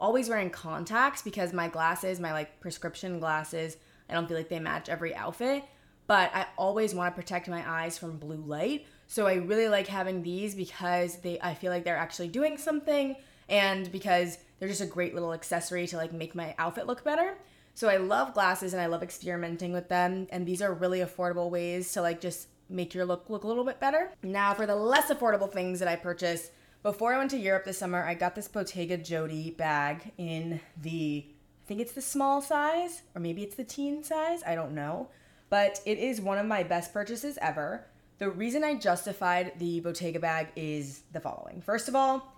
always 0.00 0.28
wearing 0.28 0.50
contacts 0.50 1.22
because 1.22 1.52
my 1.52 1.68
glasses, 1.68 2.18
my 2.18 2.32
like 2.32 2.58
prescription 2.60 3.20
glasses, 3.20 3.76
I 4.08 4.14
don't 4.14 4.26
feel 4.26 4.36
like 4.36 4.48
they 4.48 4.60
match 4.60 4.88
every 4.88 5.14
outfit. 5.14 5.64
But 6.06 6.30
I 6.34 6.46
always 6.56 6.94
want 6.94 7.14
to 7.14 7.20
protect 7.20 7.48
my 7.48 7.62
eyes 7.70 7.98
from 7.98 8.16
blue 8.16 8.42
light. 8.46 8.86
So 9.08 9.26
I 9.26 9.34
really 9.34 9.68
like 9.68 9.86
having 9.86 10.22
these 10.22 10.54
because 10.54 11.18
they 11.18 11.38
I 11.40 11.52
feel 11.54 11.70
like 11.70 11.84
they're 11.84 11.96
actually 11.96 12.28
doing 12.28 12.56
something 12.56 13.14
and 13.48 13.90
because 13.90 14.38
they're 14.58 14.68
just 14.68 14.80
a 14.80 14.86
great 14.86 15.14
little 15.14 15.32
accessory 15.32 15.86
to 15.86 15.96
like 15.96 16.12
make 16.12 16.34
my 16.34 16.54
outfit 16.58 16.86
look 16.86 17.04
better. 17.04 17.36
So 17.74 17.88
I 17.88 17.96
love 17.96 18.34
glasses 18.34 18.72
and 18.72 18.82
I 18.82 18.86
love 18.86 19.02
experimenting 19.02 19.72
with 19.72 19.88
them 19.88 20.26
and 20.30 20.46
these 20.46 20.60
are 20.60 20.74
really 20.74 21.00
affordable 21.00 21.50
ways 21.50 21.92
to 21.92 22.02
like 22.02 22.20
just 22.20 22.48
make 22.68 22.92
your 22.92 23.04
look 23.04 23.30
look 23.30 23.44
a 23.44 23.46
little 23.46 23.64
bit 23.64 23.80
better. 23.80 24.10
Now 24.22 24.54
for 24.54 24.66
the 24.66 24.76
less 24.76 25.10
affordable 25.10 25.50
things 25.50 25.78
that 25.78 25.88
I 25.88 25.96
purchased, 25.96 26.50
before 26.82 27.14
I 27.14 27.18
went 27.18 27.30
to 27.30 27.38
Europe 27.38 27.64
this 27.64 27.78
summer, 27.78 28.02
I 28.04 28.14
got 28.14 28.34
this 28.34 28.48
Bottega 28.48 28.98
Jodie 28.98 29.56
bag 29.56 30.12
in 30.18 30.60
the 30.80 31.24
I 31.28 31.66
think 31.68 31.80
it's 31.80 31.92
the 31.92 32.02
small 32.02 32.40
size 32.40 33.02
or 33.14 33.20
maybe 33.20 33.42
it's 33.42 33.56
the 33.56 33.64
teen 33.64 34.02
size, 34.02 34.42
I 34.46 34.54
don't 34.54 34.74
know. 34.74 35.08
But 35.50 35.80
it 35.86 35.98
is 35.98 36.20
one 36.20 36.38
of 36.38 36.46
my 36.46 36.62
best 36.62 36.92
purchases 36.92 37.38
ever. 37.40 37.86
The 38.18 38.28
reason 38.28 38.64
I 38.64 38.74
justified 38.74 39.52
the 39.58 39.80
Bottega 39.80 40.18
bag 40.18 40.48
is 40.56 41.02
the 41.12 41.20
following. 41.20 41.62
First 41.62 41.88
of 41.88 41.94
all, 41.94 42.34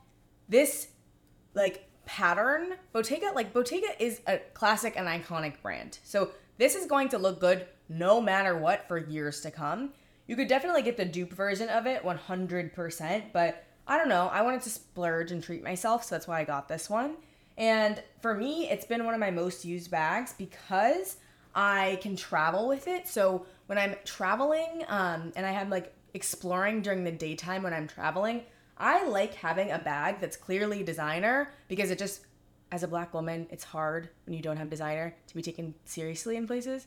this 0.49 0.89
like 1.55 1.89
pattern, 2.07 2.75
Bottega, 2.93 3.33
like 3.35 3.53
Bottega 3.53 3.89
is 4.03 4.21
a 4.27 4.39
classic 4.55 4.95
and 4.97 5.07
iconic 5.07 5.61
brand. 5.63 5.99
So 6.05 6.31
this 6.59 6.75
is 6.75 6.87
going 6.87 7.09
to 7.11 7.19
look 7.19 7.41
good 7.41 7.67
no 7.89 8.21
matter 8.21 8.57
what 8.57 8.87
for 8.89 8.99
years 8.99 9.41
to 9.43 9.51
come. 9.51 9.91
You 10.27 10.37
could 10.37 10.49
definitely 10.49 10.83
get 10.83 10.97
the 10.97 11.05
dupe 11.05 11.33
version 11.33 11.69
of 11.69 11.87
it 11.87 12.03
100%, 12.03 13.23
but 13.33 13.65
I 13.87 13.99
don't 13.99 14.09
know. 14.09 14.29
I 14.33 14.43
wanted 14.43 14.63
to 14.63 14.71
splurge 14.71 15.33
and 15.33 15.43
treat 15.43 15.65
myself, 15.65 16.05
so 16.05 16.15
that's 16.15 16.29
why 16.29 16.41
I 16.41 16.45
got 16.45 16.69
this 16.69 16.89
one. 16.89 17.17
And 17.59 18.03
for 18.23 18.35
me, 18.35 18.69
it's 18.71 18.87
been 18.87 19.05
one 19.05 19.15
of 19.15 19.21
my 19.21 19.31
most 19.31 19.65
used 19.65 19.91
bags 19.91 20.35
because 20.39 21.17
I 21.55 21.99
can 22.01 22.17
travel 22.17 22.69
with 22.69 22.87
it. 22.87 23.09
So 23.09 23.47
when 23.67 23.79
I'm 23.79 23.97
traveling 24.05 24.85
um, 24.89 25.33
and 25.37 25.45
I 25.45 25.51
have 25.51 25.69
like 25.69 25.93
exploring 26.15 26.83
during 26.83 27.05
the 27.05 27.13
daytime 27.13 27.63
when 27.63 27.75
I'm 27.75 27.89
traveling, 27.89 28.43
I 28.81 29.07
like 29.07 29.35
having 29.35 29.71
a 29.71 29.79
bag 29.79 30.21
that's 30.21 30.37
clearly 30.37 30.83
designer 30.83 31.53
because 31.69 31.91
it 31.91 31.99
just, 31.99 32.23
as 32.73 32.83
a 32.83 32.89
black 32.89 33.13
woman, 33.13 33.47
it's 33.51 33.63
hard 33.63 34.09
when 34.25 34.35
you 34.35 34.43
don't 34.43 34.57
have 34.57 34.71
designer 34.71 35.15
to 35.27 35.35
be 35.35 35.43
taken 35.43 35.75
seriously 35.85 36.37
in 36.37 36.47
places. 36.47 36.87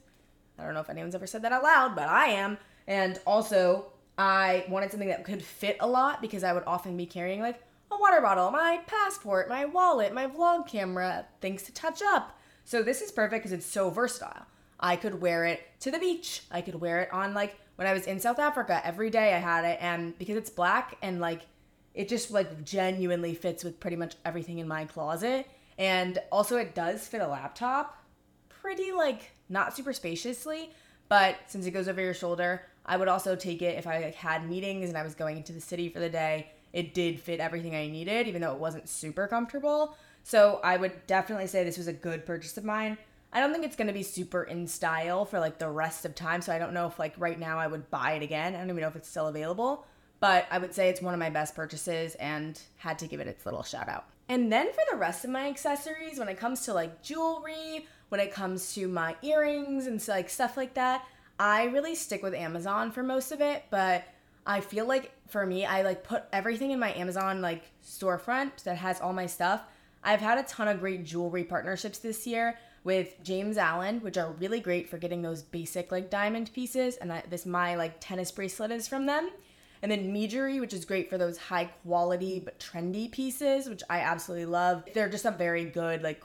I 0.58 0.64
don't 0.64 0.74
know 0.74 0.80
if 0.80 0.90
anyone's 0.90 1.14
ever 1.14 1.28
said 1.28 1.44
that 1.44 1.52
out 1.52 1.64
loud, 1.64 1.96
but 1.96 2.10
I 2.10 2.28
am. 2.30 2.58
And 2.88 3.20
also, 3.28 3.94
I 4.18 4.66
wanted 4.70 4.90
something 4.90 5.08
that 5.08 5.24
could 5.24 5.44
fit 5.44 5.78
a 5.80 5.88
lot 5.88 6.20
because 6.20 6.44
I 6.44 6.52
would 6.52 6.64
often 6.66 6.98
be 6.98 7.06
carrying 7.06 7.42
like 7.42 7.62
a 7.92 7.98
water 7.98 8.22
bottle, 8.22 8.50
my 8.50 8.82
passport, 8.88 9.48
my 9.48 9.66
wallet, 9.66 10.14
my 10.14 10.26
vlog 10.26 10.68
camera, 10.68 11.26
things 11.42 11.62
to 11.64 11.74
touch 11.74 12.02
up. 12.02 12.40
So 12.66 12.82
this 12.82 13.02
is 13.02 13.12
perfect 13.12 13.44
because 13.44 13.52
it's 13.52 13.66
so 13.66 13.92
versatile. 13.92 14.48
I 14.80 14.96
could 14.96 15.22
wear 15.22 15.46
it 15.46 15.62
to 15.82 15.92
the 15.92 16.00
beach. 16.00 16.42
I 16.50 16.62
could 16.62 16.76
wear 16.76 17.02
it 17.02 17.14
on 17.14 17.34
like 17.34 17.56
when 17.76 17.88
I 17.88 17.94
was 17.94 18.08
in 18.08 18.20
South 18.20 18.40
Africa 18.40 18.82
every 18.84 19.10
day 19.10 19.34
I 19.34 19.40
had 19.40 19.64
it 19.64 19.78
and 19.82 20.18
because 20.18 20.38
it's 20.38 20.50
black 20.50 20.98
and 21.02 21.20
like 21.20 21.42
it 21.94 22.10
just 22.10 22.32
like 22.32 22.64
genuinely 22.64 23.34
fits 23.34 23.64
with 23.64 23.80
pretty 23.80 23.98
much 23.98 24.16
everything 24.26 24.60
in 24.60 24.68
my 24.68 24.86
closet. 24.86 25.48
And 25.78 26.20
also, 26.32 26.58
it 26.58 26.76
does 26.76 27.08
fit 27.08 27.22
a 27.22 27.28
laptop 27.28 27.98
pretty 28.50 28.92
like 28.92 29.32
not 29.50 29.76
super 29.76 29.94
spaciously, 29.94 30.72
but 31.10 31.36
since 31.48 31.66
it 31.66 31.72
goes 31.72 31.88
over 31.88 32.02
your 32.02 32.14
shoulder, 32.14 32.62
I 32.86 32.98
would 32.98 33.08
also 33.08 33.36
take 33.36 33.62
it 33.62 33.78
if 33.78 33.88
I 33.88 34.00
like 34.00 34.16
had 34.16 34.50
meetings 34.50 34.90
and 34.90 34.98
I 34.98 35.04
was 35.04 35.16
going 35.16 35.38
into 35.38 35.54
the 35.54 35.62
city 35.62 35.90
for 35.90 36.00
the 36.00 36.10
day 36.10 36.50
it 36.74 36.96
did 36.96 37.20
fit 37.20 37.40
everything 37.40 37.76
I 37.76 37.88
needed, 37.88 38.28
even 38.28 38.42
though 38.42 38.54
it 38.54 38.60
wasn't 38.60 38.90
super 38.90 39.28
comfortable. 39.28 39.96
So 40.24 40.60
I 40.64 40.76
would 40.76 41.06
definitely 41.06 41.48
say 41.48 41.64
this 41.64 41.78
was 41.78 41.88
a 41.88 41.94
good 41.94 42.26
purchase 42.26 42.58
of 42.58 42.66
mine. 42.66 42.98
I 43.32 43.40
don't 43.40 43.52
think 43.52 43.64
it's 43.64 43.76
gonna 43.76 43.94
be 43.94 44.04
super 44.04 44.44
in 44.44 44.68
style 44.68 45.24
for 45.24 45.40
like 45.40 45.60
the 45.60 45.70
rest 45.70 46.04
of 46.04 46.16
time. 46.16 46.42
So 46.42 46.52
I 46.52 46.58
don't 46.58 46.74
know 46.74 46.88
if 46.88 46.98
like 46.98 47.14
right 47.18 47.40
now 47.40 47.60
I 47.60 47.68
would 47.68 47.90
buy 47.92 48.14
it 48.14 48.24
again. 48.24 48.56
I 48.56 48.58
don't 48.58 48.70
even 48.70 48.82
know 48.82 48.88
if 48.88 48.96
it's 48.96 49.10
still 49.10 49.28
available. 49.28 49.86
But 50.24 50.48
I 50.50 50.58
would 50.58 50.74
say 50.74 50.88
it's 50.88 51.02
one 51.02 51.14
of 51.14 51.20
my 51.20 51.30
best 51.30 51.54
purchases 51.54 52.16
and 52.16 52.58
had 52.78 52.98
to 53.00 53.08
give 53.08 53.20
it 53.20 53.28
its 53.28 53.46
little 53.46 53.62
shout 53.62 53.90
out. 53.90 54.06
And 54.30 54.50
then 54.50 54.72
for 54.72 54.82
the 54.90 54.96
rest 54.96 55.26
of 55.26 55.32
my 55.32 55.50
accessories, 55.50 56.18
when 56.18 56.30
it 56.30 56.40
comes 56.40 56.62
to 56.62 56.74
like 56.74 57.04
jewelry, 57.04 57.88
when 58.08 58.22
it 58.22 58.32
comes 58.32 58.74
to 58.76 58.88
my 58.88 59.18
earrings 59.22 59.86
and 59.86 60.02
like 60.08 60.30
stuff 60.30 60.56
like 60.56 60.76
that, 60.76 61.06
I 61.38 61.66
really 61.66 61.94
stick 61.94 62.24
with 62.24 62.34
Amazon 62.34 62.90
for 62.90 63.04
most 63.04 63.34
of 63.34 63.42
it, 63.42 63.66
but 63.70 64.06
I 64.48 64.62
feel 64.62 64.86
like 64.86 65.12
for 65.28 65.46
me, 65.46 65.66
I 65.66 65.82
like 65.82 66.06
put 66.06 66.24
everything 66.32 66.72
in 66.72 66.80
my 66.80 66.94
Amazon 66.94 67.42
like 67.42 67.64
storefront 67.86 68.64
that 68.64 68.78
has 68.78 69.02
all 69.02 69.12
my 69.12 69.26
stuff. 69.26 69.64
I've 70.06 70.22
had 70.22 70.38
a 70.38 70.44
ton 70.44 70.70
of 70.70 70.80
great 70.80 71.04
jewelry 71.04 71.44
partnerships 71.44 71.98
this 71.98 72.26
year 72.26 72.58
with 72.86 73.22
James 73.24 73.58
Allen, 73.58 74.00
which 74.00 74.18
are 74.18 74.32
really 74.32 74.62
great 74.62 74.88
for 74.88 74.98
getting 74.98 75.22
those 75.22 75.42
basic 75.42 75.92
like 75.92 76.10
diamond 76.10 76.54
pieces. 76.54 76.96
And 76.96 77.12
I, 77.12 77.24
this 77.30 77.46
my 77.46 77.76
like 77.76 77.98
tennis 78.00 78.32
bracelet 78.32 78.72
is 78.72 78.88
from 78.88 79.06
them. 79.06 79.30
And 79.84 79.92
then 79.92 80.14
Mejuri, 80.14 80.62
which 80.62 80.74
is 80.74 80.86
great 80.86 81.10
for 81.10 81.18
those 81.18 81.38
high 81.38 81.66
quality 81.66 82.40
but 82.40 82.58
trendy 82.58 83.12
pieces, 83.12 83.68
which 83.68 83.84
I 83.90 84.00
absolutely 84.00 84.46
love. 84.46 84.86
They're 84.94 85.10
just 85.10 85.26
a 85.26 85.32
very 85.32 85.66
good 85.66 86.02
like 86.02 86.24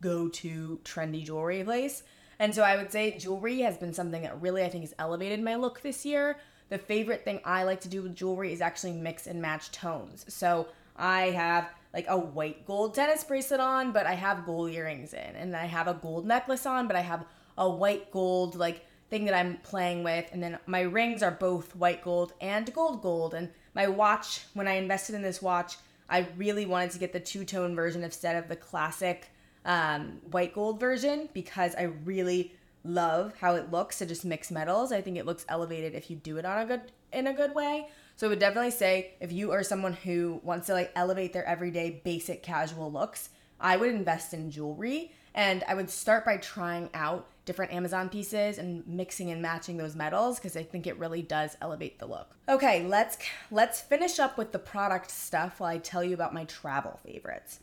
go-to 0.00 0.80
trendy 0.84 1.24
jewelry 1.24 1.64
place. 1.64 2.04
And 2.38 2.54
so 2.54 2.62
I 2.62 2.76
would 2.76 2.92
say 2.92 3.18
jewelry 3.18 3.60
has 3.60 3.76
been 3.76 3.92
something 3.92 4.22
that 4.22 4.40
really 4.40 4.62
I 4.62 4.68
think 4.68 4.84
has 4.84 4.94
elevated 4.98 5.42
my 5.42 5.56
look 5.56 5.82
this 5.82 6.06
year. 6.06 6.38
The 6.68 6.78
favorite 6.78 7.24
thing 7.24 7.40
I 7.44 7.64
like 7.64 7.80
to 7.80 7.88
do 7.88 8.00
with 8.00 8.14
jewelry 8.14 8.52
is 8.52 8.60
actually 8.60 8.92
mix 8.92 9.26
and 9.26 9.42
match 9.42 9.72
tones. 9.72 10.24
So 10.28 10.68
I 10.96 11.30
have 11.30 11.68
like 11.92 12.06
a 12.08 12.16
white 12.16 12.64
gold 12.64 12.94
tennis 12.94 13.24
bracelet 13.24 13.58
on, 13.58 13.90
but 13.90 14.06
I 14.06 14.14
have 14.14 14.46
gold 14.46 14.70
earrings 14.70 15.12
in, 15.14 15.34
and 15.34 15.56
I 15.56 15.66
have 15.66 15.88
a 15.88 15.94
gold 15.94 16.26
necklace 16.26 16.64
on, 16.64 16.86
but 16.86 16.94
I 16.94 17.00
have 17.00 17.24
a 17.58 17.68
white 17.68 18.12
gold 18.12 18.54
like 18.54 18.86
thing 19.10 19.24
that 19.24 19.34
I'm 19.34 19.58
playing 19.58 20.04
with. 20.04 20.26
And 20.32 20.42
then 20.42 20.58
my 20.66 20.80
rings 20.82 21.22
are 21.22 21.30
both 21.30 21.74
white 21.76 22.02
gold 22.02 22.32
and 22.40 22.72
gold 22.72 23.02
gold. 23.02 23.34
And 23.34 23.50
my 23.74 23.88
watch, 23.88 24.42
when 24.54 24.68
I 24.68 24.74
invested 24.74 25.14
in 25.14 25.22
this 25.22 25.42
watch, 25.42 25.76
I 26.08 26.26
really 26.36 26.66
wanted 26.66 26.92
to 26.92 26.98
get 26.98 27.12
the 27.12 27.20
two 27.20 27.44
tone 27.44 27.74
version 27.74 28.02
instead 28.02 28.36
of 28.36 28.48
the 28.48 28.56
classic 28.56 29.30
um, 29.64 30.20
white 30.30 30.54
gold 30.54 30.80
version 30.80 31.28
because 31.32 31.74
I 31.74 31.82
really 32.04 32.54
love 32.82 33.34
how 33.38 33.56
it 33.56 33.70
looks 33.70 33.98
to 33.98 34.06
just 34.06 34.24
mix 34.24 34.50
metals. 34.50 34.90
I 34.92 35.02
think 35.02 35.18
it 35.18 35.26
looks 35.26 35.44
elevated 35.48 35.94
if 35.94 36.10
you 36.10 36.16
do 36.16 36.38
it 36.38 36.44
on 36.44 36.58
a 36.58 36.66
good 36.66 36.92
in 37.12 37.26
a 37.26 37.32
good 37.32 37.54
way. 37.54 37.88
So 38.16 38.26
I 38.26 38.30
would 38.30 38.38
definitely 38.38 38.70
say 38.70 39.14
if 39.20 39.32
you 39.32 39.50
are 39.52 39.62
someone 39.62 39.92
who 39.92 40.40
wants 40.42 40.66
to 40.66 40.74
like 40.74 40.92
elevate 40.94 41.32
their 41.32 41.44
everyday 41.44 42.00
basic 42.04 42.42
casual 42.42 42.90
looks, 42.90 43.30
I 43.60 43.76
would 43.76 43.90
invest 43.90 44.34
in 44.34 44.50
jewelry 44.50 45.12
and 45.34 45.64
I 45.68 45.74
would 45.74 45.90
start 45.90 46.24
by 46.24 46.38
trying 46.38 46.90
out 46.94 47.26
different 47.50 47.72
Amazon 47.72 48.08
pieces 48.08 48.58
and 48.58 48.86
mixing 48.86 49.32
and 49.32 49.42
matching 49.42 49.76
those 49.76 49.96
metals 49.96 50.38
because 50.38 50.56
I 50.56 50.62
think 50.62 50.86
it 50.86 50.96
really 51.00 51.20
does 51.20 51.56
elevate 51.60 51.98
the 51.98 52.06
look. 52.06 52.36
Okay, 52.48 52.86
let's 52.86 53.18
let's 53.50 53.80
finish 53.80 54.20
up 54.20 54.38
with 54.38 54.52
the 54.52 54.60
product 54.60 55.10
stuff 55.10 55.58
while 55.58 55.68
I 55.68 55.78
tell 55.78 56.04
you 56.04 56.14
about 56.14 56.32
my 56.32 56.44
travel 56.44 57.00
favorites. 57.04 57.58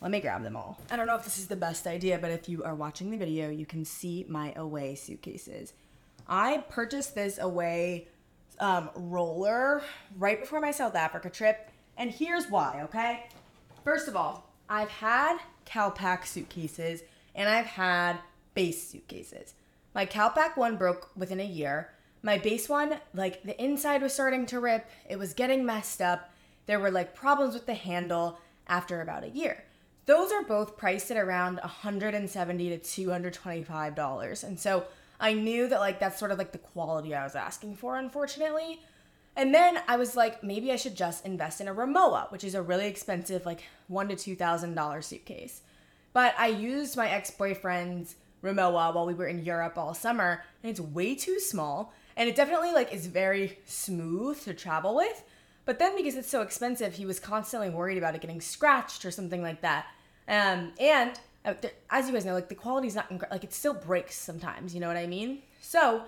Let 0.00 0.12
me 0.12 0.20
grab 0.20 0.44
them 0.44 0.54
all. 0.54 0.78
I 0.92 0.96
don't 0.96 1.08
know 1.08 1.16
if 1.16 1.24
this 1.24 1.38
is 1.38 1.48
the 1.48 1.56
best 1.56 1.88
idea, 1.88 2.18
but 2.18 2.30
if 2.30 2.48
you 2.48 2.62
are 2.62 2.76
watching 2.76 3.10
the 3.10 3.16
video, 3.16 3.50
you 3.50 3.66
can 3.66 3.84
see 3.84 4.24
my 4.28 4.52
Away 4.54 4.94
suitcases. 4.94 5.72
I 6.28 6.58
purchased 6.68 7.16
this 7.16 7.38
Away 7.38 8.06
um, 8.60 8.90
roller 8.94 9.82
right 10.18 10.38
before 10.38 10.60
my 10.60 10.70
South 10.70 10.94
Africa 10.94 11.30
trip, 11.30 11.68
and 11.96 12.12
here's 12.12 12.46
why, 12.46 12.82
okay? 12.84 13.26
First 13.82 14.06
of 14.06 14.14
all, 14.14 14.48
I've 14.68 14.88
had 14.88 15.38
CalPak 15.66 16.26
suitcases 16.26 17.02
and 17.34 17.48
I've 17.48 17.66
had 17.66 18.18
Béis 18.56 18.74
suitcases. 18.74 19.54
My 19.94 20.06
CalPak 20.06 20.56
one 20.56 20.76
broke 20.76 21.10
within 21.16 21.40
a 21.40 21.44
year. 21.44 21.90
My 22.22 22.38
Béis 22.38 22.68
one, 22.68 22.98
like 23.14 23.42
the 23.42 23.60
inside 23.62 24.02
was 24.02 24.14
starting 24.14 24.46
to 24.46 24.60
rip, 24.60 24.88
it 25.08 25.18
was 25.18 25.34
getting 25.34 25.66
messed 25.66 26.00
up. 26.00 26.30
There 26.66 26.80
were 26.80 26.90
like 26.90 27.14
problems 27.14 27.54
with 27.54 27.66
the 27.66 27.74
handle 27.74 28.38
after 28.68 29.00
about 29.00 29.24
a 29.24 29.30
year. 29.30 29.64
Those 30.06 30.32
are 30.32 30.42
both 30.42 30.76
priced 30.76 31.10
at 31.10 31.16
around 31.16 31.56
170 31.56 32.68
to 32.70 32.78
225 32.78 33.94
dollars. 33.94 34.44
And 34.44 34.58
so 34.58 34.84
I 35.20 35.32
knew 35.32 35.68
that 35.68 35.80
like 35.80 36.00
that's 36.00 36.18
sort 36.18 36.30
of 36.30 36.38
like 36.38 36.52
the 36.52 36.58
quality 36.58 37.14
I 37.14 37.24
was 37.24 37.36
asking 37.36 37.76
for, 37.76 37.96
unfortunately. 37.96 38.80
And 39.34 39.54
then 39.54 39.78
I 39.88 39.96
was 39.96 40.14
like, 40.14 40.44
maybe 40.44 40.70
I 40.72 40.76
should 40.76 40.96
just 40.96 41.24
invest 41.24 41.60
in 41.60 41.68
a 41.68 41.74
Rimowa, 41.74 42.30
which 42.30 42.44
is 42.44 42.54
a 42.54 42.62
really 42.62 42.86
expensive, 42.86 43.46
like 43.46 43.62
one 43.88 44.08
to 44.08 44.16
two 44.16 44.36
thousand 44.36 44.74
dollar 44.74 45.02
suitcase. 45.02 45.62
But 46.12 46.34
I 46.38 46.48
used 46.48 46.96
my 46.96 47.08
ex 47.08 47.30
boyfriend's 47.30 48.16
Rimowa 48.42 48.94
while 48.94 49.06
we 49.06 49.14
were 49.14 49.26
in 49.26 49.44
Europe 49.44 49.78
all 49.78 49.94
summer, 49.94 50.42
and 50.62 50.70
it's 50.70 50.80
way 50.80 51.14
too 51.14 51.38
small. 51.38 51.92
And 52.16 52.28
it 52.28 52.36
definitely 52.36 52.72
like 52.72 52.92
is 52.92 53.06
very 53.06 53.58
smooth 53.64 54.42
to 54.44 54.54
travel 54.54 54.94
with. 54.94 55.24
But 55.64 55.78
then 55.78 55.96
because 55.96 56.16
it's 56.16 56.28
so 56.28 56.42
expensive, 56.42 56.94
he 56.94 57.06
was 57.06 57.20
constantly 57.20 57.70
worried 57.70 57.98
about 57.98 58.14
it 58.14 58.20
getting 58.20 58.40
scratched 58.40 59.04
or 59.04 59.10
something 59.10 59.42
like 59.42 59.62
that. 59.62 59.86
Um, 60.28 60.72
and 60.78 61.18
uh, 61.44 61.54
as 61.90 62.06
you 62.06 62.12
guys 62.12 62.24
know, 62.24 62.34
like 62.34 62.48
the 62.48 62.54
quality's 62.54 62.94
not 62.94 63.08
inc- 63.10 63.30
like 63.30 63.44
it 63.44 63.52
still 63.52 63.74
breaks 63.74 64.16
sometimes. 64.16 64.74
You 64.74 64.80
know 64.80 64.88
what 64.88 64.96
I 64.96 65.06
mean? 65.06 65.42
So 65.60 66.02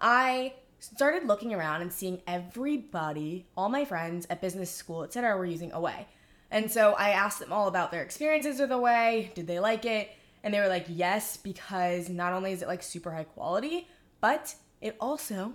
I 0.00 0.54
started 0.78 1.26
looking 1.26 1.54
around 1.54 1.82
and 1.82 1.92
seeing 1.92 2.20
everybody, 2.26 3.46
all 3.56 3.68
my 3.68 3.84
friends 3.84 4.26
at 4.30 4.40
business 4.40 4.70
school, 4.70 5.04
etc., 5.04 5.36
were 5.36 5.46
using 5.46 5.72
Away. 5.72 6.08
And 6.50 6.70
so 6.70 6.92
I 6.92 7.10
asked 7.10 7.38
them 7.38 7.52
all 7.52 7.68
about 7.68 7.90
their 7.90 8.02
experiences 8.02 8.60
with 8.60 8.72
Away. 8.72 9.32
Did 9.34 9.46
they 9.46 9.58
like 9.58 9.84
it? 9.84 10.10
And 10.44 10.52
they 10.52 10.60
were 10.60 10.68
like, 10.68 10.86
yes, 10.88 11.36
because 11.36 12.08
not 12.08 12.32
only 12.32 12.52
is 12.52 12.62
it 12.62 12.68
like 12.68 12.82
super 12.82 13.12
high 13.12 13.24
quality, 13.24 13.88
but 14.20 14.54
it 14.80 14.96
also 15.00 15.52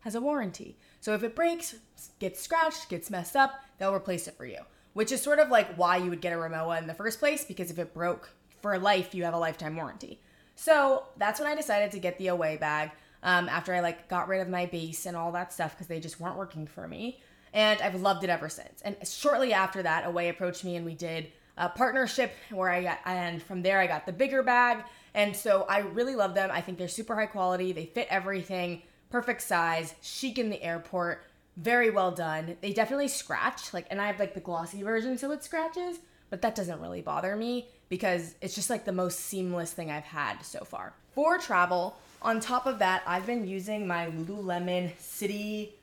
has 0.00 0.14
a 0.14 0.20
warranty. 0.20 0.78
So 1.00 1.14
if 1.14 1.22
it 1.22 1.36
breaks, 1.36 1.76
gets 2.18 2.40
scratched, 2.40 2.88
gets 2.88 3.10
messed 3.10 3.36
up, 3.36 3.60
they'll 3.78 3.94
replace 3.94 4.26
it 4.26 4.36
for 4.36 4.46
you. 4.46 4.60
Which 4.94 5.12
is 5.12 5.20
sort 5.20 5.38
of 5.38 5.50
like 5.50 5.76
why 5.76 5.98
you 5.98 6.10
would 6.10 6.20
get 6.20 6.32
a 6.32 6.36
Rimowa 6.36 6.78
in 6.78 6.86
the 6.86 6.94
first 6.94 7.18
place, 7.18 7.44
because 7.44 7.70
if 7.70 7.78
it 7.78 7.94
broke 7.94 8.30
for 8.60 8.78
life, 8.78 9.14
you 9.14 9.24
have 9.24 9.34
a 9.34 9.38
lifetime 9.38 9.76
warranty. 9.76 10.20
So 10.54 11.04
that's 11.18 11.38
when 11.38 11.48
I 11.48 11.54
decided 11.54 11.92
to 11.92 11.98
get 11.98 12.18
the 12.18 12.28
Away 12.28 12.56
bag. 12.56 12.90
Um, 13.22 13.48
after 13.48 13.74
I 13.74 13.80
like 13.80 14.08
got 14.08 14.28
rid 14.28 14.40
of 14.40 14.48
my 14.48 14.66
Béis 14.66 15.04
and 15.04 15.16
all 15.16 15.32
that 15.32 15.52
stuff 15.52 15.74
because 15.74 15.88
they 15.88 16.00
just 16.00 16.20
weren't 16.20 16.36
working 16.36 16.66
for 16.66 16.86
me, 16.86 17.20
and 17.52 17.80
I've 17.80 18.00
loved 18.00 18.24
it 18.24 18.30
ever 18.30 18.48
since. 18.48 18.80
And 18.82 18.96
shortly 19.06 19.52
after 19.52 19.82
that, 19.82 20.06
Away 20.06 20.28
approached 20.28 20.64
me 20.64 20.76
and 20.76 20.86
we 20.86 20.94
did 20.94 21.32
a 21.58 21.68
partnership 21.68 22.32
where 22.50 22.70
I 22.70 22.82
got, 22.82 22.98
and 23.04 23.42
from 23.42 23.62
there 23.62 23.80
I 23.80 23.86
got 23.86 24.06
the 24.06 24.12
bigger 24.12 24.42
bag. 24.42 24.84
And 25.14 25.36
so 25.36 25.66
I 25.68 25.80
really 25.80 26.14
love 26.14 26.34
them. 26.34 26.50
I 26.52 26.60
think 26.60 26.78
they're 26.78 26.88
super 26.88 27.14
high 27.14 27.26
quality. 27.26 27.72
They 27.72 27.86
fit 27.86 28.06
everything, 28.08 28.82
perfect 29.10 29.42
size, 29.42 29.94
chic 30.00 30.38
in 30.38 30.50
the 30.50 30.62
airport, 30.62 31.24
very 31.56 31.90
well 31.90 32.12
done. 32.12 32.56
They 32.60 32.72
definitely 32.72 33.08
scratch, 33.08 33.74
like, 33.74 33.86
and 33.90 34.00
I 34.00 34.06
have 34.06 34.20
like 34.20 34.34
the 34.34 34.40
glossy 34.40 34.82
version, 34.82 35.18
so 35.18 35.32
it 35.32 35.42
scratches, 35.42 35.98
but 36.30 36.40
that 36.42 36.54
doesn't 36.54 36.80
really 36.80 37.02
bother 37.02 37.34
me 37.34 37.66
because 37.88 38.34
it's 38.40 38.54
just 38.54 38.70
like 38.70 38.84
the 38.84 38.92
most 38.92 39.18
seamless 39.20 39.72
thing 39.72 39.90
I've 39.90 40.04
had 40.04 40.42
so 40.42 40.60
far. 40.60 40.92
For 41.14 41.38
travel, 41.38 41.98
on 42.22 42.38
top 42.38 42.66
of 42.66 42.78
that, 42.78 43.02
I've 43.06 43.26
been 43.26 43.46
using 43.46 43.86
my 43.86 44.06
Lululemon 44.06 44.96
City 45.00 45.74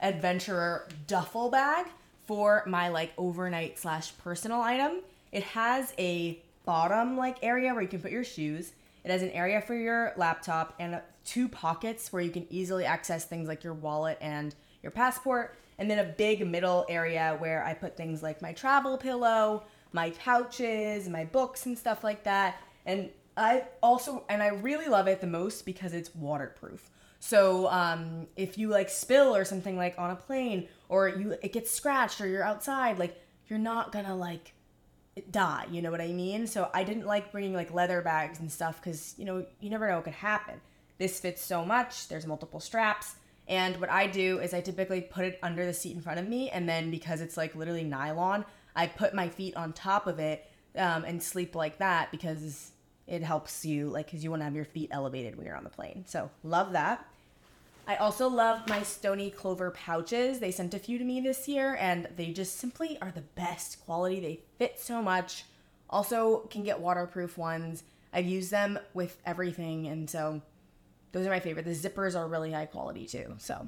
Adventurer 0.00 0.88
duffel 1.06 1.50
bag 1.50 1.86
for 2.26 2.62
my 2.66 2.88
like 2.88 3.12
overnight 3.18 3.78
slash 3.78 4.16
personal 4.18 4.60
item. 4.62 5.00
It 5.32 5.42
has 5.42 5.94
a 5.98 6.42
bottom 6.64 7.16
like 7.16 7.38
area 7.42 7.72
where 7.72 7.82
you 7.82 7.88
can 7.88 8.00
put 8.00 8.10
your 8.10 8.24
shoes. 8.24 8.72
It 9.04 9.10
has 9.10 9.22
an 9.22 9.30
area 9.30 9.60
for 9.60 9.74
your 9.74 10.12
laptop 10.16 10.74
and 10.78 11.00
two 11.24 11.48
pockets 11.48 12.12
where 12.12 12.22
you 12.22 12.30
can 12.30 12.46
easily 12.50 12.84
access 12.84 13.24
things 13.24 13.48
like 13.48 13.64
your 13.64 13.74
wallet 13.74 14.18
and 14.20 14.54
your 14.82 14.90
passport. 14.90 15.56
And 15.78 15.90
then 15.90 15.98
a 15.98 16.04
big 16.04 16.46
middle 16.46 16.84
area 16.88 17.36
where 17.38 17.64
I 17.64 17.72
put 17.72 17.96
things 17.96 18.22
like 18.22 18.42
my 18.42 18.52
travel 18.52 18.98
pillow, 18.98 19.64
my 19.92 20.10
pouches, 20.10 21.08
my 21.08 21.24
books, 21.24 21.66
and 21.66 21.78
stuff 21.78 22.02
like 22.02 22.24
that. 22.24 22.56
And 22.84 23.10
I 23.36 23.64
also, 23.82 24.24
and 24.28 24.42
I 24.42 24.48
really 24.48 24.88
love 24.88 25.06
it 25.06 25.20
the 25.20 25.26
most 25.26 25.64
because 25.64 25.92
it's 25.92 26.14
waterproof. 26.14 26.90
So 27.20 27.68
um, 27.68 28.26
if 28.36 28.58
you 28.58 28.68
like 28.68 28.88
spill 28.88 29.34
or 29.34 29.44
something 29.44 29.76
like 29.76 29.94
on 29.98 30.10
a 30.10 30.16
plane, 30.16 30.68
or 30.88 31.08
you 31.08 31.36
it 31.42 31.52
gets 31.52 31.70
scratched, 31.70 32.20
or 32.20 32.26
you're 32.26 32.44
outside, 32.44 32.98
like 32.98 33.20
you're 33.48 33.58
not 33.58 33.92
gonna 33.92 34.16
like 34.16 34.52
die. 35.30 35.66
You 35.70 35.82
know 35.82 35.90
what 35.90 36.00
I 36.00 36.08
mean? 36.08 36.46
So 36.46 36.70
I 36.74 36.84
didn't 36.84 37.06
like 37.06 37.32
bringing 37.32 37.54
like 37.54 37.72
leather 37.72 38.02
bags 38.02 38.40
and 38.40 38.50
stuff 38.50 38.80
because 38.82 39.14
you 39.18 39.24
know 39.24 39.44
you 39.60 39.70
never 39.70 39.88
know 39.88 39.96
what 39.96 40.04
could 40.04 40.14
happen. 40.14 40.60
This 40.98 41.20
fits 41.20 41.42
so 41.44 41.64
much. 41.64 42.08
There's 42.08 42.26
multiple 42.26 42.60
straps. 42.60 43.14
And 43.46 43.80
what 43.80 43.90
I 43.90 44.06
do 44.06 44.40
is 44.40 44.52
I 44.52 44.60
typically 44.60 45.00
put 45.00 45.24
it 45.24 45.38
under 45.42 45.64
the 45.64 45.72
seat 45.72 45.94
in 45.94 46.02
front 46.02 46.20
of 46.20 46.28
me, 46.28 46.50
and 46.50 46.68
then 46.68 46.90
because 46.90 47.20
it's 47.20 47.36
like 47.36 47.54
literally 47.54 47.84
nylon, 47.84 48.44
I 48.76 48.86
put 48.86 49.14
my 49.14 49.28
feet 49.28 49.56
on 49.56 49.72
top 49.72 50.06
of 50.06 50.18
it 50.18 50.46
um, 50.76 51.04
and 51.04 51.22
sleep 51.22 51.54
like 51.54 51.78
that 51.78 52.10
because 52.10 52.72
it 53.06 53.22
helps 53.22 53.64
you, 53.64 53.88
like, 53.88 54.06
because 54.06 54.22
you 54.22 54.30
want 54.30 54.40
to 54.40 54.44
have 54.44 54.54
your 54.54 54.66
feet 54.66 54.90
elevated 54.92 55.36
when 55.36 55.46
you're 55.46 55.56
on 55.56 55.64
the 55.64 55.70
plane. 55.70 56.04
So, 56.06 56.30
love 56.44 56.72
that. 56.72 57.06
I 57.88 57.96
also 57.96 58.28
love 58.28 58.68
my 58.68 58.82
Stoney 58.82 59.30
Clover 59.30 59.70
pouches. 59.70 60.40
They 60.40 60.50
sent 60.50 60.74
a 60.74 60.78
few 60.78 60.98
to 60.98 61.04
me 61.04 61.22
this 61.22 61.48
year 61.48 61.74
and 61.80 62.06
they 62.16 62.32
just 62.32 62.58
simply 62.58 62.98
are 63.00 63.10
the 63.10 63.22
best 63.22 63.82
quality. 63.86 64.20
They 64.20 64.40
fit 64.58 64.78
so 64.78 65.00
much. 65.00 65.46
Also, 65.88 66.40
can 66.50 66.62
get 66.62 66.80
waterproof 66.80 67.38
ones. 67.38 67.84
I've 68.12 68.26
used 68.26 68.50
them 68.50 68.78
with 68.92 69.16
everything 69.24 69.86
and 69.86 70.08
so 70.08 70.42
those 71.12 71.26
are 71.26 71.30
my 71.30 71.40
favorite. 71.40 71.64
The 71.64 71.70
zippers 71.70 72.14
are 72.14 72.28
really 72.28 72.52
high 72.52 72.66
quality 72.66 73.06
too. 73.06 73.34
So, 73.38 73.66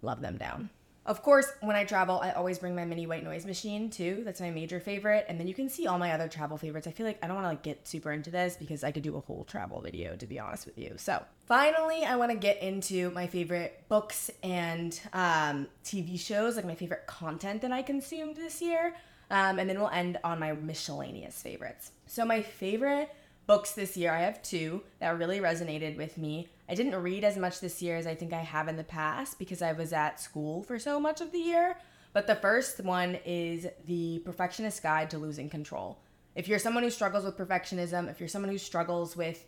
love 0.00 0.20
them 0.20 0.36
down. 0.36 0.70
Of 1.06 1.22
course, 1.22 1.46
when 1.60 1.76
I 1.76 1.84
travel, 1.84 2.18
I 2.20 2.32
always 2.32 2.58
bring 2.58 2.74
my 2.74 2.84
mini 2.84 3.06
white 3.06 3.22
noise 3.22 3.46
machine 3.46 3.90
too. 3.90 4.22
That's 4.24 4.40
my 4.40 4.50
major 4.50 4.80
favorite. 4.80 5.24
And 5.28 5.38
then 5.38 5.46
you 5.46 5.54
can 5.54 5.68
see 5.68 5.86
all 5.86 5.98
my 5.98 6.10
other 6.10 6.26
travel 6.26 6.58
favorites. 6.58 6.88
I 6.88 6.90
feel 6.90 7.06
like 7.06 7.20
I 7.22 7.28
don't 7.28 7.36
want 7.36 7.44
to 7.44 7.50
like 7.50 7.62
get 7.62 7.86
super 7.86 8.10
into 8.10 8.32
this 8.32 8.56
because 8.56 8.82
I 8.82 8.90
could 8.90 9.04
do 9.04 9.16
a 9.16 9.20
whole 9.20 9.44
travel 9.44 9.80
video 9.80 10.16
to 10.16 10.26
be 10.26 10.40
honest 10.40 10.66
with 10.66 10.76
you. 10.76 10.94
So 10.96 11.24
finally, 11.46 12.04
I 12.04 12.16
want 12.16 12.32
to 12.32 12.36
get 12.36 12.60
into 12.60 13.10
my 13.10 13.28
favorite 13.28 13.84
books 13.88 14.32
and 14.42 14.98
um, 15.12 15.68
TV 15.84 16.18
shows, 16.18 16.56
like 16.56 16.64
my 16.64 16.74
favorite 16.74 17.06
content 17.06 17.62
that 17.62 17.70
I 17.70 17.82
consumed 17.82 18.34
this 18.34 18.60
year. 18.60 18.96
Um, 19.30 19.60
and 19.60 19.70
then 19.70 19.78
we'll 19.78 19.90
end 19.90 20.18
on 20.24 20.40
my 20.40 20.54
miscellaneous 20.54 21.40
favorites. 21.40 21.92
So 22.06 22.24
my 22.24 22.42
favorite 22.42 23.14
books 23.46 23.72
this 23.72 23.96
year, 23.96 24.12
I 24.12 24.22
have 24.22 24.42
two 24.42 24.82
that 24.98 25.16
really 25.18 25.38
resonated 25.38 25.96
with 25.96 26.18
me. 26.18 26.48
I 26.68 26.74
didn't 26.74 26.96
read 26.96 27.24
as 27.24 27.36
much 27.36 27.60
this 27.60 27.80
year 27.80 27.96
as 27.96 28.06
I 28.06 28.14
think 28.14 28.32
I 28.32 28.40
have 28.40 28.68
in 28.68 28.76
the 28.76 28.84
past 28.84 29.38
because 29.38 29.62
I 29.62 29.72
was 29.72 29.92
at 29.92 30.20
school 30.20 30.62
for 30.62 30.78
so 30.78 30.98
much 30.98 31.20
of 31.20 31.32
the 31.32 31.38
year. 31.38 31.76
But 32.12 32.26
the 32.26 32.34
first 32.34 32.80
one 32.82 33.18
is 33.24 33.66
The 33.86 34.20
Perfectionist 34.20 34.82
Guide 34.82 35.10
to 35.10 35.18
Losing 35.18 35.48
Control. 35.48 35.98
If 36.34 36.48
you're 36.48 36.58
someone 36.58 36.82
who 36.82 36.90
struggles 36.90 37.24
with 37.24 37.36
perfectionism, 37.36 38.10
if 38.10 38.20
you're 38.20 38.28
someone 38.28 38.50
who 38.50 38.58
struggles 38.58 39.16
with 39.16 39.44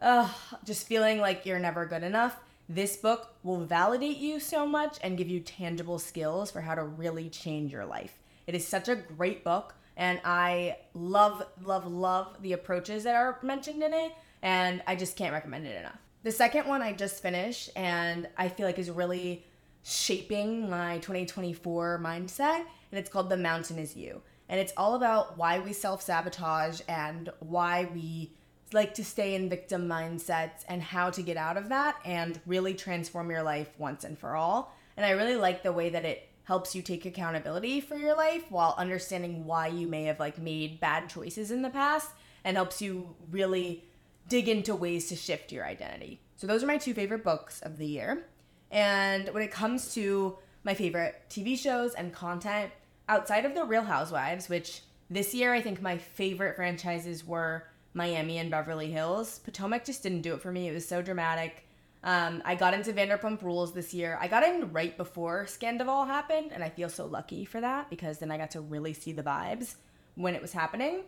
uh, 0.00 0.28
just 0.64 0.86
feeling 0.86 1.20
like 1.20 1.44
you're 1.44 1.58
never 1.58 1.86
good 1.86 2.02
enough, 2.02 2.36
this 2.68 2.96
book 2.96 3.34
will 3.42 3.64
validate 3.64 4.18
you 4.18 4.40
so 4.40 4.66
much 4.66 4.98
and 5.02 5.18
give 5.18 5.28
you 5.28 5.40
tangible 5.40 5.98
skills 5.98 6.50
for 6.50 6.60
how 6.60 6.74
to 6.74 6.84
really 6.84 7.28
change 7.28 7.72
your 7.72 7.84
life. 7.84 8.18
It 8.46 8.54
is 8.54 8.66
such 8.66 8.88
a 8.88 8.96
great 8.96 9.44
book, 9.44 9.74
and 9.96 10.20
I 10.24 10.76
love, 10.94 11.46
love, 11.62 11.86
love 11.86 12.36
the 12.42 12.52
approaches 12.52 13.04
that 13.04 13.14
are 13.14 13.38
mentioned 13.42 13.82
in 13.82 13.92
it, 13.92 14.12
and 14.42 14.82
I 14.86 14.96
just 14.96 15.16
can't 15.16 15.32
recommend 15.32 15.66
it 15.66 15.78
enough. 15.78 15.98
The 16.28 16.32
second 16.32 16.66
one 16.66 16.82
I 16.82 16.92
just 16.92 17.22
finished 17.22 17.70
and 17.74 18.28
I 18.36 18.50
feel 18.50 18.66
like 18.66 18.78
is 18.78 18.90
really 18.90 19.46
shaping 19.82 20.68
my 20.68 20.98
2024 20.98 22.02
mindset, 22.04 22.56
and 22.58 22.98
it's 22.98 23.08
called 23.08 23.30
The 23.30 23.38
Mountain 23.38 23.78
Is 23.78 23.96
You. 23.96 24.20
And 24.50 24.60
it's 24.60 24.74
all 24.76 24.94
about 24.94 25.38
why 25.38 25.58
we 25.58 25.72
self 25.72 26.02
sabotage 26.02 26.82
and 26.86 27.30
why 27.38 27.88
we 27.94 28.34
like 28.74 28.92
to 28.96 29.04
stay 29.06 29.36
in 29.36 29.48
victim 29.48 29.88
mindsets 29.88 30.66
and 30.68 30.82
how 30.82 31.08
to 31.08 31.22
get 31.22 31.38
out 31.38 31.56
of 31.56 31.70
that 31.70 31.96
and 32.04 32.38
really 32.44 32.74
transform 32.74 33.30
your 33.30 33.42
life 33.42 33.70
once 33.78 34.04
and 34.04 34.18
for 34.18 34.36
all. 34.36 34.76
And 34.98 35.06
I 35.06 35.12
really 35.12 35.36
like 35.36 35.62
the 35.62 35.72
way 35.72 35.88
that 35.88 36.04
it 36.04 36.28
helps 36.44 36.74
you 36.74 36.82
take 36.82 37.06
accountability 37.06 37.80
for 37.80 37.96
your 37.96 38.14
life 38.14 38.44
while 38.50 38.74
understanding 38.76 39.46
why 39.46 39.68
you 39.68 39.86
may 39.86 40.04
have 40.04 40.20
like 40.20 40.36
made 40.36 40.78
bad 40.78 41.08
choices 41.08 41.50
in 41.50 41.62
the 41.62 41.70
past 41.70 42.10
and 42.44 42.58
helps 42.58 42.82
you 42.82 43.16
really 43.30 43.87
dig 44.28 44.48
into 44.48 44.74
ways 44.74 45.08
to 45.08 45.16
shift 45.16 45.52
your 45.52 45.64
identity. 45.64 46.20
So 46.36 46.46
those 46.46 46.62
are 46.62 46.66
my 46.66 46.78
two 46.78 46.94
favorite 46.94 47.24
books 47.24 47.60
of 47.62 47.78
the 47.78 47.86
year. 47.86 48.24
And 48.70 49.28
when 49.30 49.42
it 49.42 49.50
comes 49.50 49.94
to 49.94 50.38
my 50.64 50.74
favorite 50.74 51.22
TV 51.30 51.58
shows 51.58 51.94
and 51.94 52.12
content 52.12 52.70
outside 53.08 53.44
of 53.44 53.54
The 53.54 53.64
Real 53.64 53.82
Housewives, 53.82 54.48
which 54.48 54.82
this 55.10 55.34
year 55.34 55.54
I 55.54 55.62
think 55.62 55.80
my 55.80 55.96
favorite 55.96 56.56
franchises 56.56 57.26
were 57.26 57.64
Miami 57.94 58.38
and 58.38 58.50
Beverly 58.50 58.90
Hills. 58.90 59.38
Potomac 59.40 59.84
just 59.84 60.02
didn't 60.02 60.22
do 60.22 60.34
it 60.34 60.42
for 60.42 60.52
me. 60.52 60.68
It 60.68 60.74
was 60.74 60.86
so 60.86 61.00
dramatic. 61.00 61.64
Um, 62.04 62.42
I 62.44 62.54
got 62.54 62.74
into 62.74 62.92
Vanderpump 62.92 63.42
Rules 63.42 63.72
this 63.72 63.92
year. 63.92 64.18
I 64.20 64.28
got 64.28 64.44
in 64.44 64.72
right 64.72 64.96
before 64.96 65.46
Scandoval 65.46 66.06
happened, 66.06 66.52
and 66.52 66.62
I 66.62 66.68
feel 66.68 66.88
so 66.88 67.06
lucky 67.06 67.44
for 67.44 67.60
that 67.60 67.90
because 67.90 68.18
then 68.18 68.30
I 68.30 68.36
got 68.36 68.52
to 68.52 68.60
really 68.60 68.92
see 68.92 69.12
the 69.12 69.22
vibes 69.22 69.74
when 70.14 70.34
it 70.34 70.42
was 70.42 70.52
happening. 70.52 71.02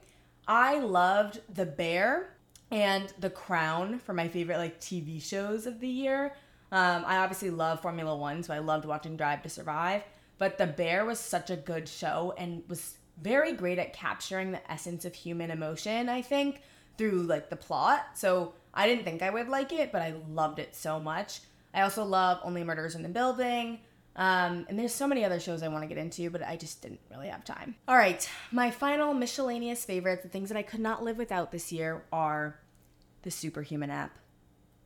I 0.48 0.80
loved 0.80 1.40
The 1.54 1.66
Bear 1.66 2.30
and 2.70 3.12
The 3.18 3.30
Crown 3.30 3.98
for 3.98 4.12
my 4.12 4.28
favorite 4.28 4.58
like 4.58 4.80
TV 4.80 5.22
shows 5.22 5.66
of 5.66 5.80
the 5.80 5.88
year. 5.88 6.34
Um, 6.72 7.04
I 7.06 7.18
obviously 7.18 7.50
love 7.50 7.80
Formula 7.80 8.16
One, 8.16 8.42
so 8.42 8.54
I 8.54 8.58
loved 8.58 8.84
watching 8.84 9.16
Drive 9.16 9.42
to 9.42 9.48
Survive. 9.48 10.02
But 10.38 10.56
The 10.56 10.66
Bear 10.66 11.04
was 11.04 11.18
such 11.18 11.50
a 11.50 11.56
good 11.56 11.88
show 11.88 12.32
and 12.38 12.62
was 12.68 12.96
very 13.20 13.52
great 13.52 13.78
at 13.78 13.92
capturing 13.92 14.52
the 14.52 14.72
essence 14.72 15.04
of 15.04 15.14
human 15.14 15.50
emotion, 15.50 16.08
I 16.08 16.22
think, 16.22 16.62
through 16.96 17.22
like 17.22 17.50
the 17.50 17.56
plot. 17.56 18.06
So 18.14 18.54
I 18.72 18.86
didn't 18.86 19.04
think 19.04 19.22
I 19.22 19.30
would 19.30 19.48
like 19.48 19.72
it, 19.72 19.92
but 19.92 20.02
I 20.02 20.14
loved 20.28 20.58
it 20.58 20.74
so 20.74 21.00
much. 21.00 21.40
I 21.74 21.82
also 21.82 22.04
love 22.04 22.40
Only 22.42 22.64
Murders 22.64 22.94
in 22.94 23.02
the 23.02 23.08
Building. 23.08 23.80
Um, 24.20 24.66
and 24.68 24.78
there's 24.78 24.92
so 24.92 25.08
many 25.08 25.24
other 25.24 25.40
shows 25.40 25.62
I 25.62 25.68
want 25.68 25.82
to 25.82 25.88
get 25.88 25.96
into, 25.96 26.28
but 26.28 26.42
I 26.42 26.54
just 26.54 26.82
didn't 26.82 27.00
really 27.10 27.28
have 27.28 27.42
time. 27.42 27.74
All 27.88 27.96
right, 27.96 28.28
my 28.52 28.70
final 28.70 29.14
miscellaneous 29.14 29.86
favorites, 29.86 30.22
the 30.22 30.28
things 30.28 30.50
that 30.50 30.58
I 30.58 30.62
could 30.62 30.80
not 30.80 31.02
live 31.02 31.16
without 31.16 31.50
this 31.50 31.72
year, 31.72 32.04
are 32.12 32.60
the 33.22 33.30
Superhuman 33.30 33.90
app. 33.90 34.18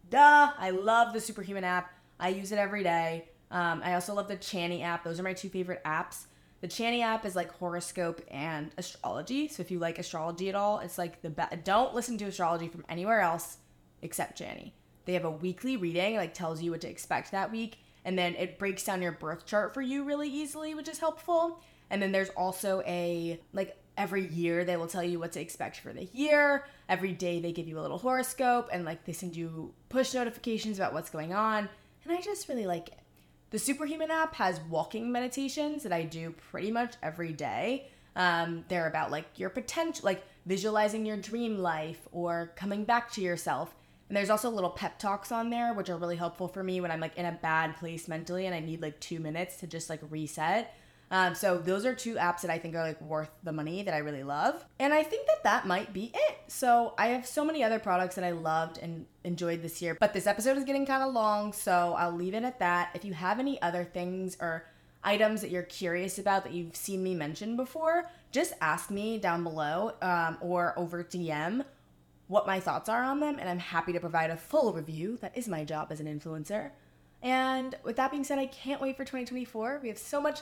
Duh, 0.08 0.52
I 0.56 0.70
love 0.70 1.12
the 1.12 1.20
Superhuman 1.20 1.64
app. 1.64 1.92
I 2.20 2.28
use 2.28 2.52
it 2.52 2.58
every 2.58 2.84
day. 2.84 3.28
Um, 3.50 3.82
I 3.84 3.94
also 3.94 4.14
love 4.14 4.28
the 4.28 4.36
Chani 4.36 4.84
app. 4.84 5.02
Those 5.02 5.18
are 5.18 5.24
my 5.24 5.32
two 5.32 5.48
favorite 5.48 5.82
apps. 5.84 6.26
The 6.60 6.68
Chani 6.68 7.02
app 7.02 7.26
is 7.26 7.34
like 7.34 7.50
horoscope 7.54 8.20
and 8.30 8.70
astrology. 8.78 9.48
So 9.48 9.62
if 9.62 9.70
you 9.72 9.80
like 9.80 9.98
astrology 9.98 10.48
at 10.48 10.54
all, 10.54 10.78
it's 10.78 10.96
like 10.96 11.22
the 11.22 11.30
best. 11.30 11.64
Don't 11.64 11.92
listen 11.92 12.16
to 12.18 12.26
astrology 12.26 12.68
from 12.68 12.84
anywhere 12.88 13.20
else 13.20 13.58
except 14.00 14.40
Chani. 14.40 14.70
They 15.06 15.14
have 15.14 15.24
a 15.24 15.30
weekly 15.30 15.76
reading, 15.76 16.16
like 16.16 16.34
tells 16.34 16.62
you 16.62 16.70
what 16.70 16.82
to 16.82 16.88
expect 16.88 17.32
that 17.32 17.50
week, 17.50 17.78
and 18.04 18.18
then 18.18 18.34
it 18.34 18.58
breaks 18.58 18.84
down 18.84 19.02
your 19.02 19.12
birth 19.12 19.46
chart 19.46 19.74
for 19.74 19.82
you 19.82 20.04
really 20.04 20.28
easily, 20.28 20.74
which 20.74 20.88
is 20.88 20.98
helpful. 20.98 21.60
And 21.90 22.02
then 22.02 22.12
there's 22.12 22.30
also 22.30 22.82
a 22.86 23.40
like 23.52 23.76
every 23.96 24.26
year 24.28 24.64
they 24.64 24.76
will 24.76 24.86
tell 24.86 25.02
you 25.02 25.18
what 25.18 25.32
to 25.32 25.40
expect 25.40 25.80
for 25.80 25.92
the 25.92 26.08
year. 26.12 26.66
Every 26.88 27.12
day 27.12 27.40
they 27.40 27.52
give 27.52 27.68
you 27.68 27.78
a 27.78 27.82
little 27.82 27.98
horoscope 27.98 28.68
and 28.72 28.84
like 28.84 29.04
they 29.04 29.12
send 29.12 29.36
you 29.36 29.72
push 29.88 30.14
notifications 30.14 30.78
about 30.78 30.92
what's 30.92 31.10
going 31.10 31.32
on. 31.32 31.68
And 32.04 32.12
I 32.12 32.20
just 32.20 32.48
really 32.48 32.66
like 32.66 32.88
it. 32.88 32.98
The 33.50 33.58
Superhuman 33.58 34.10
app 34.10 34.34
has 34.34 34.60
walking 34.68 35.12
meditations 35.12 35.84
that 35.84 35.92
I 35.92 36.02
do 36.02 36.34
pretty 36.50 36.72
much 36.72 36.94
every 37.02 37.32
day. 37.32 37.88
Um, 38.16 38.64
they're 38.68 38.88
about 38.88 39.10
like 39.10 39.26
your 39.38 39.50
potential, 39.50 40.04
like 40.04 40.24
visualizing 40.46 41.06
your 41.06 41.16
dream 41.16 41.58
life 41.58 42.00
or 42.12 42.52
coming 42.56 42.84
back 42.84 43.12
to 43.12 43.20
yourself. 43.20 43.74
And 44.08 44.16
there's 44.16 44.30
also 44.30 44.50
little 44.50 44.70
pep 44.70 44.98
talks 44.98 45.32
on 45.32 45.50
there, 45.50 45.72
which 45.72 45.88
are 45.88 45.96
really 45.96 46.16
helpful 46.16 46.48
for 46.48 46.62
me 46.62 46.80
when 46.80 46.90
I'm 46.90 47.00
like 47.00 47.16
in 47.16 47.26
a 47.26 47.32
bad 47.32 47.76
place 47.76 48.06
mentally 48.06 48.46
and 48.46 48.54
I 48.54 48.60
need 48.60 48.82
like 48.82 49.00
two 49.00 49.18
minutes 49.18 49.56
to 49.58 49.66
just 49.66 49.88
like 49.88 50.00
reset. 50.10 50.74
Um, 51.10 51.34
so 51.34 51.58
those 51.58 51.84
are 51.84 51.94
two 51.94 52.14
apps 52.14 52.40
that 52.40 52.50
I 52.50 52.58
think 52.58 52.74
are 52.74 52.82
like 52.82 53.00
worth 53.00 53.30
the 53.42 53.52
money 53.52 53.82
that 53.82 53.94
I 53.94 53.98
really 53.98 54.24
love. 54.24 54.64
And 54.78 54.92
I 54.92 55.02
think 55.02 55.26
that 55.26 55.44
that 55.44 55.66
might 55.66 55.92
be 55.92 56.10
it. 56.14 56.38
So 56.48 56.94
I 56.98 57.08
have 57.08 57.26
so 57.26 57.44
many 57.44 57.62
other 57.62 57.78
products 57.78 58.16
that 58.16 58.24
I 58.24 58.32
loved 58.32 58.78
and 58.78 59.06
enjoyed 59.22 59.62
this 59.62 59.80
year, 59.80 59.96
but 59.98 60.12
this 60.12 60.26
episode 60.26 60.56
is 60.56 60.64
getting 60.64 60.86
kind 60.86 61.02
of 61.02 61.12
long, 61.14 61.52
so 61.52 61.94
I'll 61.96 62.14
leave 62.14 62.34
it 62.34 62.42
at 62.42 62.58
that. 62.58 62.90
If 62.94 63.04
you 63.04 63.12
have 63.14 63.38
any 63.38 63.60
other 63.62 63.84
things 63.84 64.36
or 64.40 64.66
items 65.04 65.42
that 65.42 65.50
you're 65.50 65.62
curious 65.62 66.18
about 66.18 66.44
that 66.44 66.52
you've 66.52 66.74
seen 66.74 67.02
me 67.02 67.14
mention 67.14 67.56
before, 67.56 68.10
just 68.32 68.54
ask 68.60 68.90
me 68.90 69.18
down 69.18 69.44
below 69.44 69.92
um, 70.02 70.38
or 70.40 70.76
over 70.76 71.04
DM 71.04 71.64
what 72.28 72.46
my 72.46 72.60
thoughts 72.60 72.88
are 72.88 73.02
on 73.02 73.20
them, 73.20 73.38
and 73.38 73.48
I'm 73.48 73.58
happy 73.58 73.92
to 73.92 74.00
provide 74.00 74.30
a 74.30 74.36
full 74.36 74.72
review. 74.72 75.18
That 75.20 75.36
is 75.36 75.48
my 75.48 75.64
job 75.64 75.88
as 75.90 76.00
an 76.00 76.06
influencer. 76.06 76.70
And 77.22 77.74
with 77.84 77.96
that 77.96 78.10
being 78.10 78.24
said, 78.24 78.38
I 78.38 78.46
can't 78.46 78.80
wait 78.80 78.96
for 78.96 79.04
2024. 79.04 79.80
We 79.82 79.88
have 79.88 79.98
so 79.98 80.20
much 80.20 80.40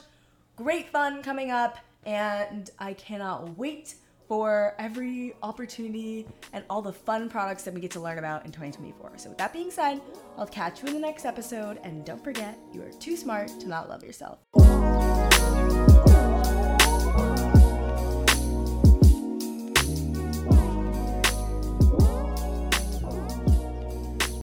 great 0.55 0.89
fun 0.89 1.23
coming 1.23 1.51
up, 1.51 1.77
and 2.05 2.69
I 2.79 2.93
cannot 2.93 3.57
wait 3.57 3.95
for 4.27 4.73
every 4.79 5.33
opportunity 5.43 6.25
and 6.53 6.63
all 6.69 6.81
the 6.81 6.93
fun 6.93 7.29
products 7.29 7.63
that 7.63 7.73
we 7.73 7.81
get 7.81 7.91
to 7.91 7.99
learn 7.99 8.17
about 8.17 8.45
in 8.45 8.51
2024. 8.51 9.17
So, 9.17 9.29
with 9.29 9.37
that 9.37 9.53
being 9.53 9.71
said, 9.71 10.01
I'll 10.37 10.47
catch 10.47 10.81
you 10.81 10.87
in 10.87 10.93
the 10.93 10.99
next 10.99 11.25
episode, 11.25 11.79
and 11.83 12.05
don't 12.05 12.23
forget, 12.23 12.57
you 12.73 12.81
are 12.81 12.91
too 12.91 13.15
smart 13.15 13.49
to 13.59 13.67
not 13.67 13.89
love 13.89 14.03
yourself. 14.03 14.39